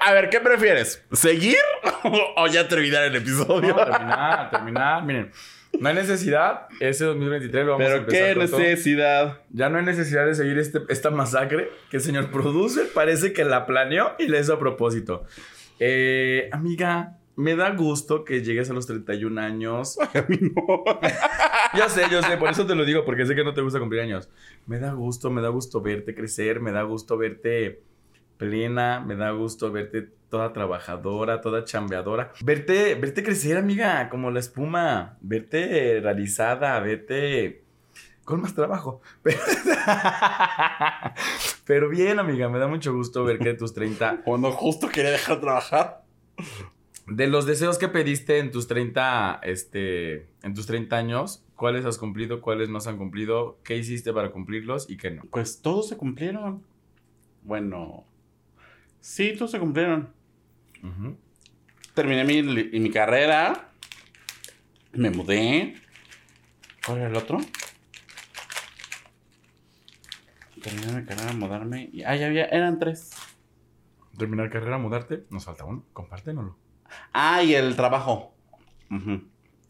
A 0.00 0.12
ver, 0.12 0.30
¿qué 0.30 0.40
prefieres? 0.40 1.04
¿Seguir 1.12 1.58
o 2.36 2.46
ya 2.48 2.66
terminar 2.66 3.04
el 3.04 3.16
episodio? 3.16 3.76
No, 3.76 3.84
terminar, 3.84 4.50
terminar. 4.50 5.04
Miren, 5.04 5.32
no 5.80 5.88
hay 5.88 5.94
necesidad. 5.94 6.66
Ese 6.80 7.04
2023 7.04 7.64
lo 7.66 7.72
vamos 7.72 7.86
a 7.86 7.88
Pero 7.90 7.98
empezar 8.00 8.28
qué 8.34 8.34
con 8.40 8.50
todo. 8.50 8.60
necesidad. 8.60 9.40
Ya 9.50 9.68
no 9.68 9.78
hay 9.78 9.84
necesidad 9.84 10.26
de 10.26 10.34
seguir 10.34 10.58
este, 10.58 10.80
esta 10.88 11.10
masacre 11.10 11.70
que 11.90 11.98
el 11.98 12.02
señor 12.02 12.30
producer 12.30 12.86
parece 12.94 13.32
que 13.32 13.44
la 13.44 13.66
planeó 13.66 14.12
y 14.18 14.28
la 14.28 14.40
hizo 14.40 14.54
a 14.54 14.58
propósito. 14.58 15.24
Eh, 15.78 16.48
amiga, 16.52 17.18
me 17.36 17.54
da 17.54 17.70
gusto 17.70 18.24
que 18.24 18.42
llegues 18.42 18.70
a 18.70 18.72
los 18.72 18.86
31 18.86 19.40
años. 19.40 19.98
A 20.14 20.24
mí 20.28 20.38
no. 20.40 20.84
Ya 21.74 21.88
sé, 21.90 22.02
yo 22.10 22.22
sé, 22.22 22.36
por 22.38 22.48
eso 22.48 22.64
te 22.64 22.74
lo 22.74 22.84
digo, 22.86 23.04
porque 23.04 23.26
sé 23.26 23.34
que 23.34 23.44
no 23.44 23.52
te 23.52 23.60
gusta 23.60 23.78
cumplir 23.78 24.00
años. 24.00 24.30
Me 24.66 24.78
da 24.78 24.92
gusto, 24.92 25.30
me 25.30 25.42
da 25.42 25.48
gusto 25.48 25.82
verte 25.82 26.14
crecer, 26.14 26.60
me 26.60 26.72
da 26.72 26.82
gusto 26.84 27.18
verte 27.18 27.82
plena, 28.36 29.00
me 29.00 29.16
da 29.16 29.30
gusto 29.30 29.70
verte 29.72 30.08
toda 30.28 30.52
trabajadora, 30.52 31.40
toda 31.40 31.64
chambeadora. 31.64 32.32
Verte, 32.42 32.94
verte 32.94 33.22
crecer, 33.22 33.56
amiga, 33.56 34.08
como 34.08 34.30
la 34.30 34.40
espuma. 34.40 35.18
Verte 35.20 36.00
realizada, 36.00 36.78
verte 36.80 37.64
con 38.26 38.42
más 38.42 38.54
trabajo. 38.54 39.00
Pero, 39.22 39.38
Pero 41.64 41.88
bien, 41.88 42.18
amiga, 42.18 42.48
me 42.48 42.58
da 42.58 42.66
mucho 42.68 42.92
gusto 42.92 43.24
ver 43.24 43.38
que 43.38 43.54
tus 43.54 43.72
30 43.72 44.22
Cuando 44.24 44.50
justo 44.52 44.88
quería 44.88 45.12
dejar 45.12 45.36
de 45.36 45.42
trabajar. 45.42 46.04
de 47.06 47.26
los 47.28 47.46
deseos 47.46 47.78
que 47.78 47.88
pediste 47.88 48.38
en 48.38 48.50
tus 48.50 48.66
30, 48.66 49.40
este, 49.44 50.28
en 50.42 50.54
tus 50.54 50.66
30 50.66 50.96
años, 50.96 51.44
¿cuáles 51.54 51.84
has 51.86 51.98
cumplido? 51.98 52.40
¿Cuáles 52.40 52.68
no 52.68 52.80
se 52.80 52.90
han 52.90 52.98
cumplido? 52.98 53.58
¿Qué 53.64 53.76
hiciste 53.76 54.12
para 54.12 54.30
cumplirlos 54.32 54.90
y 54.90 54.96
qué 54.96 55.12
no? 55.12 55.22
Pues 55.30 55.62
todos 55.62 55.88
se 55.88 55.96
cumplieron. 55.96 56.62
Bueno. 57.42 58.04
Sí, 59.06 59.34
todos 59.38 59.52
se 59.52 59.60
cumplieron. 59.60 60.08
Terminé 61.94 62.24
mi, 62.24 62.42
mi 62.42 62.90
carrera. 62.90 63.70
Me 64.94 65.10
mudé. 65.10 65.76
¿Cuál 66.84 66.98
era 66.98 67.08
el 67.10 67.16
otro? 67.16 67.38
terminar 70.60 71.00
mi 71.00 71.06
carrera, 71.06 71.32
mudarme. 71.34 71.88
Y, 71.92 72.02
ah, 72.02 72.16
ya 72.16 72.26
había, 72.26 72.46
eran 72.46 72.80
tres. 72.80 73.12
Terminar 74.18 74.50
carrera, 74.50 74.76
mudarte. 74.76 75.24
Nos 75.30 75.44
falta 75.44 75.64
uno. 75.64 75.84
Compártenoslo. 75.92 76.58
Ah, 77.12 77.44
y 77.44 77.54
el 77.54 77.76
trabajo. 77.76 78.34
Ujú. 78.90 79.22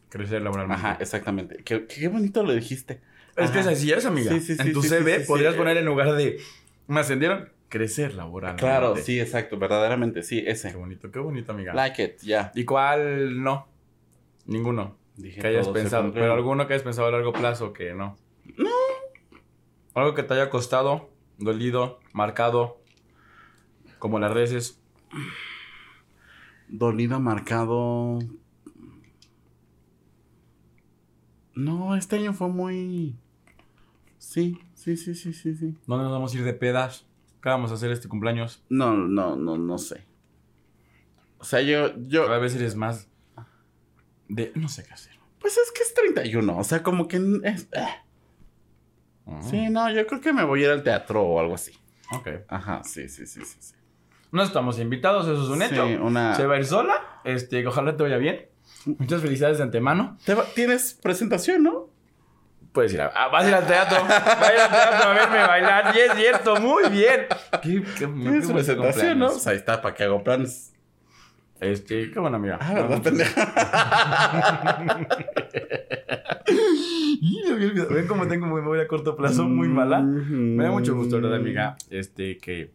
Crecer 0.08 0.40
laboralmente. 0.40 0.82
Ajá, 0.82 0.96
exactamente. 0.98 1.62
Qué, 1.62 1.86
qué 1.86 2.08
bonito 2.08 2.42
lo 2.42 2.54
dijiste. 2.54 3.02
Es 3.36 3.50
que 3.50 3.58
Ajá. 3.58 3.70
es 3.72 3.78
así 3.78 3.92
es, 3.92 4.06
amiga. 4.06 4.32
Sí, 4.32 4.40
sí, 4.40 4.56
sí, 4.56 4.62
en 4.62 4.72
tu 4.72 4.80
sí, 4.80 4.88
CV 4.88 5.16
sí, 5.16 5.20
sí, 5.20 5.26
podrías 5.26 5.52
sí. 5.52 5.58
poner 5.58 5.76
en 5.76 5.84
lugar 5.84 6.14
de 6.14 6.40
me 6.86 7.00
ascendieron, 7.00 7.50
crecer 7.68 8.14
laboralmente. 8.14 8.62
Claro, 8.62 8.96
sí, 8.96 9.20
exacto, 9.20 9.58
verdaderamente, 9.58 10.22
sí, 10.22 10.42
Qué 10.42 10.50
ese. 10.50 10.74
bonito, 10.74 11.10
qué 11.10 11.18
bonito, 11.18 11.52
amiga. 11.52 11.74
Like 11.74 12.02
it, 12.04 12.20
ya. 12.22 12.52
¿Y 12.54 12.64
cuál 12.64 13.42
no? 13.42 13.68
Ninguno. 14.46 14.96
Dije 15.16 15.40
Que 15.40 15.46
hayas 15.48 15.68
pensado. 15.68 16.12
Pero 16.12 16.32
alguno 16.32 16.66
que 16.66 16.74
hayas 16.74 16.84
pensado 16.84 17.08
a 17.08 17.10
largo 17.10 17.32
plazo 17.32 17.72
que 17.72 17.94
no. 17.94 18.16
No. 18.56 18.70
Algo 19.94 20.14
que 20.14 20.22
te 20.22 20.34
haya 20.34 20.50
costado, 20.50 21.10
dolido, 21.38 22.00
marcado. 22.12 22.80
Como 23.98 24.18
las 24.18 24.32
redes. 24.32 24.80
Dolido, 26.68 27.18
marcado. 27.18 28.18
No, 31.54 31.96
este 31.96 32.16
año 32.16 32.34
fue 32.34 32.48
muy. 32.48 33.16
Sí, 34.18 34.58
sí, 34.74 34.96
sí, 34.96 35.14
sí, 35.14 35.32
sí, 35.32 35.54
sí. 35.56 35.74
¿Dónde 35.86 36.04
nos 36.04 36.12
vamos 36.12 36.34
a 36.34 36.36
ir 36.38 36.44
de 36.44 36.52
pedas? 36.52 37.06
¿Qué 37.42 37.48
vamos 37.48 37.70
a 37.70 37.74
hacer 37.74 37.90
este 37.90 38.08
cumpleaños? 38.08 38.62
No, 38.68 38.94
no, 38.96 39.36
no, 39.36 39.56
no 39.58 39.78
sé. 39.78 40.04
O 41.38 41.44
sea, 41.44 41.60
yo, 41.60 41.96
yo. 41.98 42.26
Cada 42.26 42.38
vez 42.38 42.54
eres 42.56 42.74
más 42.76 43.08
de 44.28 44.52
no 44.54 44.68
sé 44.68 44.84
qué 44.84 44.92
hacer. 44.92 45.14
Pues 45.38 45.56
es 45.56 45.70
que 45.72 45.82
es 45.82 45.94
31. 45.94 46.58
O 46.58 46.64
sea, 46.64 46.82
como 46.82 47.06
que 47.06 47.16
es. 47.44 47.68
eh. 47.72 47.86
Sí, 49.42 49.68
no, 49.70 49.90
yo 49.92 50.06
creo 50.06 50.20
que 50.20 50.32
me 50.32 50.44
voy 50.44 50.62
a 50.62 50.64
ir 50.66 50.70
al 50.70 50.82
teatro 50.82 51.22
o 51.22 51.40
algo 51.40 51.54
así. 51.54 51.72
Ok. 52.12 52.28
Ajá, 52.48 52.82
sí, 52.84 53.08
sí, 53.08 53.26
sí, 53.26 53.40
sí. 53.44 53.56
sí. 53.60 53.74
No 54.32 54.42
estamos 54.42 54.78
invitados, 54.78 55.26
eso 55.26 55.42
es 55.42 55.48
un 55.48 55.62
hecho. 55.62 55.86
Sí, 55.86 55.94
una. 55.94 56.34
Se 56.34 56.46
va 56.46 56.54
a 56.54 56.58
ir 56.58 56.64
sola. 56.64 57.20
Este, 57.24 57.66
ojalá 57.66 57.96
te 57.96 58.02
vaya 58.02 58.18
bien. 58.18 58.46
Muchas 58.84 59.20
felicidades 59.22 59.58
de 59.58 59.64
antemano. 59.64 60.16
Te 60.24 60.34
va- 60.34 60.44
Tienes 60.54 60.94
presentación, 60.94 61.62
¿no? 61.64 61.90
Puedes 62.76 62.92
ir 62.92 63.00
a, 63.00 63.06
ah, 63.14 63.28
vas 63.28 63.42
a 63.42 63.48
ir 63.48 63.54
al 63.54 63.66
teatro. 63.66 64.04
Vas 64.06 64.42
a 64.42 64.52
ir 64.54 64.60
al 64.60 64.70
teatro 64.70 65.08
a 65.08 65.14
verme 65.14 65.38
bailar. 65.46 65.96
Y 65.96 65.98
es 65.98 66.12
cierto, 66.14 66.56
muy 66.60 66.86
bien. 66.90 67.22
Qué, 67.62 67.82
qué, 67.82 67.82
qué 68.00 68.06
bonito 68.06 68.52
presentación, 68.52 69.18
¿no? 69.18 69.28
Pues 69.28 69.46
ahí 69.46 69.56
está, 69.56 69.80
para 69.80 69.94
que 69.94 70.04
hago 70.04 70.22
planes. 70.22 70.74
Este, 71.58 72.10
qué 72.10 72.18
buena 72.20 72.36
amiga. 72.36 72.58
Ah, 72.60 72.74
¿verdad, 72.74 73.00
pendeja? 73.02 73.54
Y 76.48 77.42
me 77.46 77.52
había 77.54 77.66
olvidado. 77.68 77.94
Ven 77.94 78.06
cómo 78.06 78.28
tengo 78.28 78.46
memoria 78.46 78.82
a 78.84 78.86
corto 78.88 79.16
plazo 79.16 79.44
muy 79.44 79.68
mala. 79.68 80.00
Me 80.00 80.64
da 80.64 80.70
mucho 80.70 80.94
gusto, 80.94 81.16
¿verdad, 81.16 81.34
amiga? 81.36 81.76
Este, 81.90 82.36
que 82.38 82.72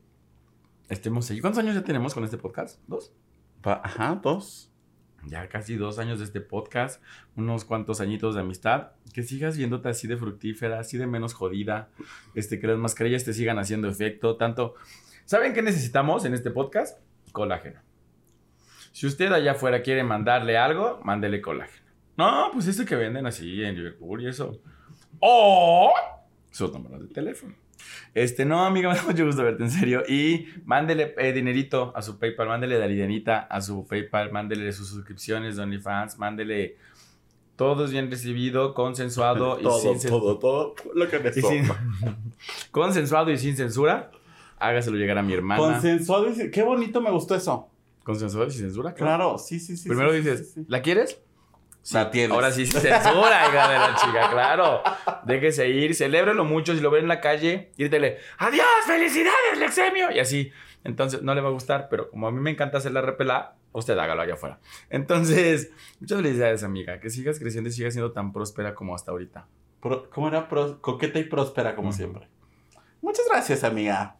estemos 0.89 1.29
ahí. 1.29 1.39
¿Cuántos 1.41 1.63
años 1.63 1.75
ya 1.75 1.83
tenemos 1.83 2.13
con 2.15 2.23
este 2.23 2.37
podcast? 2.37 2.79
¿Dos? 2.87 3.13
Pa- 3.61 3.81
Ajá, 3.83 4.19
dos. 4.21 4.70
Ya 5.27 5.47
casi 5.49 5.75
dos 5.75 5.99
años 5.99 6.19
de 6.19 6.25
este 6.25 6.41
podcast, 6.41 7.01
unos 7.35 7.65
cuantos 7.65 8.01
añitos 8.01 8.35
de 8.35 8.41
amistad, 8.41 8.91
que 9.13 9.23
sigas 9.23 9.57
viéndote 9.57 9.89
así 9.89 10.07
de 10.07 10.17
fructífera, 10.17 10.79
así 10.79 10.97
de 10.97 11.07
menos 11.07 11.33
jodida, 11.33 11.89
este, 12.33 12.59
que 12.59 12.67
las 12.67 12.77
mascarillas 12.77 13.23
te 13.23 13.33
sigan 13.33 13.59
haciendo 13.59 13.87
efecto, 13.87 14.37
tanto... 14.37 14.75
¿Saben 15.25 15.53
qué 15.53 15.61
necesitamos 15.61 16.25
en 16.25 16.33
este 16.33 16.51
podcast? 16.51 16.99
Colágeno. 17.31 17.79
Si 18.91 19.07
usted 19.07 19.31
allá 19.31 19.51
afuera 19.51 19.81
quiere 19.81 20.03
mandarle 20.03 20.57
algo, 20.57 20.99
mándele 21.03 21.41
colágeno. 21.41 21.89
No, 22.17 22.49
pues 22.51 22.67
ese 22.67 22.85
que 22.85 22.95
venden 22.95 23.25
así 23.25 23.63
en 23.63 23.75
Liverpool 23.75 24.21
y 24.21 24.27
eso. 24.27 24.61
¡Oh! 25.19 25.93
Sus 26.49 26.73
números 26.73 27.01
de 27.01 27.07
teléfono. 27.07 27.55
Este, 28.13 28.45
no, 28.45 28.65
amiga, 28.65 28.89
me 28.93 28.95
da 28.95 29.03
mucho 29.03 29.25
gusto 29.25 29.43
verte, 29.43 29.63
en 29.63 29.71
serio. 29.71 30.03
Y 30.07 30.47
mándele 30.65 31.13
eh, 31.17 31.31
dinerito 31.33 31.93
a 31.95 32.01
su 32.01 32.19
PayPal, 32.19 32.47
mándele 32.47 32.77
Daridianita 32.77 33.39
a 33.41 33.61
su 33.61 33.85
PayPal, 33.87 34.31
mándele 34.31 34.71
sus 34.73 34.89
suscripciones 34.89 35.55
de 35.55 35.63
OnlyFans, 35.63 36.17
mándele 36.17 36.77
todo 37.55 37.85
es 37.85 37.91
bien 37.91 38.09
recibido, 38.09 38.73
consensuado 38.73 39.57
y 39.59 39.63
todo, 39.63 39.79
sin 39.79 39.93
cen- 39.99 40.09
todo, 40.09 40.39
todo 40.39 40.73
lo 40.95 41.07
que 41.09 41.19
me 41.19 41.29
y 41.29 41.33
sin- 41.41 41.65
consensuado 42.71 43.31
y 43.31 43.37
sin 43.37 43.55
censura. 43.55 44.11
Hágaselo 44.57 44.97
llegar 44.97 45.17
a 45.17 45.23
mi 45.23 45.33
hermana. 45.33 45.59
Consensuado. 45.61 46.29
y- 46.29 46.51
Qué 46.51 46.63
bonito 46.63 47.01
me 47.01 47.09
gustó 47.11 47.35
eso. 47.35 47.69
consensuado 48.03 48.47
y 48.47 48.51
sin 48.51 48.61
censura, 48.61 48.93
Claro, 48.93 49.37
sí, 49.37 49.59
sí, 49.59 49.75
sí. 49.77 49.87
Primero 49.87 50.11
sí, 50.11 50.17
dices, 50.17 50.47
sí, 50.53 50.61
sí. 50.61 50.65
¿la 50.67 50.81
quieres? 50.81 51.19
La 51.93 52.11
tienes. 52.11 52.31
Ahora 52.31 52.51
sí, 52.51 52.65
censura, 52.67 53.47
hija 53.49 53.67
de 53.69 53.79
la 53.79 53.95
chica, 53.95 54.29
claro. 54.31 54.83
Déjese 55.25 55.67
ir, 55.69 55.95
celébrelo 55.95 56.45
mucho. 56.45 56.75
Si 56.75 56.79
lo 56.81 56.91
ven 56.91 57.03
en 57.03 57.07
la 57.07 57.19
calle, 57.21 57.71
grítele, 57.77 58.19
¡Adiós, 58.37 58.65
felicidades, 58.85 59.57
Lexemio! 59.57 60.11
Y 60.11 60.19
así. 60.19 60.51
Entonces, 60.83 61.21
no 61.23 61.33
le 61.35 61.41
va 61.41 61.49
a 61.49 61.51
gustar, 61.51 61.87
pero 61.89 62.09
como 62.09 62.27
a 62.27 62.31
mí 62.31 62.39
me 62.39 62.51
encanta 62.51 62.77
hacer 62.79 62.91
la 62.91 63.01
repela, 63.01 63.55
usted 63.71 63.97
hágalo 63.97 64.21
allá 64.21 64.33
afuera. 64.35 64.59
Entonces, 64.89 65.71
muchas 65.99 66.17
felicidades, 66.21 66.63
amiga. 66.63 66.99
Que 66.99 67.09
sigas 67.09 67.39
creciendo 67.39 67.69
y 67.69 67.73
sigas 67.73 67.93
siendo 67.93 68.11
tan 68.11 68.31
próspera 68.31 68.73
como 68.75 68.93
hasta 68.95 69.11
ahorita. 69.11 69.47
Pro- 69.81 70.09
¿Cómo 70.11 70.27
era? 70.27 70.47
Pro- 70.49 70.79
coqueta 70.81 71.17
y 71.19 71.23
próspera, 71.23 71.75
como 71.75 71.89
Ujú. 71.89 71.97
siempre. 71.97 72.27
Muchas 73.01 73.25
gracias, 73.29 73.63
amiga. 73.63 74.17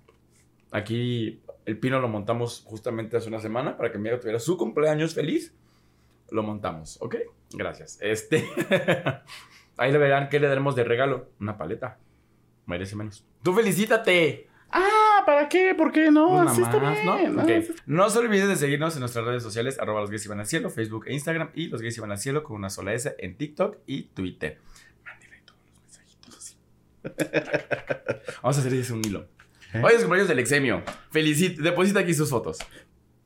Aquí 0.71 1.41
el 1.65 1.77
pino 1.79 1.99
lo 1.99 2.07
montamos 2.07 2.63
justamente 2.65 3.17
hace 3.17 3.27
una 3.27 3.39
semana 3.39 3.77
para 3.77 3.91
que 3.91 3.97
mi 3.97 4.07
amiga 4.09 4.19
tuviera 4.19 4.39
su 4.39 4.57
cumpleaños 4.57 5.13
feliz. 5.13 5.53
Lo 6.31 6.41
montamos, 6.43 6.97
¿ok? 7.01 7.15
Gracias. 7.53 7.97
Este. 8.01 8.47
Ahí 9.77 9.91
le 9.91 9.97
verán 9.97 10.29
qué 10.29 10.39
le 10.39 10.47
daremos 10.47 10.75
de 10.75 10.83
regalo. 10.83 11.29
Una 11.39 11.57
paleta. 11.57 11.99
Merece 12.65 12.95
menos. 12.95 13.25
¡Tú 13.43 13.53
felicítate! 13.53 14.47
Ah, 14.71 15.23
¿para 15.25 15.49
qué? 15.49 15.75
¿Por 15.75 15.91
qué 15.91 16.09
no? 16.11 16.29
Una 16.29 16.51
Así 16.51 16.61
está 16.61 16.77
más, 16.79 17.03
¿no? 17.03 17.17
bien. 17.17 17.37
Ok. 17.37 17.49
Ah, 17.49 17.61
sí- 17.61 17.73
No 17.85 18.09
se 18.09 18.19
olviden 18.19 18.47
de 18.47 18.55
seguirnos 18.55 18.93
en 18.95 19.01
nuestras 19.01 19.25
redes 19.25 19.43
sociales, 19.43 19.77
arroba 19.79 19.99
los 20.01 20.09
gays 20.09 20.25
iban 20.25 20.39
al 20.39 20.45
cielo, 20.45 20.69
Facebook 20.69 21.05
e 21.07 21.13
Instagram, 21.13 21.49
y 21.53 21.67
los 21.67 21.81
gays 21.81 21.97
iban 21.97 22.11
al 22.11 22.17
cielo 22.19 22.43
con 22.43 22.55
una 22.55 22.69
sola 22.69 22.93
S 22.93 23.13
en 23.19 23.35
TikTok 23.35 23.77
y 23.85 24.03
Twitter. 24.03 24.59
Mándele 25.03 25.41
todos 25.43 25.59
los 25.65 25.81
mensajitos 25.81 26.37
así. 26.37 26.55
Vamos 28.41 28.57
a 28.57 28.59
hacer 28.61 28.73
ese 28.73 28.93
un 28.93 29.03
hilo. 29.03 29.27
¿Eh? 29.73 29.81
Hoy 29.83 29.91
es 29.93 29.99
cumpleaños 29.99 30.29
del 30.29 30.39
exemio. 30.39 30.83
Felicita, 31.11 31.61
deposita 31.61 31.99
aquí 32.01 32.13
sus 32.13 32.29
fotos. 32.29 32.59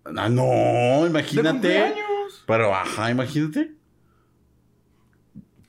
Ah, 0.06 0.30
no, 0.30 1.04
¡De 1.04 1.10
imagínate. 1.10 1.50
cumpleaños! 1.52 2.05
Pero, 2.46 2.74
ajá, 2.74 3.12
imagínate. 3.12 3.72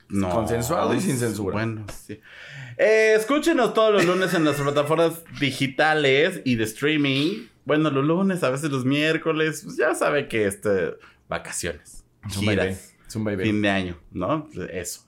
No. 0.09 0.29
Consensuado 0.29 0.93
y 0.93 1.01
sin 1.01 1.17
censura. 1.17 1.53
Bueno, 1.53 1.85
sí. 1.91 2.19
Eh, 2.77 3.15
escúchenos 3.17 3.73
todos 3.73 3.91
los 3.93 4.05
lunes 4.05 4.33
en 4.33 4.45
las 4.45 4.55
plataformas 4.55 5.23
digitales 5.39 6.41
y 6.45 6.55
de 6.55 6.63
streaming. 6.63 7.47
Bueno, 7.65 7.89
los 7.89 8.05
lunes, 8.05 8.43
a 8.43 8.49
veces 8.49 8.71
los 8.71 8.85
miércoles. 8.85 9.61
Pues 9.63 9.77
ya 9.77 9.93
sabe 9.95 10.27
que 10.27 10.45
este. 10.45 10.95
Vacaciones. 11.27 12.05
Es 12.25 12.37
un. 12.37 12.43
Giras. 12.43 12.93
Bebé. 13.15 13.45
Fin 13.45 13.61
de 13.61 13.69
año, 13.69 13.97
¿no? 14.11 14.47
Eso. 14.69 15.05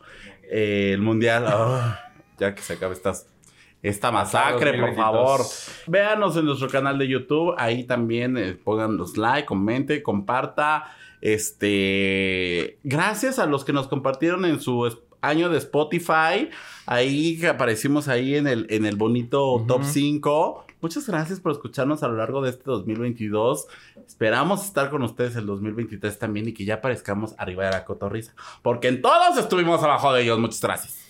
Eh, 0.50 0.92
el 0.94 1.02
mundial. 1.02 1.46
ah, 1.48 2.00
ya 2.38 2.56
que 2.56 2.62
se 2.62 2.74
acabe 2.74 2.94
estas. 2.94 3.28
Esta 3.82 4.12
masacre, 4.12 4.72
por 4.72 4.90
2022. 4.90 4.96
favor. 4.98 5.42
Véanos 5.88 6.36
en 6.36 6.46
nuestro 6.46 6.68
canal 6.68 6.98
de 6.98 7.08
YouTube. 7.08 7.56
Ahí 7.58 7.86
también 7.86 8.38
eh, 8.38 8.54
pongan 8.54 8.98
los 8.98 9.16
like, 9.16 9.46
comente, 9.46 10.04
comparta. 10.04 10.94
Este. 11.22 12.80
Gracias 12.84 13.40
a 13.40 13.46
los 13.46 13.66
que 13.66 13.74
nos 13.74 13.88
compartieron 13.88 14.46
en 14.46 14.60
su 14.60 14.86
año 15.22 15.50
de 15.50 15.58
Spotify. 15.58 16.50
Ahí 16.86 17.46
aparecimos 17.46 18.08
ahí 18.08 18.36
en 18.36 18.48
el, 18.48 18.68
en 18.70 18.86
el 18.86 18.96
bonito 18.96 19.64
top 19.68 19.84
5. 19.84 20.66
Muchas 20.82 21.08
gracias 21.08 21.42
por 21.42 21.52
escucharnos 21.52 22.04
a 22.04 22.08
lo 22.08 22.16
largo 22.16 22.42
de 22.42 22.52
este 22.52 22.64
2022. 22.66 23.68
Esperamos 24.08 24.64
estar 24.64 24.90
con 24.90 25.04
ustedes 25.04 25.36
el 25.36 25.46
2023 25.46 26.18
también 26.18 26.48
y 26.48 26.54
que 26.54 26.64
ya 26.64 26.76
aparezcamos 26.76 27.36
arriba 27.38 27.66
de 27.66 27.72
la 27.72 27.86
cotorriza. 27.86 28.34
Porque 28.62 28.88
en 28.88 29.02
todos 29.02 29.38
estuvimos 29.38 29.84
abajo 29.84 30.14
de 30.14 30.24
ellos. 30.24 30.40
Muchas 30.40 30.62
gracias. 30.62 31.10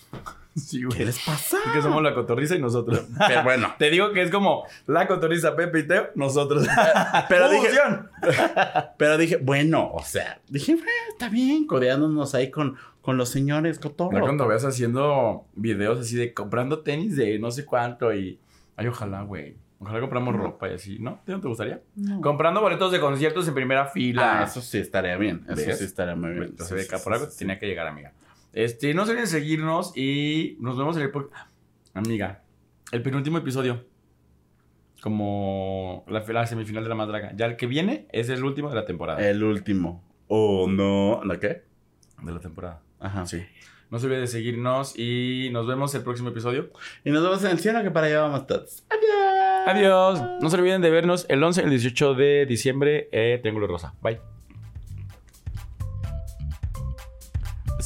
Sí, 0.56 0.80
¿Qué 0.80 0.86
güey. 0.86 1.04
les 1.06 1.18
pasa? 1.24 1.58
Que 1.72 1.80
somos 1.80 2.02
la 2.02 2.12
cotorriza 2.14 2.56
y 2.56 2.58
nosotros. 2.60 3.06
Pero 3.28 3.42
bueno. 3.44 3.72
Te 3.78 3.88
digo 3.90 4.12
que 4.12 4.22
es 4.22 4.30
como 4.30 4.64
la 4.86 5.06
cotorriza 5.06 5.54
Pepe 5.56 5.80
y 5.80 5.86
Teo, 5.86 6.10
nosotros. 6.16 6.66
Pero 7.28 7.48
dije, 7.48 7.68
pero 8.98 9.16
dije, 9.18 9.36
bueno, 9.36 9.90
o 9.92 10.02
sea, 10.02 10.40
dije, 10.48 10.76
está 11.10 11.28
bien, 11.28 11.66
codeándonos 11.66 12.34
ahí 12.34 12.50
con, 12.50 12.76
con 13.00 13.16
los 13.16 13.28
señores 13.28 13.78
cotorros. 13.78 14.14
Ya 14.14 14.20
cuando 14.20 14.46
veas 14.48 14.64
haciendo 14.64 15.46
videos 15.54 16.00
así 16.00 16.16
de 16.16 16.34
comprando 16.34 16.80
tenis 16.80 17.16
de 17.16 17.38
no 17.38 17.50
sé 17.50 17.64
cuánto 17.64 18.12
y... 18.14 18.38
Ay, 18.76 18.86
ojalá, 18.88 19.22
güey. 19.22 19.56
Ojalá 19.78 20.00
compramos 20.00 20.34
ropa 20.36 20.68
y 20.68 20.74
así, 20.74 20.98
¿no? 20.98 21.20
¿Te- 21.24 21.32
¿No 21.32 21.40
te 21.40 21.48
gustaría? 21.48 21.80
No. 21.96 22.20
Comprando 22.20 22.60
boletos 22.60 22.92
de 22.92 23.00
conciertos 23.00 23.48
en 23.48 23.54
primera 23.54 23.86
fila. 23.86 24.40
Ah, 24.40 24.44
eso 24.44 24.60
sí 24.60 24.78
estaría 24.78 25.16
bien. 25.16 25.44
Eso 25.48 25.56
¿Ves? 25.66 25.78
sí 25.78 25.84
estaría 25.84 26.14
muy 26.16 26.30
bien. 26.32 26.44
Entonces, 26.50 26.82
Sí, 26.82 26.86
acá 26.86 26.98
sí, 26.98 27.04
por 27.04 27.12
algo 27.14 27.26
sí, 27.26 27.32
sí. 27.32 27.38
tenía 27.38 27.58
que 27.58 27.66
llegar, 27.66 27.86
amiga. 27.86 28.12
Este, 28.52 28.94
no 28.94 29.04
se 29.04 29.12
olviden 29.12 29.28
seguirnos 29.28 29.96
y 29.96 30.56
nos 30.60 30.76
vemos 30.76 30.96
en 30.96 31.02
el... 31.02 31.12
Amiga, 31.94 32.42
el 32.92 33.02
penúltimo 33.02 33.38
episodio. 33.38 33.84
Como 35.02 36.04
la, 36.08 36.20
la 36.20 36.46
semifinal 36.46 36.82
de 36.82 36.88
la 36.88 36.94
más 36.94 37.08
draga. 37.08 37.32
Ya 37.34 37.46
el 37.46 37.56
que 37.56 37.66
viene 37.66 38.06
es 38.12 38.28
el 38.28 38.44
último 38.44 38.68
de 38.68 38.74
la 38.74 38.84
temporada. 38.84 39.26
El 39.26 39.42
último. 39.42 40.04
Oh, 40.28 40.66
no. 40.68 41.22
¿La 41.24 41.40
qué? 41.40 41.62
De 42.22 42.32
la 42.32 42.40
temporada. 42.40 42.82
Ajá. 42.98 43.26
Sí. 43.26 43.42
No 43.90 43.98
se 43.98 44.06
olvide 44.06 44.20
de 44.20 44.26
seguirnos 44.28 44.96
y 44.96 45.48
nos 45.52 45.66
vemos 45.66 45.94
el 45.94 46.02
próximo 46.02 46.28
episodio. 46.28 46.70
Y 47.04 47.10
nos 47.10 47.22
vemos 47.22 47.42
en 47.44 47.50
el 47.50 47.58
cielo 47.58 47.82
que 47.82 47.90
para 47.90 48.06
allá 48.06 48.20
vamos 48.20 48.46
todos. 48.46 48.84
Adiós. 48.88 49.66
Adiós. 49.66 50.22
No 50.40 50.50
se 50.50 50.56
olviden 50.56 50.82
de 50.82 50.90
vernos 50.90 51.26
el 51.28 51.42
11 51.42 51.62
y 51.62 51.64
el 51.64 51.70
18 51.70 52.14
de 52.14 52.46
diciembre. 52.46 53.08
Eh, 53.10 53.38
Triángulo 53.40 53.66
Rosa. 53.66 53.94
Bye. 54.02 54.20